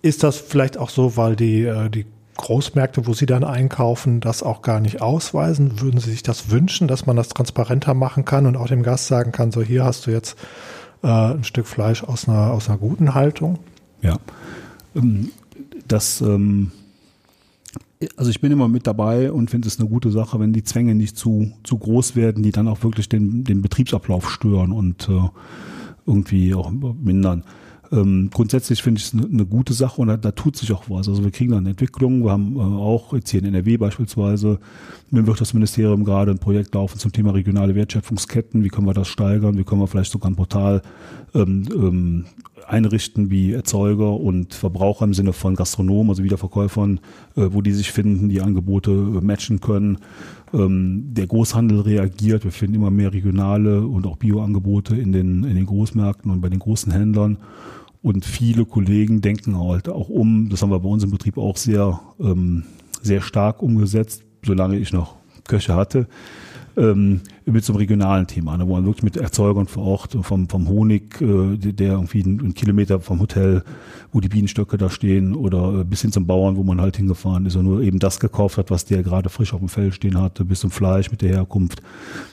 ist 0.02 0.22
das 0.22 0.38
vielleicht 0.38 0.78
auch 0.78 0.88
so, 0.88 1.16
weil 1.16 1.36
die, 1.36 1.64
äh, 1.64 1.90
die 1.90 2.06
Großmärkte, 2.36 3.06
wo 3.06 3.12
Sie 3.12 3.26
dann 3.26 3.44
einkaufen, 3.44 4.20
das 4.20 4.42
auch 4.42 4.62
gar 4.62 4.80
nicht 4.80 5.02
ausweisen? 5.02 5.80
Würden 5.80 6.00
Sie 6.00 6.10
sich 6.10 6.22
das 6.22 6.50
wünschen, 6.50 6.88
dass 6.88 7.06
man 7.06 7.16
das 7.16 7.28
transparenter 7.28 7.94
machen 7.94 8.24
kann 8.24 8.46
und 8.46 8.56
auch 8.56 8.68
dem 8.68 8.82
Gast 8.82 9.08
sagen 9.08 9.32
kann, 9.32 9.52
so 9.52 9.62
hier 9.62 9.84
hast 9.84 10.06
du 10.06 10.10
jetzt 10.10 10.36
äh, 11.02 11.08
ein 11.08 11.44
Stück 11.44 11.66
Fleisch 11.66 12.02
aus 12.02 12.28
einer, 12.28 12.52
aus 12.52 12.68
einer 12.68 12.78
guten 12.78 13.14
Haltung? 13.14 13.58
Ja, 14.02 14.18
ähm, 14.94 15.30
das, 15.86 16.20
ähm, 16.20 16.70
also 18.16 18.30
ich 18.30 18.40
bin 18.40 18.52
immer 18.52 18.68
mit 18.68 18.86
dabei 18.86 19.30
und 19.30 19.50
finde 19.50 19.68
es 19.68 19.78
eine 19.78 19.88
gute 19.88 20.10
Sache, 20.10 20.40
wenn 20.40 20.52
die 20.52 20.64
Zwänge 20.64 20.94
nicht 20.94 21.16
zu, 21.16 21.52
zu 21.64 21.78
groß 21.78 22.16
werden, 22.16 22.42
die 22.42 22.52
dann 22.52 22.68
auch 22.68 22.82
wirklich 22.82 23.08
den, 23.08 23.44
den 23.44 23.60
Betriebsablauf 23.60 24.30
stören 24.30 24.72
und 24.72 25.08
äh, 25.08 25.28
irgendwie 26.06 26.54
auch 26.54 26.70
mindern. 26.70 27.44
Ähm, 27.92 28.30
grundsätzlich 28.32 28.82
finde 28.82 29.00
ich 29.00 29.06
es 29.06 29.14
eine 29.14 29.26
ne 29.28 29.44
gute 29.44 29.72
Sache 29.72 30.00
und 30.00 30.08
da, 30.08 30.16
da, 30.16 30.30
tut 30.30 30.56
sich 30.56 30.72
auch 30.72 30.84
was. 30.88 31.08
Also 31.08 31.24
wir 31.24 31.32
kriegen 31.32 31.50
dann 31.50 31.66
Entwicklungen. 31.66 32.22
Wir 32.22 32.30
haben 32.30 32.56
äh, 32.56 32.60
auch 32.60 33.12
jetzt 33.14 33.30
hier 33.30 33.40
in 33.40 33.46
NRW 33.46 33.78
beispielsweise 33.78 34.60
mit 35.10 35.18
dem 35.18 35.26
Wirtschaftsministerium 35.26 36.04
gerade 36.04 36.30
ein 36.30 36.38
Projekt 36.38 36.74
laufen 36.74 36.98
zum 36.98 37.10
Thema 37.12 37.32
regionale 37.32 37.74
Wertschöpfungsketten. 37.74 38.62
Wie 38.62 38.68
können 38.68 38.86
wir 38.86 38.94
das 38.94 39.08
steigern? 39.08 39.58
Wie 39.58 39.64
können 39.64 39.80
wir 39.80 39.88
vielleicht 39.88 40.12
sogar 40.12 40.30
ein 40.30 40.36
Portal 40.36 40.82
ähm, 41.34 41.68
ähm, 41.74 42.24
einrichten 42.66 43.30
wie 43.30 43.52
Erzeuger 43.52 44.12
und 44.12 44.54
Verbraucher 44.54 45.04
im 45.04 45.14
Sinne 45.14 45.32
von 45.32 45.56
Gastronomen, 45.56 46.10
also 46.10 46.22
Wiederverkäufern, 46.22 47.00
äh, 47.36 47.48
wo 47.50 47.62
die 47.62 47.72
sich 47.72 47.90
finden, 47.90 48.28
die 48.28 48.40
Angebote 48.40 48.92
äh, 48.92 49.24
matchen 49.24 49.60
können. 49.60 49.98
Ähm, 50.52 51.12
der 51.12 51.26
Großhandel 51.26 51.80
reagiert. 51.80 52.44
Wir 52.44 52.52
finden 52.52 52.76
immer 52.76 52.90
mehr 52.90 53.12
regionale 53.12 53.82
und 53.82 54.06
auch 54.06 54.16
Bioangebote 54.16 54.96
in 54.96 55.12
den, 55.12 55.44
in 55.44 55.56
den 55.56 55.66
Großmärkten 55.66 56.30
und 56.30 56.40
bei 56.40 56.48
den 56.48 56.60
großen 56.60 56.92
Händlern. 56.92 57.38
Und 58.02 58.24
viele 58.24 58.64
Kollegen 58.64 59.20
denken 59.20 59.58
halt 59.58 59.88
auch 59.88 60.08
um, 60.08 60.48
das 60.48 60.62
haben 60.62 60.70
wir 60.70 60.80
bei 60.80 60.88
uns 60.88 61.04
im 61.04 61.10
Betrieb 61.10 61.36
auch 61.36 61.56
sehr, 61.56 62.00
ähm, 62.18 62.64
sehr 63.02 63.20
stark 63.20 63.62
umgesetzt, 63.62 64.24
solange 64.44 64.78
ich 64.78 64.92
noch 64.92 65.16
Köche 65.46 65.74
hatte, 65.74 66.06
ähm, 66.76 67.20
mit 67.44 67.64
so 67.64 67.72
einem 67.72 67.78
regionalen 67.78 68.26
Thema, 68.26 68.56
ne, 68.56 68.66
wo 68.66 68.74
man 68.74 68.84
wirklich 68.84 69.02
mit 69.02 69.16
Erzeugern 69.16 69.66
vor 69.66 69.84
Ort, 69.84 70.16
vom, 70.22 70.48
vom 70.48 70.68
Honig, 70.68 71.20
äh, 71.20 71.56
der 71.56 71.92
irgendwie 71.92 72.22
einen 72.22 72.54
Kilometer 72.54 73.00
vom 73.00 73.20
Hotel, 73.20 73.62
wo 74.12 74.20
die 74.20 74.28
Bienenstöcke 74.28 74.78
da 74.78 74.90
stehen, 74.90 75.34
oder 75.34 75.80
äh, 75.80 75.84
bis 75.84 76.02
hin 76.02 76.12
zum 76.12 76.26
Bauern, 76.26 76.56
wo 76.56 76.62
man 76.62 76.80
halt 76.80 76.96
hingefahren 76.96 77.46
ist 77.46 77.56
und 77.56 77.64
nur 77.64 77.82
eben 77.82 77.98
das 77.98 78.20
gekauft 78.20 78.58
hat, 78.58 78.70
was 78.70 78.84
der 78.84 79.02
gerade 79.02 79.28
frisch 79.28 79.52
auf 79.52 79.60
dem 79.60 79.68
Feld 79.68 79.94
stehen 79.94 80.20
hatte, 80.20 80.44
bis 80.44 80.60
zum 80.60 80.70
Fleisch 80.70 81.10
mit 81.10 81.22
der 81.22 81.30
Herkunft. 81.30 81.82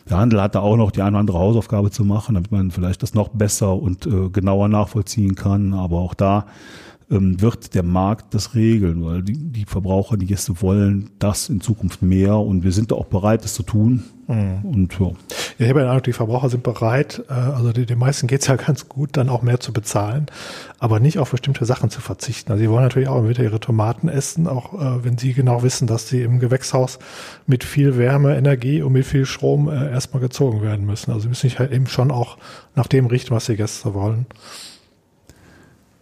Der 0.10 0.18
Handel 0.18 0.42
hat 0.42 0.56
da 0.56 0.60
auch 0.60 0.78
noch 0.78 0.92
die 0.92 1.02
eine 1.02 1.12
oder 1.12 1.20
andere 1.20 1.40
Hausaufgabe 1.40 1.92
zu 1.92 2.06
machen, 2.06 2.36
damit 2.36 2.52
man 2.52 2.72
vielleicht 2.72 3.04
das 3.04 3.14
noch 3.14 3.30
besser 3.30 3.76
und 3.76 4.06
äh, 4.06 4.30
genauer 4.30 4.68
nachvollziehen 4.68 5.36
kann, 5.36 5.74
aber 5.74 5.98
auch 5.98 6.14
da 6.14 6.46
wird 7.10 7.74
der 7.74 7.84
Markt 7.84 8.34
das 8.34 8.54
regeln, 8.54 9.04
weil 9.06 9.24
die, 9.24 9.34
die, 9.34 9.66
Verbraucher, 9.66 10.18
die 10.18 10.26
Gäste 10.26 10.62
wollen 10.62 11.10
das 11.20 11.48
in 11.48 11.62
Zukunft 11.62 12.02
mehr 12.02 12.36
und 12.36 12.64
wir 12.64 12.74
sind 12.74 12.92
da 12.92 12.96
auch 12.96 13.06
bereit, 13.06 13.46
das 13.46 13.54
zu 13.54 13.64
tun. 13.64 14.04
Mhm. 14.28 14.60
Und, 14.64 15.00
ja. 15.00 15.06
ja. 15.06 15.14
ich 15.58 15.70
habe 15.70 15.80
den 15.80 15.88
Eindruck, 15.88 16.04
die 16.04 16.12
Verbraucher 16.12 16.50
sind 16.50 16.64
bereit, 16.64 17.24
äh, 17.30 17.34
also 17.34 17.72
die, 17.72 17.86
den 17.86 17.98
meisten 17.98 18.28
geht 18.28 18.42
es 18.42 18.48
ja 18.48 18.56
ganz 18.58 18.90
gut, 18.90 19.12
dann 19.14 19.30
auch 19.30 19.42
mehr 19.42 19.62
zu 19.62 19.72
bezahlen, 19.72 20.26
aber 20.80 21.00
nicht 21.00 21.18
auf 21.18 21.32
bestimmte 21.32 21.64
Sachen 21.64 21.90
zu 21.90 22.02
verzichten. 22.02 22.52
Also 22.52 22.62
sie 22.62 22.70
wollen 22.70 22.84
natürlich 22.84 23.08
auch 23.08 23.26
wieder 23.26 23.42
ihre 23.42 23.62
Tomaten 23.62 24.10
essen, 24.10 24.48
auch 24.48 24.74
äh, 24.74 25.06
wenn 25.06 25.18
sie 25.18 25.32
genau 25.32 25.64
wissen, 25.64 25.88
dass 25.88 26.10
sie 26.10 26.24
im 26.24 26.40
Gewächshaus 26.40 27.00
mit 27.46 27.64
viel 27.64 27.98
Wärme, 27.98 28.36
Energie 28.36 28.82
und 28.82 28.92
mit 28.92 29.06
viel 29.06 29.26
Strom 29.26 29.70
äh, 29.70 29.92
erstmal 29.92 30.20
gezogen 30.20 30.62
werden 30.62 30.86
müssen. 30.86 31.12
Also 31.12 31.22
sie 31.22 31.30
müssen 31.30 31.50
sich 31.50 31.60
halt 31.60 31.72
eben 31.72 31.88
schon 31.88 32.12
auch 32.12 32.38
nach 32.76 32.88
dem 32.88 33.06
richten, 33.06 33.34
was 33.34 33.46
die 33.46 33.56
Gäste 33.56 33.94
wollen. 33.94 34.26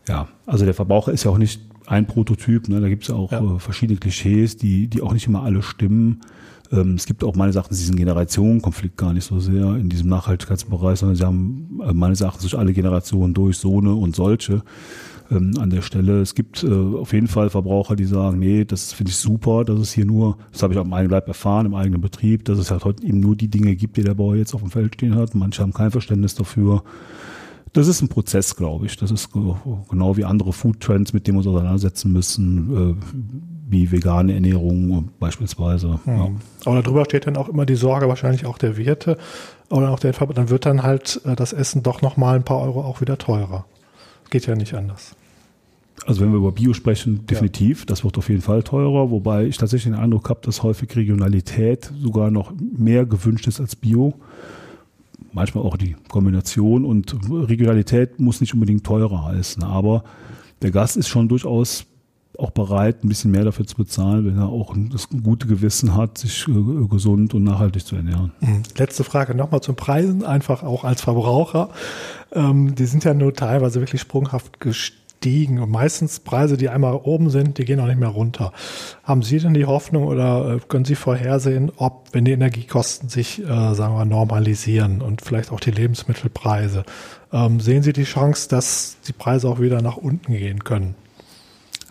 Ja, 0.08 0.28
also 0.46 0.66
der 0.66 0.74
Verbraucher 0.74 1.12
ist 1.12 1.24
ja 1.24 1.32
auch 1.32 1.38
nicht 1.38 1.62
ein 1.88 2.08
Prototyp. 2.08 2.68
Ne? 2.70 2.82
Da 2.82 2.90
gibt 2.90 3.04
es 3.04 3.10
ja 3.10 3.16
auch 3.16 3.32
ja. 3.32 3.40
Äh, 3.40 3.60
verschiedene 3.60 4.00
Klischees, 4.00 4.58
die, 4.58 4.88
die 4.88 5.02
auch 5.02 5.14
nicht 5.14 5.28
immer 5.28 5.44
alle 5.44 5.62
stimmen. 5.62 6.22
Ähm, 6.72 6.96
es 6.96 7.06
gibt 7.06 7.24
auch 7.24 7.36
meines 7.36 7.56
Erachtens 7.56 7.80
diesen 7.80 7.96
Generationenkonflikt 7.96 8.98
gar 8.98 9.14
nicht 9.14 9.26
so 9.26 9.40
sehr 9.40 9.76
in 9.76 9.90
diesem 9.90 10.10
Nachhaltigkeitsbereich, 10.10 11.00
sondern 11.00 11.16
sie 11.16 11.26
haben 11.26 11.80
äh, 11.88 11.94
meines 11.94 12.22
Erachtens 12.22 12.44
durch 12.44 12.58
alle 12.58 12.74
Generationen 12.74 13.34
durch, 13.34 13.58
so 13.58 13.80
eine 13.80 13.94
und 13.94 14.16
solche 14.16 14.64
ähm, 15.32 15.54
an 15.60 15.70
der 15.70 15.82
Stelle. 15.82 16.22
Es 16.22 16.36
gibt 16.36 16.64
äh, 16.64 16.68
auf 16.70 17.14
jeden 17.14 17.28
Fall 17.28 17.50
Verbraucher, 17.50 17.96
die 17.96 18.06
sagen, 18.06 18.40
nee, 18.40 18.66
das 18.66 18.94
finde 18.94 19.12
ich 19.12 19.18
super, 19.18 19.64
dass 19.64 19.80
es 19.80 19.92
hier 19.92 20.06
nur, 20.06 20.38
das 20.52 20.64
habe 20.64 20.74
ich 20.74 20.80
auch 20.80 20.86
im 20.86 20.94
eigenen 20.94 21.12
Leib 21.12 21.28
erfahren, 21.28 21.66
im 21.66 21.76
eigenen 21.76 22.02
Betrieb, 22.02 22.46
dass 22.46 22.58
es 22.58 22.72
halt 22.72 22.86
heute 22.86 23.06
eben 23.06 23.20
nur 23.20 23.36
die 23.36 23.48
Dinge 23.48 23.76
gibt, 23.76 23.98
die 23.98 24.04
der 24.04 24.16
Bauer 24.16 24.36
jetzt 24.36 24.54
auf 24.54 24.62
dem 24.62 24.72
Feld 24.72 24.96
stehen 24.96 25.16
hat. 25.16 25.36
Manche 25.36 25.62
haben 25.62 25.74
kein 25.74 25.92
Verständnis 25.92 26.36
dafür. 26.36 26.84
Das 27.76 27.90
ist 27.90 28.02
ein 28.02 28.08
Prozess, 28.08 28.56
glaube 28.56 28.86
ich. 28.86 28.96
Das 28.96 29.12
ist 29.12 29.30
genau 29.34 30.16
wie 30.16 30.24
andere 30.24 30.54
Food 30.54 30.80
Trends, 30.80 31.12
mit 31.12 31.28
denen 31.28 31.36
wir 31.36 31.40
uns 31.40 31.48
auseinandersetzen 31.48 32.12
müssen, 32.14 32.98
äh, 32.98 33.06
wie 33.68 33.92
vegane 33.92 34.34
Ernährung 34.34 35.10
beispielsweise. 35.20 36.00
Mhm. 36.06 36.18
Ja. 36.18 36.32
Aber 36.64 36.82
darüber 36.82 37.04
steht 37.04 37.28
dann 37.28 37.36
auch 37.36 37.50
immer 37.50 37.66
die 37.66 37.76
Sorge 37.76 38.08
wahrscheinlich 38.08 38.46
auch 38.46 38.58
der 38.58 38.78
Wirte 38.78 39.18
oder 39.70 39.90
auch 39.90 40.00
der 40.00 40.14
dann 40.14 40.50
wird 40.50 40.66
dann 40.66 40.84
halt 40.84 41.20
äh, 41.26 41.36
das 41.36 41.52
Essen 41.52 41.84
doch 41.84 42.02
nochmal 42.02 42.38
ein 42.38 42.44
paar 42.44 42.62
Euro 42.62 42.82
auch 42.82 43.02
wieder 43.02 43.18
teurer. 43.18 43.66
Geht 44.30 44.48
ja 44.48 44.56
nicht 44.56 44.74
anders. 44.74 45.14
Also 46.06 46.22
wenn 46.22 46.32
wir 46.32 46.38
über 46.38 46.54
Bio 46.54 46.74
sprechen, 46.74 47.26
definitiv, 47.26 47.82
ja. 47.82 47.86
das 47.88 48.06
wird 48.06 48.18
auf 48.18 48.30
jeden 48.30 48.42
Fall 48.42 48.64
teurer, 48.64 49.12
wobei 49.12 49.46
ich 49.46 49.58
tatsächlich 49.58 49.94
den 49.94 50.02
Eindruck 50.02 50.30
habe, 50.30 50.40
dass 50.44 50.64
häufig 50.64 50.96
Regionalität 50.96 51.92
sogar 52.02 52.32
noch 52.32 52.54
mehr 52.58 53.06
gewünscht 53.06 53.48
ist 53.48 53.60
als 53.60 53.76
Bio 53.76 54.14
manchmal 55.36 55.66
auch 55.66 55.78
die 55.78 55.96
Kombination 56.08 56.86
und 56.86 57.16
Regionalität 57.30 58.20
muss 58.20 58.42
nicht 58.42 58.54
unbedingt 58.54 58.86
teurer 58.86 59.26
heißen, 59.26 59.62
aber 59.64 60.04
der 60.62 60.72
Gast 60.72 60.98
ist 60.98 61.10
schon 61.10 61.28
durchaus 61.28 61.86
auch 62.40 62.52
bereit, 62.52 63.04
ein 63.04 63.10
bisschen 63.10 63.32
mehr 63.32 63.46
dafür 63.46 63.66
zu 63.66 63.76
bezahlen, 63.76 64.26
wenn 64.26 64.38
er 64.38 64.50
auch 64.50 64.74
das 64.92 65.08
gute 65.10 65.48
Gewissen 65.48 65.96
hat, 65.96 66.18
sich 66.18 66.48
äh, 66.48 66.88
gesund 66.90 67.34
und 67.34 67.44
nachhaltig 67.44 67.86
zu 67.86 67.96
ernähren. 67.96 68.34
Mhm. 68.42 68.64
Letzte 68.78 69.06
Frage 69.06 69.36
nochmal 69.36 69.62
zum 69.62 69.76
Preisen, 69.76 70.26
einfach 70.26 70.64
auch 70.64 70.84
als 70.84 71.02
Verbraucher. 71.02 71.70
Ähm, 72.34 72.76
die 72.76 72.86
sind 72.86 73.06
ja 73.06 73.14
nur 73.14 73.34
teilweise 73.34 73.80
wirklich 73.80 74.02
sprunghaft 74.02 74.60
gestiegen 74.60 75.05
gestiegen 75.26 75.60
und 75.60 75.72
meistens 75.72 76.20
Preise, 76.20 76.56
die 76.56 76.70
einmal 76.70 76.94
oben 76.94 77.30
sind, 77.30 77.58
die 77.58 77.66
gehen 77.66 77.80
auch 77.80 77.88
nicht 77.88 78.00
mehr 78.00 78.10
runter. 78.10 78.52
Haben 79.04 79.24
Sie 79.24 79.40
denn 79.40 79.56
die 79.56 79.66
Hoffnung 79.66 80.04
oder 80.06 80.56
äh, 80.56 80.60
können 80.68 80.86
Sie 80.86 80.96
vorhersehen, 80.96 81.72
ob, 81.78 82.10
wenn 82.12 82.26
die 82.26 82.32
Energiekosten 82.32 83.10
sich, 83.10 83.42
äh, 83.42 83.74
sagen 83.74 83.96
wir, 83.96 84.06
normalisieren 84.06 85.02
und 85.02 85.22
vielleicht 85.22 85.52
auch 85.52 85.60
die 85.60 85.72
Lebensmittelpreise, 85.72 86.84
ähm, 87.34 87.60
sehen 87.60 87.82
Sie 87.82 87.94
die 87.94 88.04
Chance, 88.04 88.50
dass 88.50 88.98
die 89.08 89.14
Preise 89.14 89.50
auch 89.50 89.60
wieder 89.60 89.82
nach 89.82 89.98
unten 89.98 90.32
gehen 90.32 90.64
können? 90.64 90.94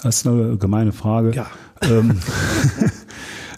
Das 0.02 0.18
ist 0.18 0.26
eine 0.26 0.56
gemeine 0.56 0.92
Frage. 0.92 1.32
Ja. 1.34 1.46
Ähm, 1.82 2.20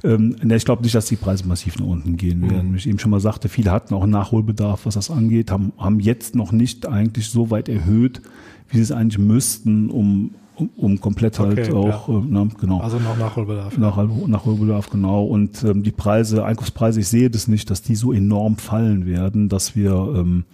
Ähm, 0.04 0.36
ich 0.48 0.64
glaube 0.64 0.82
nicht, 0.82 0.94
dass 0.94 1.06
die 1.06 1.16
Preise 1.16 1.46
massiv 1.46 1.78
nach 1.78 1.86
unten 1.86 2.16
gehen 2.16 2.48
werden. 2.48 2.68
Mhm. 2.68 2.74
Wie 2.74 2.78
ich 2.78 2.88
eben 2.88 2.98
schon 2.98 3.10
mal 3.10 3.20
sagte, 3.20 3.48
viele 3.48 3.70
hatten 3.70 3.94
auch 3.94 4.02
einen 4.02 4.12
Nachholbedarf, 4.12 4.86
was 4.86 4.94
das 4.94 5.10
angeht, 5.10 5.50
haben, 5.50 5.72
haben 5.78 6.00
jetzt 6.00 6.34
noch 6.34 6.52
nicht 6.52 6.86
eigentlich 6.86 7.28
so 7.28 7.50
weit 7.50 7.68
erhöht, 7.68 8.22
wie 8.68 8.76
sie 8.76 8.82
es 8.82 8.92
eigentlich 8.92 9.18
müssten, 9.18 9.90
um 9.90 10.30
um, 10.56 10.70
um 10.76 11.00
komplett 11.00 11.38
halt 11.38 11.58
okay, 11.58 11.72
auch, 11.72 12.08
ja. 12.08 12.18
äh, 12.18 12.20
ne, 12.22 12.48
genau. 12.58 12.80
Also 12.80 12.98
noch 12.98 13.16
Nachholbedarf. 13.16 13.76
Nach, 13.78 13.96
Nachholbedarf, 14.26 14.90
genau. 14.90 15.24
Und 15.24 15.62
ähm, 15.64 15.82
die 15.82 15.92
Preise, 15.92 16.44
Einkaufspreise, 16.44 17.00
ich 17.00 17.08
sehe 17.08 17.30
das 17.30 17.46
nicht, 17.46 17.70
dass 17.70 17.82
die 17.82 17.94
so 17.94 18.12
enorm 18.12 18.56
fallen 18.56 19.06
werden, 19.06 19.48
dass 19.48 19.76
wir, 19.76 19.92
ähm, 19.92 20.44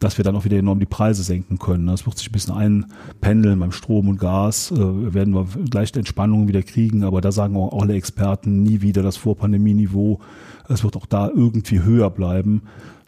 dass 0.00 0.18
wir 0.18 0.24
dann 0.24 0.36
auch 0.36 0.44
wieder 0.44 0.58
enorm 0.58 0.80
die 0.80 0.86
Preise 0.86 1.22
senken 1.22 1.58
können. 1.58 1.86
Das 1.86 2.04
wird 2.04 2.18
sich 2.18 2.28
ein 2.28 2.32
bisschen 2.32 2.54
einpendeln 2.54 3.60
beim 3.60 3.72
Strom 3.72 4.08
und 4.08 4.18
Gas, 4.18 4.72
äh, 4.72 5.14
werden 5.14 5.34
wir 5.34 5.46
leicht 5.72 5.96
Entspannungen 5.96 6.48
wieder 6.48 6.62
kriegen, 6.62 7.04
aber 7.04 7.20
da 7.20 7.30
sagen 7.30 7.56
auch 7.56 7.80
alle 7.80 7.94
Experten 7.94 8.62
nie 8.62 8.80
wieder 8.80 9.02
das 9.02 9.16
Vorpandemie-Niveau. 9.16 10.18
Es 10.68 10.82
wird 10.82 10.96
auch 10.96 11.06
da 11.06 11.28
irgendwie 11.28 11.82
höher 11.82 12.10
bleiben 12.10 12.62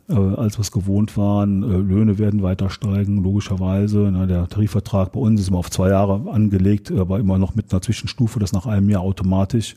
äh, 0.09 0.15
als 0.15 0.59
wir 0.59 0.63
es 0.63 0.73
gewohnt 0.73 1.17
waren. 1.17 1.63
Äh, 1.63 1.77
Löhne 1.79 2.19
werden 2.19 2.43
weiter 2.43 2.71
steigen, 2.71 3.23
logischerweise. 3.23 4.11
Na, 4.13 4.27
der 4.27 4.49
Tarifvertrag 4.49 5.13
bei 5.13 5.21
uns 5.21 5.41
ist 5.41 5.49
immer 5.49 5.59
auf 5.59 5.71
zwei 5.71 5.89
Jahre 5.89 6.31
angelegt, 6.31 6.93
aber 6.93 7.19
immer 7.19 7.39
noch 7.39 7.55
mit 7.55 7.73
einer 7.73 7.83
Zwischenstufe, 7.83 8.39
dass 8.39 8.53
nach 8.53 8.67
einem 8.67 8.89
Jahr 8.89 9.03
automatisch 9.03 9.75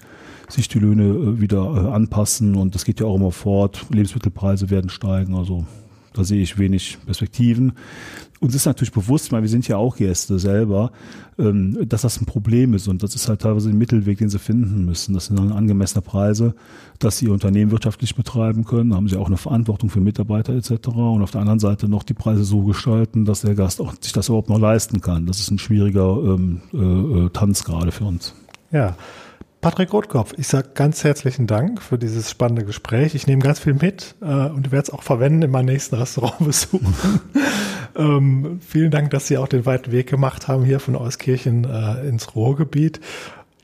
sich 0.47 0.67
die 0.67 0.79
Löhne 0.79 1.03
äh, 1.03 1.41
wieder 1.41 1.63
äh, 1.63 1.91
anpassen 1.91 2.55
und 2.55 2.75
das 2.75 2.85
geht 2.85 2.99
ja 2.99 3.07
auch 3.07 3.15
immer 3.15 3.31
fort. 3.31 3.85
Lebensmittelpreise 3.89 4.69
werden 4.69 4.89
steigen, 4.89 5.35
also 5.35 5.65
da 6.13 6.23
sehe 6.23 6.41
ich 6.41 6.57
wenig 6.57 6.97
Perspektiven. 7.05 7.73
Uns 8.41 8.55
ist 8.55 8.65
natürlich 8.65 8.93
bewusst, 8.93 9.33
weil 9.33 9.41
wir 9.41 9.49
sind 9.49 9.67
ja 9.67 9.75
auch 9.75 9.97
Gäste 9.97 10.39
selber, 10.39 10.91
ähm, 11.37 11.77
dass 11.87 12.03
das 12.03 12.21
ein 12.21 12.25
Problem 12.25 12.73
ist 12.73 12.87
und 12.87 13.03
das 13.03 13.13
ist 13.13 13.27
halt 13.27 13.41
teilweise 13.41 13.69
ein 13.69 13.77
Mittelweg, 13.77 14.17
den 14.17 14.29
sie 14.29 14.39
finden 14.39 14.85
müssen. 14.85 15.13
Das 15.13 15.25
sind 15.25 15.37
dann 15.37 15.51
angemessene 15.51 16.01
Preise, 16.01 16.55
dass 16.99 17.17
sie 17.17 17.25
ihr 17.25 17.33
Unternehmen 17.33 17.71
wirtschaftlich 17.71 18.15
betreiben 18.15 18.63
können. 18.63 18.91
Da 18.91 18.95
haben 18.95 19.09
sie 19.09 19.17
auch 19.17 19.27
eine 19.27 19.35
Verantwortung 19.35 19.89
für 19.89 19.99
Mitarbeiter 19.99 20.53
etc. 20.53 20.87
Und 20.87 21.21
auf 21.21 21.31
der 21.31 21.41
anderen 21.41 21.59
Seite 21.59 21.89
noch 21.89 22.03
die 22.03 22.13
Preise 22.13 22.45
so 22.45 22.63
gestalten, 22.63 23.25
dass 23.25 23.41
der 23.41 23.55
Gast 23.55 23.81
auch 23.81 23.93
sich 23.99 24.13
das 24.13 24.29
überhaupt 24.29 24.49
noch 24.49 24.59
leisten 24.59 25.01
kann. 25.01 25.25
Das 25.25 25.39
ist 25.39 25.51
ein 25.51 25.59
schwieriger 25.59 26.17
ähm, 26.23 26.61
äh, 26.73 27.25
äh 27.25 27.29
Tanz 27.31 27.65
gerade 27.65 27.91
für 27.91 28.05
uns. 28.05 28.33
Ja, 28.71 28.95
Patrick 29.61 29.91
Rotkopf, 29.91 30.33
ich 30.37 30.47
sage 30.47 30.69
ganz 30.73 31.03
herzlichen 31.03 31.45
Dank 31.45 31.81
für 31.81 31.97
dieses 31.97 32.29
spannende 32.29 32.63
Gespräch. 32.63 33.13
Ich 33.13 33.27
nehme 33.27 33.41
ganz 33.41 33.59
viel 33.59 33.73
mit 33.73 34.15
äh, 34.21 34.25
und 34.25 34.71
werde 34.71 34.83
es 34.83 34.89
auch 34.89 35.03
verwenden 35.03 35.41
in 35.41 35.51
meinem 35.51 35.65
nächsten 35.65 35.95
Restaurantbesuch. 35.95 36.79
ähm, 37.97 38.61
vielen 38.65 38.89
Dank, 38.89 39.11
dass 39.11 39.27
Sie 39.27 39.37
auch 39.37 39.49
den 39.49 39.65
weiten 39.65 39.91
Weg 39.91 40.07
gemacht 40.07 40.47
haben 40.47 40.63
hier 40.63 40.79
von 40.79 40.95
Euskirchen 40.95 41.65
äh, 41.65 42.07
ins 42.07 42.35
Ruhrgebiet. 42.35 43.01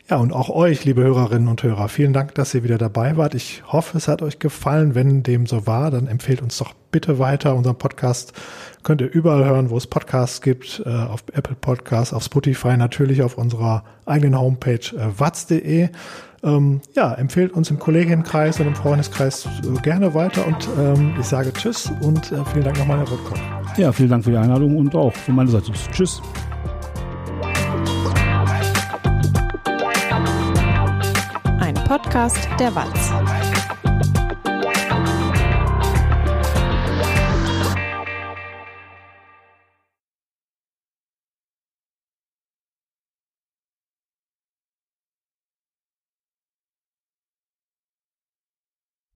Ja, 0.09 0.17
und 0.17 0.33
auch 0.33 0.49
euch, 0.49 0.83
liebe 0.83 1.01
Hörerinnen 1.01 1.47
und 1.47 1.63
Hörer, 1.63 1.87
vielen 1.87 2.11
Dank, 2.11 2.35
dass 2.35 2.53
ihr 2.53 2.63
wieder 2.63 2.77
dabei 2.77 3.15
wart. 3.15 3.33
Ich 3.33 3.63
hoffe, 3.65 3.97
es 3.97 4.09
hat 4.09 4.21
euch 4.21 4.39
gefallen. 4.39 4.95
Wenn 4.95 5.23
dem 5.23 5.47
so 5.47 5.65
war, 5.65 5.91
dann 5.91 6.07
empfehlt 6.07 6.41
uns 6.41 6.57
doch 6.57 6.73
bitte 6.91 7.19
weiter. 7.19 7.55
Unseren 7.55 7.77
Podcast 7.77 8.33
könnt 8.85 9.01
ihr 9.01 9.11
überall 9.11 9.43
hören, 9.43 9.69
wo 9.69 9.75
es 9.75 9.87
Podcasts 9.87 10.41
gibt, 10.41 10.81
äh, 10.85 10.89
auf 10.89 11.25
Apple 11.33 11.57
Podcasts, 11.59 12.13
auf 12.13 12.23
Spotify, 12.23 12.77
natürlich 12.77 13.21
auf 13.21 13.37
unserer 13.37 13.83
eigenen 14.05 14.39
Homepage 14.39 14.79
äh, 14.95 15.19
watz.de. 15.19 15.89
Ähm, 16.43 16.81
ja, 16.93 17.13
empfehlt 17.13 17.51
uns 17.51 17.69
im 17.69 17.79
Kolleginnenkreis 17.79 18.59
und 18.61 18.67
im 18.67 18.75
Freundeskreis 18.75 19.45
äh, 19.45 19.81
gerne 19.81 20.13
weiter 20.13 20.47
und 20.47 20.69
ähm, 20.79 21.15
ich 21.19 21.25
sage 21.25 21.51
Tschüss 21.51 21.91
und 22.01 22.31
äh, 22.31 22.45
vielen 22.45 22.63
Dank 22.63 22.77
nochmal, 22.77 22.99
Herr 22.99 23.09
Rotkopf. 23.09 23.41
Ja, 23.77 23.91
vielen 23.91 24.09
Dank 24.09 24.23
für 24.23 24.31
die 24.31 24.37
Einladung 24.37 24.77
und 24.77 24.95
auch 24.95 25.13
von 25.13 25.35
meiner 25.35 25.49
Seite 25.49 25.73
Tschüss. 25.91 26.21
Podcast 31.87 32.49
der 32.59 32.73
Walz. 32.73 33.44